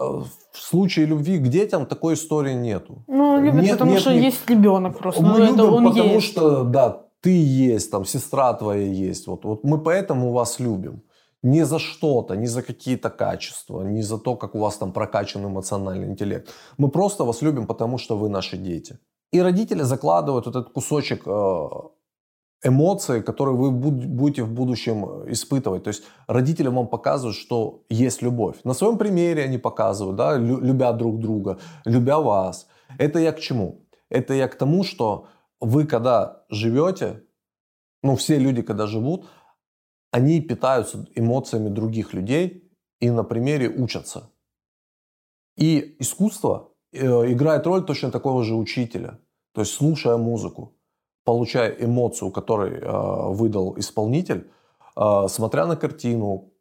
Э, 0.00 0.04
В 0.52 0.58
случае 0.58 1.06
любви 1.06 1.38
к 1.38 1.48
детям 1.48 1.86
такой 1.86 2.14
истории 2.14 2.54
нету. 2.54 3.02
Ну, 3.06 3.40
любят, 3.40 3.62
Нет- 3.62 3.72
потому 3.72 3.92
нет 3.92 4.00
что 4.00 4.12
ни- 4.14 4.24
есть 4.26 4.48
ребенок 4.50 4.98
просто. 4.98 5.22
Мы 5.22 5.28
ну, 5.28 5.44
это 5.44 5.62
любим, 5.62 5.74
он 5.74 5.84
потому 5.88 6.14
есть. 6.14 6.26
что, 6.26 6.64
да, 6.64 7.02
ты 7.20 7.30
есть, 7.30 7.90
там, 7.90 8.04
сестра 8.04 8.52
твоя 8.54 8.86
есть. 8.86 9.26
Вот, 9.26 9.44
вот 9.44 9.64
мы 9.64 9.78
поэтому 9.78 10.32
вас 10.32 10.60
любим. 10.60 11.02
Не 11.42 11.64
за 11.66 11.78
что-то, 11.78 12.34
не 12.36 12.46
за 12.48 12.62
какие-то 12.62 13.10
качества, 13.10 13.82
не 13.82 14.02
за 14.02 14.18
то, 14.18 14.34
как 14.36 14.54
у 14.54 14.58
вас 14.58 14.76
там 14.76 14.92
прокачан 14.92 15.44
эмоциональный 15.44 16.08
интеллект. 16.08 16.48
Мы 16.78 16.88
просто 16.88 17.24
вас 17.24 17.42
любим, 17.42 17.66
потому 17.66 17.98
что 17.98 18.16
вы 18.16 18.28
наши 18.28 18.56
дети. 18.56 18.98
И 19.32 19.40
родители 19.42 19.82
закладывают 19.84 20.46
вот 20.46 20.56
этот 20.56 20.72
кусочек 20.72 21.22
э, 21.26 21.68
эмоций, 22.62 23.22
которые 23.22 23.56
вы 23.56 23.70
буд- 23.70 24.06
будете 24.06 24.42
в 24.42 24.52
будущем 24.52 25.04
э, 25.04 25.32
испытывать. 25.32 25.84
То 25.84 25.88
есть 25.88 26.04
родители 26.26 26.68
вам 26.68 26.88
показывают, 26.88 27.36
что 27.36 27.84
есть 27.88 28.22
любовь. 28.22 28.56
На 28.64 28.74
своем 28.74 28.98
примере 28.98 29.44
они 29.44 29.58
показывают, 29.58 30.16
да, 30.16 30.36
лю- 30.36 30.60
любя 30.60 30.92
друг 30.92 31.18
друга, 31.20 31.58
любя 31.84 32.18
вас. 32.18 32.66
Это 32.98 33.18
я 33.18 33.32
к 33.32 33.40
чему? 33.40 33.86
Это 34.10 34.34
я 34.34 34.48
к 34.48 34.56
тому, 34.56 34.84
что 34.84 35.26
вы 35.60 35.86
когда 35.86 36.44
живете, 36.50 37.24
ну 38.02 38.16
все 38.16 38.38
люди, 38.38 38.62
когда 38.62 38.86
живут, 38.86 39.26
они 40.10 40.40
питаются 40.40 41.06
эмоциями 41.14 41.68
других 41.68 42.14
людей 42.14 42.72
и 43.00 43.10
на 43.10 43.24
примере 43.24 43.68
учатся. 43.68 44.30
И 45.56 45.96
искусство 45.98 46.72
э, 46.92 47.32
играет 47.32 47.66
роль 47.66 47.84
точно 47.84 48.10
такого 48.10 48.42
же 48.44 48.54
учителя. 48.54 49.18
То 49.52 49.62
есть, 49.62 49.74
слушая 49.74 50.16
музыку, 50.16 50.77
получая 51.28 51.76
эмоцию, 51.78 52.30
которую 52.30 52.80
э, 52.80 53.32
выдал 53.34 53.74
исполнитель, 53.78 54.50
э, 54.96 55.28
смотря 55.28 55.66
на 55.66 55.76
картину, 55.76 56.52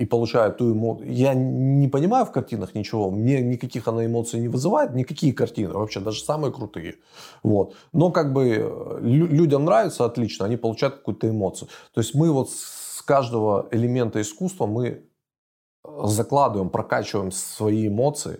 и 0.00 0.06
получая 0.06 0.50
ту 0.50 0.72
эмоцию. 0.72 1.12
Я 1.12 1.34
не 1.34 1.88
понимаю 1.88 2.24
в 2.26 2.30
картинах 2.30 2.76
ничего, 2.76 3.10
мне 3.10 3.42
никаких 3.42 3.88
она 3.88 4.06
эмоций 4.06 4.38
не 4.40 4.48
вызывает, 4.48 4.94
никакие 4.94 5.32
картины, 5.32 5.72
вообще 5.72 5.98
даже 5.98 6.20
самые 6.20 6.52
крутые. 6.52 6.94
Вот. 7.42 7.74
Но 7.92 8.12
как 8.12 8.32
бы 8.32 8.44
э, 8.46 9.00
людям 9.02 9.64
нравится 9.64 10.04
отлично, 10.04 10.46
они 10.46 10.56
получают 10.56 10.94
какую-то 10.98 11.28
эмоцию. 11.28 11.68
То 11.92 12.00
есть 12.00 12.14
мы 12.14 12.30
вот 12.30 12.50
с 12.50 13.02
каждого 13.02 13.66
элемента 13.72 14.20
искусства 14.20 14.66
мы 14.66 15.02
закладываем, 16.04 16.70
прокачиваем 16.70 17.32
свои 17.32 17.88
эмоции 17.88 18.38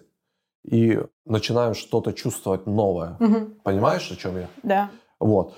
и 0.65 1.01
начинаем 1.25 1.75
что-то 1.75 2.13
чувствовать 2.13 2.67
новое. 2.67 3.17
Угу. 3.19 3.47
Понимаешь, 3.65 4.09
о 4.13 4.17
чем 4.17 4.37
я? 4.37 4.49
Да. 4.63 4.91
Вот. 5.21 5.55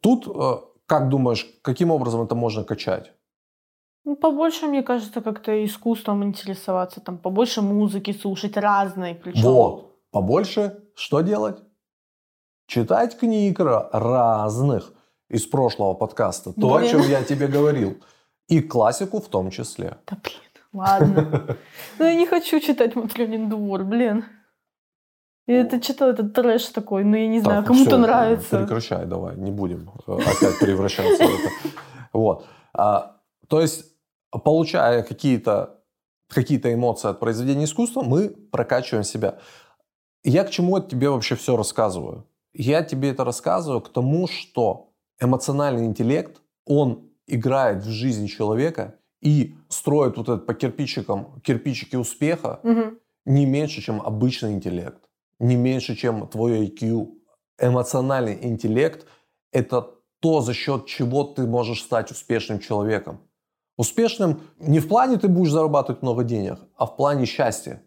Тут, 0.00 0.26
э, 0.26 0.56
как 0.86 1.08
думаешь, 1.08 1.46
каким 1.62 1.90
образом 1.90 2.22
это 2.22 2.34
можно 2.34 2.64
качать? 2.64 3.12
Ну, 4.04 4.16
побольше, 4.16 4.66
мне 4.66 4.82
кажется, 4.82 5.20
как-то 5.20 5.64
искусством 5.64 6.24
интересоваться, 6.24 7.00
там, 7.00 7.18
побольше 7.18 7.62
музыки 7.62 8.12
слушать 8.12 8.56
разной, 8.56 9.14
причем. 9.14 9.42
Вот. 9.42 9.92
Побольше 10.10 10.82
что 10.94 11.20
делать? 11.20 11.62
Читать 12.66 13.18
книг 13.18 13.60
разных 13.60 14.92
из 15.28 15.46
прошлого 15.46 15.94
подкаста. 15.94 16.52
То, 16.52 16.74
блин. 16.74 16.76
о 16.76 16.88
чем 16.88 17.00
я 17.02 17.22
тебе 17.22 17.46
говорил. 17.46 17.96
И 18.48 18.60
классику 18.60 19.20
в 19.20 19.28
том 19.28 19.50
числе. 19.50 19.98
Да 20.06 20.18
блин, 20.22 20.64
ладно. 20.72 21.56
Ну 21.98 22.04
я 22.04 22.14
не 22.14 22.26
хочу 22.26 22.60
читать 22.60 22.96
«Матрёнин 22.96 23.48
двор», 23.48 23.84
блин. 23.84 24.24
Я 25.46 25.62
это 25.62 25.80
читал, 25.80 26.10
этот 26.10 26.34
трэш 26.34 26.66
такой, 26.66 27.04
но 27.04 27.16
я 27.16 27.26
не 27.26 27.40
знаю, 27.40 27.64
кому-то 27.64 27.98
нравится. 27.98 28.58
Прекращай, 28.60 29.06
давай, 29.06 29.36
не 29.36 29.50
будем 29.50 29.90
э, 30.06 30.12
опять 30.12 30.58
превращаться 30.60 31.24
в 31.24 31.28
это. 31.28 31.48
Вот. 32.12 32.46
А, 32.74 33.16
то 33.48 33.60
есть 33.60 33.86
получая 34.30 35.02
какие-то 35.02 35.82
какие 36.28 36.58
эмоции 36.58 37.10
от 37.10 37.20
произведения 37.20 37.64
искусства, 37.64 38.02
мы 38.02 38.28
прокачиваем 38.28 39.04
себя. 39.04 39.38
Я 40.24 40.44
к 40.44 40.50
чему 40.50 40.80
тебе 40.80 41.10
вообще 41.10 41.34
все 41.34 41.56
рассказываю? 41.56 42.26
Я 42.54 42.82
тебе 42.82 43.10
это 43.10 43.24
рассказываю 43.24 43.80
к 43.80 43.88
тому, 43.88 44.26
что 44.28 44.92
эмоциональный 45.20 45.84
интеллект, 45.84 46.40
он 46.66 47.10
играет 47.26 47.84
в 47.84 47.90
жизнь 47.90 48.26
человека 48.28 48.94
и 49.20 49.54
строит 49.68 50.16
вот 50.16 50.28
этот 50.28 50.46
по 50.46 50.54
кирпичикам, 50.54 51.40
кирпичики 51.42 51.96
успеха 51.96 52.60
угу. 52.62 52.98
не 53.24 53.46
меньше, 53.46 53.80
чем 53.80 54.00
обычный 54.00 54.52
интеллект, 54.52 55.02
не 55.42 55.56
меньше, 55.56 55.94
чем 55.96 56.26
твой 56.28 56.66
IQ. 56.66 57.18
Эмоциональный 57.58 58.38
интеллект– 58.42 59.06
это 59.52 59.90
то, 60.20 60.40
за 60.40 60.54
счет 60.54 60.86
чего 60.86 61.24
ты 61.24 61.46
можешь 61.46 61.82
стать 61.82 62.10
успешным 62.10 62.60
человеком. 62.60 63.20
Успешным 63.76 64.42
не 64.58 64.78
в 64.78 64.88
плане 64.88 65.18
ты 65.18 65.28
будешь 65.28 65.50
зарабатывать 65.50 66.02
много 66.02 66.22
денег, 66.24 66.58
а 66.76 66.86
в 66.86 66.96
плане 66.96 67.26
счастья. 67.26 67.82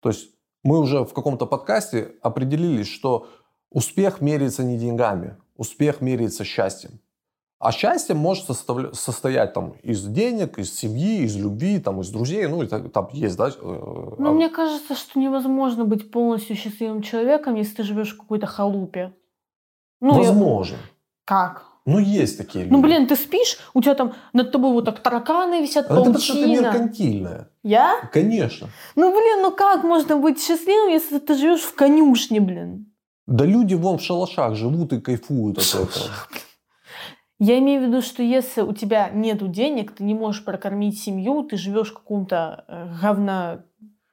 То 0.00 0.08
есть 0.08 0.30
мы 0.64 0.78
уже 0.80 1.04
в 1.04 1.12
каком-то 1.12 1.46
подкасте 1.46 2.16
определились, 2.20 2.88
что 2.88 3.28
успех 3.70 4.20
меряется 4.20 4.64
не 4.64 4.76
деньгами, 4.76 5.36
успех 5.56 6.00
меряется 6.00 6.44
счастьем. 6.44 7.00
А 7.60 7.72
счастье 7.72 8.14
может 8.14 8.48
составля- 8.48 8.92
состоять 8.94 9.52
там, 9.52 9.74
из 9.82 10.04
денег, 10.04 10.58
из 10.58 10.72
семьи, 10.72 11.22
из 11.22 11.36
любви, 11.36 11.80
там, 11.80 12.00
из 12.00 12.10
друзей. 12.10 12.46
Ну, 12.46 12.62
это, 12.62 12.88
там 12.88 13.08
есть, 13.12 13.36
да? 13.36 13.48
Э, 13.48 13.52
ну, 13.60 14.28
а... 14.28 14.32
мне 14.32 14.48
кажется, 14.48 14.94
что 14.94 15.18
невозможно 15.18 15.84
быть 15.84 16.10
полностью 16.12 16.54
счастливым 16.54 17.02
человеком, 17.02 17.56
если 17.56 17.76
ты 17.76 17.82
живешь 17.82 18.14
в 18.14 18.18
какой-то 18.18 18.46
халупе. 18.46 19.12
Ну, 20.00 20.12
Возможно. 20.14 20.76
Я... 20.76 20.82
Как? 21.24 21.64
Ну, 21.84 21.98
есть 21.98 22.38
такие 22.38 22.64
ну, 22.64 22.70
люди. 22.70 22.76
Ну, 22.76 22.82
блин, 22.82 23.06
ты 23.08 23.16
спишь, 23.16 23.58
у 23.74 23.80
тебя 23.80 23.94
там 23.94 24.12
над 24.32 24.52
тобой 24.52 24.72
вот 24.72 24.84
так 24.84 25.00
тараканы 25.00 25.62
висят, 25.62 25.86
а 25.86 25.88
паутина. 25.88 26.10
Это 26.10 26.18
потому 26.18 26.24
что 26.24 26.34
ты 26.34 26.46
меркантильная. 26.46 27.50
Я? 27.64 27.96
Конечно. 28.12 28.68
Ну, 28.94 29.10
блин, 29.10 29.42
ну 29.42 29.50
как 29.50 29.82
можно 29.82 30.16
быть 30.16 30.40
счастливым, 30.40 30.90
если 30.90 31.18
ты 31.18 31.34
живешь 31.34 31.62
в 31.62 31.74
конюшне, 31.74 32.40
блин? 32.40 32.92
Да 33.26 33.44
люди 33.44 33.74
вон 33.74 33.98
в 33.98 34.02
шалашах 34.02 34.54
живут 34.54 34.92
и 34.92 35.00
кайфуют 35.00 35.58
от 35.58 35.64
этого. 35.64 35.88
Я 37.38 37.58
имею 37.58 37.82
в 37.82 37.86
виду, 37.86 38.02
что 38.02 38.22
если 38.22 38.62
у 38.62 38.72
тебя 38.72 39.10
нет 39.10 39.48
денег, 39.50 39.92
ты 39.92 40.04
не 40.04 40.14
можешь 40.14 40.44
прокормить 40.44 41.00
семью, 41.00 41.44
ты 41.44 41.56
живешь 41.56 41.90
в 41.90 41.94
каком-то 41.94 42.64
э, 42.66 42.88
говно 43.00 43.60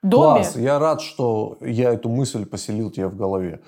доме. 0.05 0.43
Класс, 0.43 0.55
я 0.55 0.79
рад, 0.79 1.01
что 1.01 1.57
я 1.61 1.93
эту 1.93 2.09
мысль 2.09 2.45
поселил 2.45 2.91
тебе 2.91 3.07
в 3.07 3.15
голове. 3.15 3.61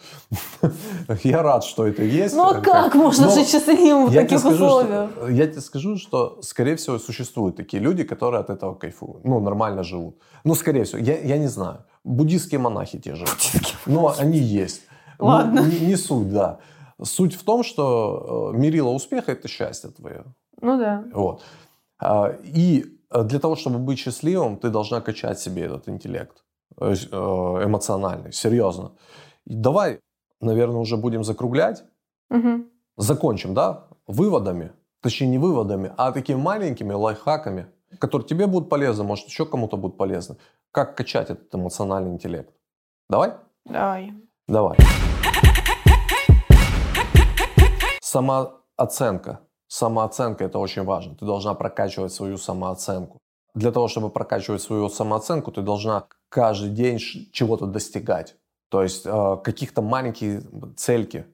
я 1.23 1.41
рад, 1.41 1.63
что 1.63 1.87
это 1.87 2.03
есть. 2.03 2.35
Ну 2.35 2.43
а 2.43 2.61
как 2.61 2.95
можно 2.95 3.29
жить 3.29 3.49
счастливым 3.49 4.07
в 4.07 4.13
таких 4.13 4.45
условиях? 4.45 5.09
я 5.29 5.47
тебе 5.47 5.61
скажу, 5.61 5.97
что, 5.97 6.39
скорее 6.41 6.75
всего, 6.75 6.99
существуют 6.99 7.55
такие 7.55 7.81
люди, 7.81 8.03
которые 8.03 8.41
от 8.41 8.49
этого 8.49 8.75
кайфуют. 8.75 9.25
Ну, 9.25 9.39
нормально 9.39 9.83
живут. 9.83 10.17
Ну, 10.43 10.55
скорее 10.55 10.83
всего, 10.83 10.99
я, 10.99 11.19
я 11.19 11.37
не 11.37 11.47
знаю. 11.47 11.79
Буддийские 12.03 12.59
монахи 12.59 12.99
те 12.99 13.15
же. 13.15 13.25
Но 13.85 14.13
они 14.17 14.37
есть. 14.37 14.81
Ну, 15.19 15.25
Ладно. 15.25 15.61
Ну, 15.61 15.67
не, 15.67 15.79
не 15.79 15.95
суть, 15.95 16.31
да. 16.31 16.59
Суть 17.01 17.35
в 17.35 17.43
том, 17.43 17.63
что 17.63 18.51
э, 18.53 18.57
мерило 18.57 18.89
успеха– 18.89 19.31
это 19.33 19.47
счастье 19.47 19.89
твое. 19.91 20.23
Ну 20.61 20.77
да. 20.77 21.03
Вот. 21.13 21.43
А, 21.99 22.35
и 22.43 22.97
Э, 23.09 23.23
для 23.23 23.39
того, 23.39 23.55
чтобы 23.55 23.79
быть 23.79 23.99
счастливым, 23.99 24.57
ты 24.57 24.69
должна 24.69 25.01
качать 25.01 25.39
себе 25.39 25.63
этот 25.63 25.89
интеллект 25.89 26.43
э, 26.79 26.93
эмоциональный, 26.93 28.31
серьезно. 28.31 28.91
давай, 29.45 29.99
наверное, 30.41 30.79
уже 30.79 30.97
будем 30.97 31.23
закруглять. 31.23 31.83
Угу. 32.29 32.65
Закончим, 32.97 33.53
да, 33.53 33.87
выводами. 34.07 34.71
Точнее, 35.01 35.27
не 35.27 35.37
выводами, 35.37 35.93
а 35.97 36.11
такими 36.11 36.37
маленькими 36.37 36.93
лайфхаками, 36.93 37.67
которые 37.99 38.27
тебе 38.27 38.47
будут 38.47 38.69
полезны, 38.69 39.03
может, 39.03 39.27
еще 39.27 39.45
кому-то 39.45 39.77
будут 39.77 39.97
полезны. 39.97 40.35
Как 40.71 40.97
качать 40.97 41.29
этот 41.29 41.53
эмоциональный 41.53 42.11
интеллект. 42.11 42.53
Давай? 43.09 43.33
Давай. 43.65 44.13
Давай. 44.47 44.77
Самооценка. 48.07 49.41
Самооценка 49.67 50.45
это 50.45 50.59
очень 50.59 50.85
важно. 50.85 51.15
Ты 51.15 51.25
должна 51.25 51.53
прокачивать 51.55 52.13
свою 52.13 52.37
самооценку. 52.37 53.19
Для 53.53 53.71
того, 53.71 53.89
чтобы 53.89 54.09
прокачивать 54.09 54.61
свою 54.61 54.87
самооценку, 54.89 55.51
ты 55.51 55.61
должна 55.61 56.07
каждый 56.29 56.69
день 56.69 56.99
чего-то 56.99 57.65
достигать. 57.65 58.35
То 58.69 58.81
есть 58.81 59.05
э, 59.05 59.37
каких-то 59.43 59.81
маленькие 59.81 60.41
цельки, 60.77 61.25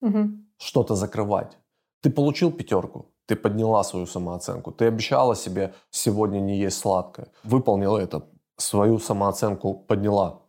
угу. 0.00 0.30
что-то 0.58 0.96
закрывать. 0.96 1.58
Ты 2.02 2.10
получил 2.10 2.50
пятерку, 2.50 3.06
ты 3.26 3.36
подняла 3.36 3.84
свою 3.84 4.06
самооценку. 4.06 4.72
Ты 4.72 4.86
обещала 4.86 5.36
себе 5.36 5.74
сегодня 5.90 6.40
не 6.40 6.58
есть 6.58 6.78
сладкое. 6.78 7.28
Выполнила 7.44 7.98
это, 7.98 8.22
свою 8.56 8.98
самооценку 8.98 9.74
подняла 9.74 10.40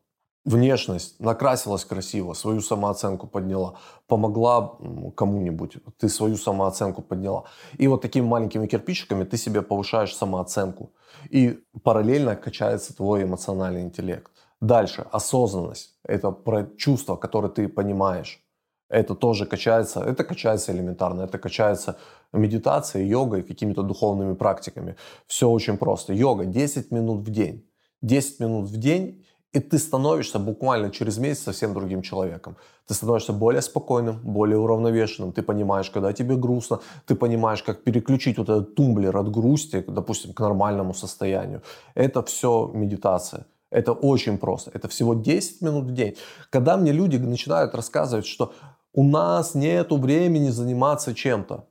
внешность, 0.47 1.19
накрасилась 1.19 1.85
красиво, 1.85 2.33
свою 2.33 2.61
самооценку 2.61 3.27
подняла, 3.27 3.73
помогла 4.07 4.77
кому-нибудь, 5.15 5.77
ты 5.99 6.09
свою 6.09 6.37
самооценку 6.37 7.01
подняла. 7.01 7.43
И 7.77 7.87
вот 7.87 8.01
такими 8.01 8.25
маленькими 8.25 8.67
кирпичиками 8.67 9.25
ты 9.25 9.37
себе 9.37 9.61
повышаешь 9.61 10.15
самооценку. 10.15 10.93
И 11.29 11.59
параллельно 11.83 12.35
качается 12.35 12.95
твой 12.95 13.23
эмоциональный 13.23 13.81
интеллект. 13.81 14.31
Дальше, 14.61 15.05
осознанность. 15.11 15.99
Это 16.03 16.31
про 16.31 16.65
чувства, 16.77 17.17
которые 17.17 17.51
ты 17.51 17.67
понимаешь. 17.67 18.41
Это 18.89 19.15
тоже 19.15 19.45
качается, 19.45 19.99
это 19.99 20.23
качается 20.23 20.71
элементарно, 20.71 21.23
это 21.23 21.37
качается 21.37 21.97
медитацией, 22.31 23.09
йогой, 23.09 23.43
какими-то 23.43 23.83
духовными 23.83 24.33
практиками. 24.33 24.95
Все 25.27 25.49
очень 25.49 25.77
просто. 25.77 26.13
Йога 26.13 26.45
10 26.45 26.91
минут 26.91 27.27
в 27.27 27.29
день. 27.29 27.69
10 28.01 28.39
минут 28.39 28.69
в 28.69 28.77
день 28.77 29.25
и 29.53 29.59
ты 29.59 29.77
становишься 29.77 30.39
буквально 30.39 30.91
через 30.91 31.17
месяц 31.17 31.43
совсем 31.43 31.73
другим 31.73 32.01
человеком. 32.01 32.57
Ты 32.87 32.93
становишься 32.93 33.33
более 33.33 33.61
спокойным, 33.61 34.19
более 34.23 34.57
уравновешенным. 34.57 35.31
Ты 35.31 35.41
понимаешь, 35.41 35.89
когда 35.89 36.13
тебе 36.13 36.35
грустно. 36.35 36.79
Ты 37.05 37.15
понимаешь, 37.15 37.63
как 37.63 37.83
переключить 37.83 38.37
вот 38.37 38.49
этот 38.49 38.75
тумблер 38.75 39.17
от 39.17 39.31
грусти, 39.31 39.83
допустим, 39.87 40.33
к 40.33 40.39
нормальному 40.39 40.93
состоянию. 40.93 41.61
Это 41.95 42.21
все 42.21 42.71
медитация. 42.73 43.45
Это 43.71 43.93
очень 43.93 44.37
просто. 44.37 44.71
Это 44.73 44.87
всего 44.87 45.13
10 45.13 45.61
минут 45.61 45.85
в 45.85 45.93
день. 45.93 46.15
Когда 46.49 46.77
мне 46.77 46.91
люди 46.91 47.17
начинают 47.17 47.75
рассказывать, 47.75 48.25
что 48.25 48.53
у 48.93 49.03
нас 49.03 49.55
нет 49.55 49.91
времени 49.91 50.49
заниматься 50.49 51.13
чем-то. 51.13 51.65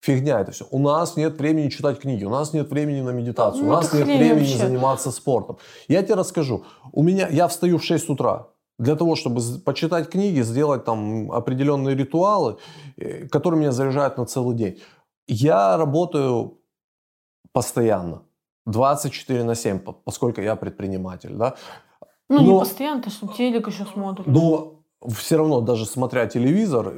Фигня 0.00 0.40
это 0.40 0.52
все. 0.52 0.66
У 0.70 0.78
нас 0.78 1.16
нет 1.16 1.38
времени 1.38 1.68
читать 1.68 2.00
книги, 2.00 2.24
у 2.24 2.30
нас 2.30 2.54
нет 2.54 2.70
времени 2.70 3.02
на 3.02 3.10
медитацию, 3.10 3.64
ну, 3.64 3.70
у 3.70 3.72
нас 3.72 3.92
нет 3.92 4.06
времени 4.06 4.38
вообще. 4.38 4.56
заниматься 4.56 5.10
спортом. 5.10 5.58
Я 5.88 6.02
тебе 6.02 6.14
расскажу. 6.14 6.64
У 6.92 7.02
меня, 7.02 7.28
я 7.28 7.46
встаю 7.48 7.78
в 7.78 7.84
6 7.84 8.08
утра 8.08 8.46
для 8.78 8.96
того, 8.96 9.14
чтобы 9.14 9.42
почитать 9.64 10.08
книги, 10.08 10.40
сделать 10.40 10.84
там 10.84 11.30
определенные 11.30 11.94
ритуалы, 11.94 12.56
э, 12.96 13.28
которые 13.28 13.60
меня 13.60 13.72
заряжают 13.72 14.16
на 14.16 14.24
целый 14.24 14.56
день. 14.56 14.80
Я 15.28 15.76
работаю 15.76 16.58
постоянно, 17.52 18.22
24 18.64 19.44
на 19.44 19.54
7, 19.54 19.80
поскольку 20.04 20.40
я 20.40 20.56
предприниматель, 20.56 21.34
да. 21.34 21.56
Ну, 22.30 22.36
Но, 22.36 22.42
не 22.42 22.58
постоянно, 22.58 23.02
ты 23.02 23.10
что, 23.10 23.26
телек 23.26 23.66
еще 23.66 23.84
смотришь. 23.84 24.26
Но 24.26 24.80
все 25.08 25.36
равно 25.36 25.60
даже 25.60 25.84
смотря 25.84 26.26
телевизор, 26.26 26.94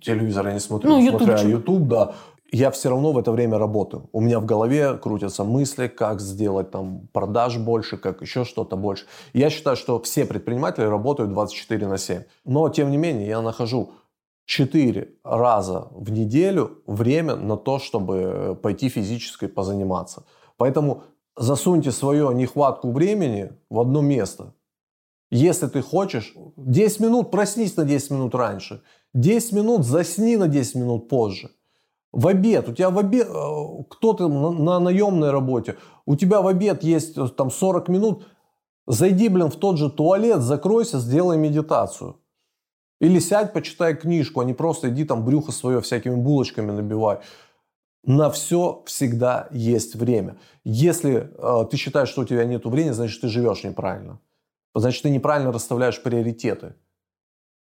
телевизор 0.00 0.46
я 0.46 0.54
не 0.54 0.60
смотрю, 0.60 0.90
Ну, 0.90 1.08
смотря 1.08 1.34
ютубчик. 1.34 1.48
YouTube, 1.48 1.88
да, 1.88 2.14
я 2.52 2.70
все 2.70 2.90
равно 2.90 3.12
в 3.12 3.18
это 3.18 3.32
время 3.32 3.58
работаю. 3.58 4.10
У 4.12 4.20
меня 4.20 4.38
в 4.38 4.44
голове 4.44 4.94
крутятся 4.98 5.44
мысли, 5.44 5.88
как 5.88 6.20
сделать 6.20 6.70
там 6.70 7.08
продаж 7.12 7.56
больше, 7.56 7.96
как 7.96 8.20
еще 8.20 8.44
что-то 8.44 8.76
больше. 8.76 9.06
Я 9.32 9.50
считаю, 9.50 9.76
что 9.76 9.98
все 10.00 10.26
предприниматели 10.26 10.84
работают 10.84 11.30
24 11.30 11.86
на 11.86 11.98
7. 11.98 12.22
Но, 12.44 12.68
тем 12.68 12.90
не 12.90 12.98
менее, 12.98 13.26
я 13.26 13.40
нахожу 13.40 13.92
4 14.44 15.08
раза 15.24 15.88
в 15.92 16.10
неделю 16.12 16.82
время 16.86 17.36
на 17.36 17.56
то, 17.56 17.78
чтобы 17.78 18.58
пойти 18.62 18.90
физически 18.90 19.46
позаниматься. 19.46 20.24
Поэтому 20.58 21.04
засуньте 21.36 21.90
свою 21.90 22.32
нехватку 22.32 22.92
времени 22.92 23.52
в 23.70 23.80
одно 23.80 24.02
место. 24.02 24.52
Если 25.34 25.66
ты 25.66 25.80
хочешь, 25.80 26.34
10 26.58 27.00
минут 27.00 27.30
проснись 27.30 27.74
на 27.78 27.84
10 27.84 28.10
минут 28.10 28.34
раньше. 28.34 28.82
10 29.14 29.52
минут 29.52 29.86
засни 29.86 30.36
на 30.36 30.46
10 30.46 30.74
минут 30.74 31.08
позже. 31.08 31.50
В 32.12 32.26
обед, 32.28 32.68
у 32.68 32.74
тебя 32.74 32.90
в 32.90 32.98
обед, 32.98 33.26
э, 33.26 33.84
кто 33.88 34.12
ты 34.12 34.28
на, 34.28 34.50
на 34.50 34.78
наемной 34.78 35.30
работе, 35.30 35.78
у 36.04 36.16
тебя 36.16 36.42
в 36.42 36.46
обед 36.46 36.84
есть 36.84 37.16
э, 37.16 37.28
там 37.28 37.50
40 37.50 37.88
минут, 37.88 38.26
зайди, 38.86 39.30
блин, 39.30 39.48
в 39.48 39.56
тот 39.56 39.78
же 39.78 39.88
туалет, 39.90 40.42
закройся, 40.42 40.98
сделай 40.98 41.38
медитацию. 41.38 42.20
Или 43.00 43.18
сядь, 43.18 43.54
почитай 43.54 43.96
книжку, 43.96 44.40
а 44.40 44.44
не 44.44 44.52
просто 44.52 44.90
иди 44.90 45.04
там 45.04 45.24
брюхо 45.24 45.50
свое 45.50 45.80
всякими 45.80 46.14
булочками 46.14 46.72
набивай. 46.72 47.20
На 48.04 48.28
все 48.28 48.82
всегда 48.84 49.48
есть 49.50 49.94
время. 49.94 50.36
Если 50.62 51.30
э, 51.38 51.66
ты 51.70 51.78
считаешь, 51.78 52.10
что 52.10 52.20
у 52.20 52.26
тебя 52.26 52.44
нет 52.44 52.66
времени, 52.66 52.92
значит, 52.92 53.22
ты 53.22 53.28
живешь 53.28 53.64
неправильно. 53.64 54.18
Значит, 54.74 55.02
ты 55.02 55.10
неправильно 55.10 55.52
расставляешь 55.52 56.02
приоритеты. 56.02 56.74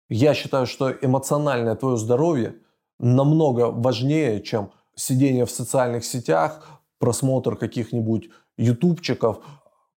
Я 0.09 0.35
считаю, 0.35 0.67
что 0.67 0.91
эмоциональное 0.91 1.75
твое 1.77 1.97
здоровье 1.97 2.57
намного 2.99 3.71
важнее, 3.71 4.43
чем 4.43 4.71
сидение 4.95 5.47
в 5.47 5.51
социальных 5.51 6.05
сетях, 6.05 6.69
просмотр 6.99 7.57
каких-нибудь 7.57 8.29
ютубчиков, 8.59 9.39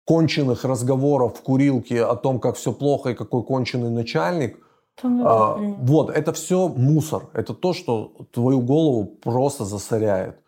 конченых 0.05 0.66
разговоров 0.66 1.38
в 1.38 1.41
курилке 1.41 2.03
о 2.03 2.16
том, 2.16 2.39
как 2.39 2.55
все 2.55 2.74
плохо 2.74 3.09
и 3.09 3.16
какой 3.16 3.43
конченый 3.43 3.89
начальник. 3.89 4.59
А, 5.03 5.55
вот, 5.57 6.09
это 6.09 6.34
все 6.34 6.68
мусор. 6.68 7.30
Это 7.34 7.53
то, 7.53 7.74
что 7.74 8.14
твою 8.32 8.62
голову 8.62 9.05
просто 9.05 9.66
засоряет. 9.66 10.39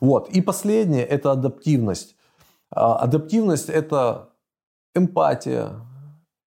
Вот. 0.00 0.28
И 0.28 0.40
последнее– 0.40 1.04
это 1.06 1.32
адаптивность. 1.32 2.16
А, 2.70 2.96
Адаптивность– 2.96 3.68
это 3.70 4.30
эмпатия, 4.94 5.70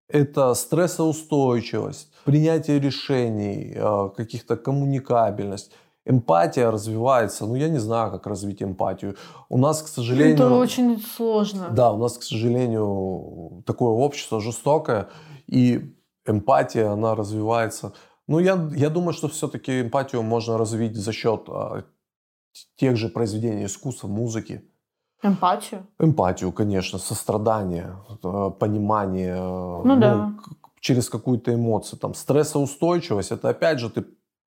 это 0.10 0.54
стрессоустойчивость, 0.54 2.12
принятие 2.24 2.80
решений, 2.80 3.74
э, 3.76 4.10
каких-то 4.16 4.58
коммуникабельность. 4.58 5.72
Эмпатия 6.06 6.72
развивается, 6.72 7.46
ну 7.46 7.56
я 7.56 7.68
не 7.68 7.80
знаю, 7.80 8.12
как 8.12 8.28
развить 8.28 8.64
эмпатию. 8.64 9.18
У 9.50 9.58
нас, 9.58 9.82
к 9.82 9.88
сожалению... 9.88 10.36
Это 10.36 10.54
очень 10.54 11.02
сложно. 11.02 11.70
Да, 11.72 11.92
у 11.92 11.98
нас, 11.98 12.18
к 12.18 12.24
сожалению, 12.24 13.64
такое 13.66 13.90
общество 13.90 14.40
жестокое, 14.40 15.10
и 15.48 15.94
эмпатия, 16.26 16.90
она 16.90 17.14
развивается. 17.14 17.94
Ну, 18.28 18.40
я, 18.40 18.70
я 18.76 18.90
думаю, 18.90 19.14
что 19.14 19.28
все-таки 19.28 19.82
эмпатию 19.82 20.24
можно 20.24 20.58
развить 20.58 20.96
за 20.96 21.12
счет 21.12 21.44
а, 21.50 21.84
тех 22.76 22.96
же 22.96 23.10
произведений 23.10 23.66
искусства, 23.66 24.08
музыки. 24.08 24.64
Эмпатию. 25.24 25.86
Эмпатию, 26.00 26.52
конечно, 26.52 27.00
сострадание, 27.00 27.96
э, 28.24 28.52
понимание. 28.60 29.36
Ну, 29.38 29.98
да. 30.00 30.34
к- 30.44 30.68
через 30.80 31.10
какую-то 31.10 31.54
эмоцию. 31.54 32.00
Там, 32.00 32.14
стрессоустойчивость, 32.14 33.32
это 33.32 33.50
опять 33.50 33.80
же 33.80 33.90
ты 33.90 34.06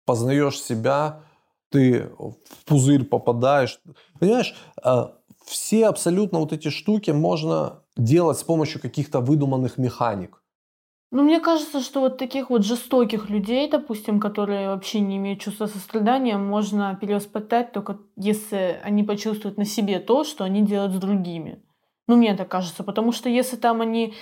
познаешь 0.06 0.62
себя, 0.62 1.22
ты 1.70 2.10
в 2.18 2.36
пузырь 2.66 3.04
попадаешь. 3.06 3.80
Понимаешь, 4.20 4.56
э, 4.84 5.06
все 5.46 5.88
абсолютно 5.88 6.40
вот 6.40 6.54
эти 6.54 6.70
штуки 6.70 7.12
можно 7.12 7.80
делать 7.98 8.38
с 8.38 8.44
помощью 8.44 8.82
каких-то 8.82 9.20
выдуманных 9.20 9.78
механик. 9.78 10.41
Ну, 11.14 11.24
мне 11.24 11.42
кажется, 11.42 11.82
что 11.82 12.00
вот 12.00 12.18
таких 12.18 12.50
вот 12.50 12.64
жестоких 12.64 13.30
людей, 13.30 13.70
допустим, 13.70 14.20
которые 14.22 14.70
вообще 14.70 15.02
не 15.02 15.18
имеют 15.18 15.42
чувства 15.42 15.66
сострадания, 15.66 16.38
можно 16.38 16.98
перевоспитать 17.02 17.74
только 17.74 18.00
если 18.16 18.80
они 18.82 19.04
почувствуют 19.04 19.58
на 19.58 19.66
себе 19.66 20.00
то, 20.00 20.24
что 20.24 20.46
они 20.46 20.62
делают 20.62 20.94
с 20.94 21.00
другими. 21.00 21.62
Ну, 22.08 22.16
мне 22.16 22.34
так 22.36 22.48
кажется, 22.48 22.84
потому 22.84 23.12
что 23.12 23.28
если 23.28 23.58
там 23.58 23.82
они, 23.82 24.14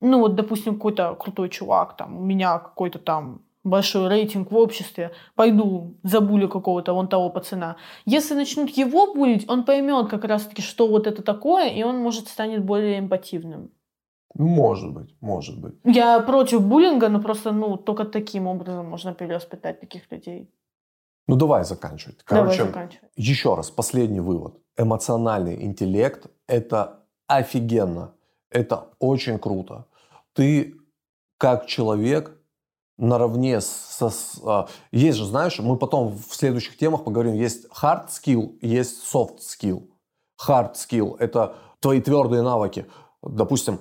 ну, 0.00 0.20
вот, 0.20 0.34
допустим, 0.34 0.76
какой-то 0.76 1.14
крутой 1.14 1.50
чувак, 1.50 1.96
там, 1.98 2.16
у 2.16 2.24
меня 2.24 2.58
какой-то 2.58 2.98
там 2.98 3.42
большой 3.62 4.08
рейтинг 4.08 4.50
в 4.50 4.56
обществе, 4.56 5.12
пойду 5.34 5.98
забулю 6.02 6.48
какого-то 6.48 6.94
вон 6.94 7.08
того 7.08 7.28
пацана. 7.28 7.76
Если 8.06 8.34
начнут 8.34 8.70
его 8.70 9.12
булить, 9.12 9.44
он 9.48 9.64
поймет 9.64 10.08
как 10.08 10.24
раз-таки, 10.24 10.62
что 10.62 10.86
вот 10.86 11.06
это 11.06 11.22
такое, 11.22 11.68
и 11.68 11.82
он, 11.82 11.98
может, 11.98 12.28
станет 12.28 12.64
более 12.64 12.98
эмпативным. 12.98 13.70
Может 14.34 14.92
быть, 14.92 15.14
может 15.20 15.60
быть. 15.60 15.74
Я 15.84 16.20
против 16.20 16.60
буллинга, 16.62 17.08
но 17.08 17.20
просто, 17.20 17.52
ну, 17.52 17.76
только 17.76 18.04
таким 18.04 18.46
образом 18.46 18.86
можно 18.86 19.14
перевоспитать 19.14 19.80
таких 19.80 20.10
людей. 20.12 20.50
Ну 21.28 21.36
давай 21.36 21.64
заканчивать. 21.64 22.18
Давай 22.28 22.44
Короче, 22.44 22.64
заканчивать. 22.64 23.10
Еще 23.16 23.54
раз, 23.54 23.70
последний 23.70 24.20
вывод. 24.20 24.58
Эмоциональный 24.76 25.62
интеллект– 25.64 26.26
это 26.48 27.04
офигенно. 27.28 28.12
Это 28.50 28.88
очень 28.98 29.38
круто. 29.38 29.86
Ты 30.34 30.74
как 31.38 31.66
человек 31.66 32.36
наравне 32.98 33.60
со... 33.60 34.10
с- 34.10 34.40
а, 34.44 34.66
Есть 34.92 35.18
же, 35.18 35.24
знаешь, 35.24 35.58
мы 35.60 35.76
потом 35.76 36.16
в 36.16 36.34
следующих 36.34 36.76
темах 36.76 37.04
поговорим, 37.04 37.34
есть 37.34 37.66
hard 37.82 38.08
skill, 38.08 38.58
есть 38.60 39.02
soft 39.14 39.38
skill. 39.38 39.88
Hard 40.46 40.74
skill– 40.74 41.16
это 41.18 41.56
твои 41.80 42.00
твердые 42.00 42.42
навыки. 42.42 42.86
Допустим, 43.22 43.78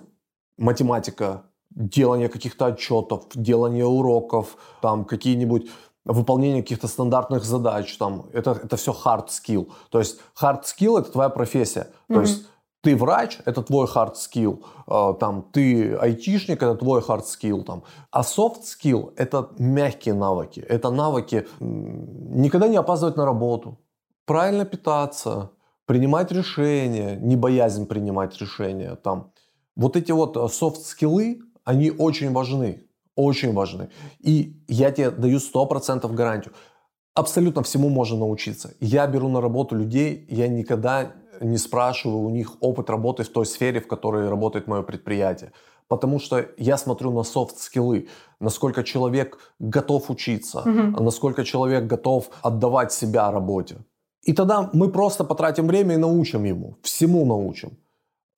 математика, 0.57 1.43
делание 1.71 2.29
каких-то 2.29 2.65
отчетов, 2.67 3.25
делание 3.35 3.85
уроков, 3.85 4.57
там 4.81 5.05
какие-нибудь 5.05 5.69
выполнение 6.05 6.61
каких-то 6.61 6.87
стандартных 6.87 7.43
задач, 7.45 7.97
там, 7.97 8.25
это, 8.33 8.51
это 8.51 8.75
все 8.75 8.91
hard 8.91 9.27
skill. 9.27 9.71
То 9.89 9.99
есть 9.99 10.19
hard 10.41 10.63
skill– 10.63 10.99
это 10.99 11.11
твоя 11.11 11.29
профессия. 11.29 11.87
То 12.07 12.13
Мгм. 12.15 12.21
есть 12.21 12.45
ты 12.81 12.97
врач– 12.97 13.39
это 13.45 13.63
твой 13.63 13.87
hard 13.87 14.15
skill, 14.15 14.63
э, 14.87 15.13
там, 15.19 15.43
ты 15.53 15.95
айтишник– 15.95 16.57
это 16.63 16.75
твой 16.75 17.01
hard 17.01 17.23
skill. 17.23 17.63
Там. 17.63 17.83
А 18.11 18.21
soft 18.21 18.63
skill– 18.63 19.13
это 19.15 19.49
мягкие 19.57 20.13
навыки. 20.13 20.59
Это 20.59 20.91
навыки 20.91 21.47
никогда 21.61 22.67
не 22.67 22.75
опаздывать 22.75 23.15
на 23.17 23.25
работу, 23.25 23.77
правильно 24.25 24.65
питаться, 24.65 25.51
принимать 25.85 26.31
решения, 26.31 27.15
не 27.15 27.37
боязнь 27.37 27.85
принимать 27.85 28.41
решения. 28.41 28.95
Там. 28.95 29.31
Вот 29.75 29.95
эти 29.95 30.11
вот 30.11 30.37
софт-скиллы, 30.53 31.39
они 31.63 31.91
очень 31.91 32.31
важны. 32.31 32.83
Очень 33.15 33.53
важны. 33.53 33.89
И 34.19 34.53
я 34.67 34.91
тебе 34.91 35.11
даю 35.11 35.39
100% 35.39 36.11
гарантию. 36.13 36.53
Абсолютно 37.15 37.61
всему 37.61 37.89
можно 37.89 38.17
научиться. 38.17 38.73
Я 38.79 39.07
беру 39.07 39.29
на 39.29 39.41
работу 39.41 39.75
людей, 39.75 40.25
я 40.29 40.47
никогда 40.47 41.11
не 41.41 41.57
спрашиваю 41.57 42.19
у 42.19 42.29
них 42.29 42.57
опыт 42.59 42.89
работы 42.89 43.23
в 43.23 43.29
той 43.29 43.45
сфере, 43.45 43.79
в 43.79 43.87
которой 43.87 44.29
работает 44.29 44.67
мое 44.67 44.81
предприятие. 44.81 45.51
Потому 45.87 46.19
что 46.19 46.45
я 46.57 46.77
смотрю 46.77 47.11
на 47.11 47.23
софт-скиллы, 47.23 48.07
насколько 48.39 48.83
человек 48.83 49.37
готов 49.59 50.09
учиться, 50.09 50.61
Мгм. 50.65 51.03
насколько 51.03 51.43
человек 51.43 51.85
готов 51.85 52.29
отдавать 52.41 52.91
себя 52.91 53.31
работе. 53.31 53.75
И 54.23 54.33
тогда 54.33 54.69
мы 54.73 54.89
просто 54.89 55.23
потратим 55.23 55.67
время 55.67 55.95
и 55.95 55.97
научим 55.97 56.45
ему, 56.45 56.77
всему 56.81 57.25
научим. 57.25 57.77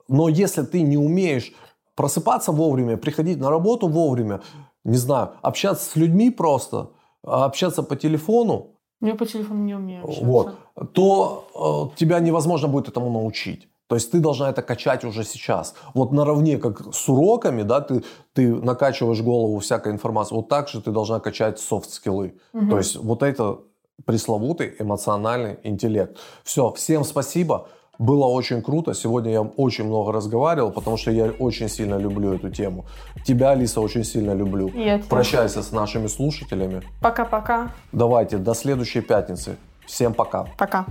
Но 0.08 0.30
если 0.30 0.64
ты 0.64 0.82
не 0.82 0.97
умеешь 0.97 1.53
просыпаться 1.95 2.51
вовремя, 2.51 2.97
приходить 2.97 3.39
на 3.39 3.49
работу 3.49 3.88
вовремя, 3.88 4.41
не 4.84 4.97
знаю, 4.97 5.32
общаться 5.41 5.89
с 5.89 5.95
людьми 5.95 6.30
просто, 6.30 6.91
общаться 7.24 7.84
по 7.84 7.95
телефону, 7.95 8.68
Я 9.01 9.16
по 9.16 9.26
телефону 9.26 9.64
не 9.64 9.76
умею 9.76 10.03
общаться. 10.03 10.26
вот, 10.26 10.56
то 10.93 11.91
э, 11.93 11.97
тебя 11.97 12.20
невозможно 12.20 12.68
будет 12.68 12.89
этому 12.89 13.10
научить. 13.10 13.68
То 13.88 13.95
есть 13.95 14.12
ты 14.12 14.20
должна 14.20 14.49
это 14.49 14.62
качать 14.64 15.03
уже 15.03 15.24
сейчас. 15.24 15.76
Вот 15.93 16.12
наравне, 16.12 16.58
как 16.58 16.93
с 16.93 17.08
уроками, 17.08 17.62
да, 17.62 17.82
ты, 17.82 18.03
ты 18.34 18.53
накачиваешь 18.53 19.22
голову 19.22 19.60
всякой 19.60 19.91
информацией, 19.91 20.38
вот 20.38 20.49
так 20.49 20.68
же 20.70 20.82
ты 20.82 20.91
должна 20.91 21.20
качать 21.20 21.60
софт-скиллы. 21.60 22.34
Мгм. 22.53 22.70
То 22.70 22.78
есть 22.78 22.95
вот 22.95 23.22
это 23.22 23.60
пресловутый 24.06 24.76
эмоциональный 24.80 25.60
интеллект. 25.64 26.18
Все, 26.43 26.72
всем 26.74 27.03
спасибо. 27.03 27.68
Было 27.99 28.25
очень 28.25 28.61
круто. 28.61 28.93
Сегодня 28.93 29.31
я 29.31 29.41
очень 29.41 29.85
много 29.85 30.11
разговаривал, 30.11 30.71
потому 30.71 30.97
что 30.97 31.11
я 31.11 31.25
очень 31.39 31.69
сильно 31.69 31.95
люблю 31.95 32.33
эту 32.33 32.49
тему. 32.49 32.85
Тебя, 33.25 33.51
Алиса, 33.51 33.81
очень 33.81 34.03
сильно 34.03 34.33
люблю. 34.33 34.69
Я. 34.75 35.01
Прощайся 35.09 35.61
с 35.61 35.71
нашими 35.71 36.07
слушателями. 36.07 36.81
Пока-пока. 37.01 37.71
Давайте, 37.91 38.37
до 38.37 38.53
следующей 38.53 39.01
пятницы. 39.01 39.55
Всем 39.85 40.13
пока. 40.13 40.47
Пока. 40.57 40.85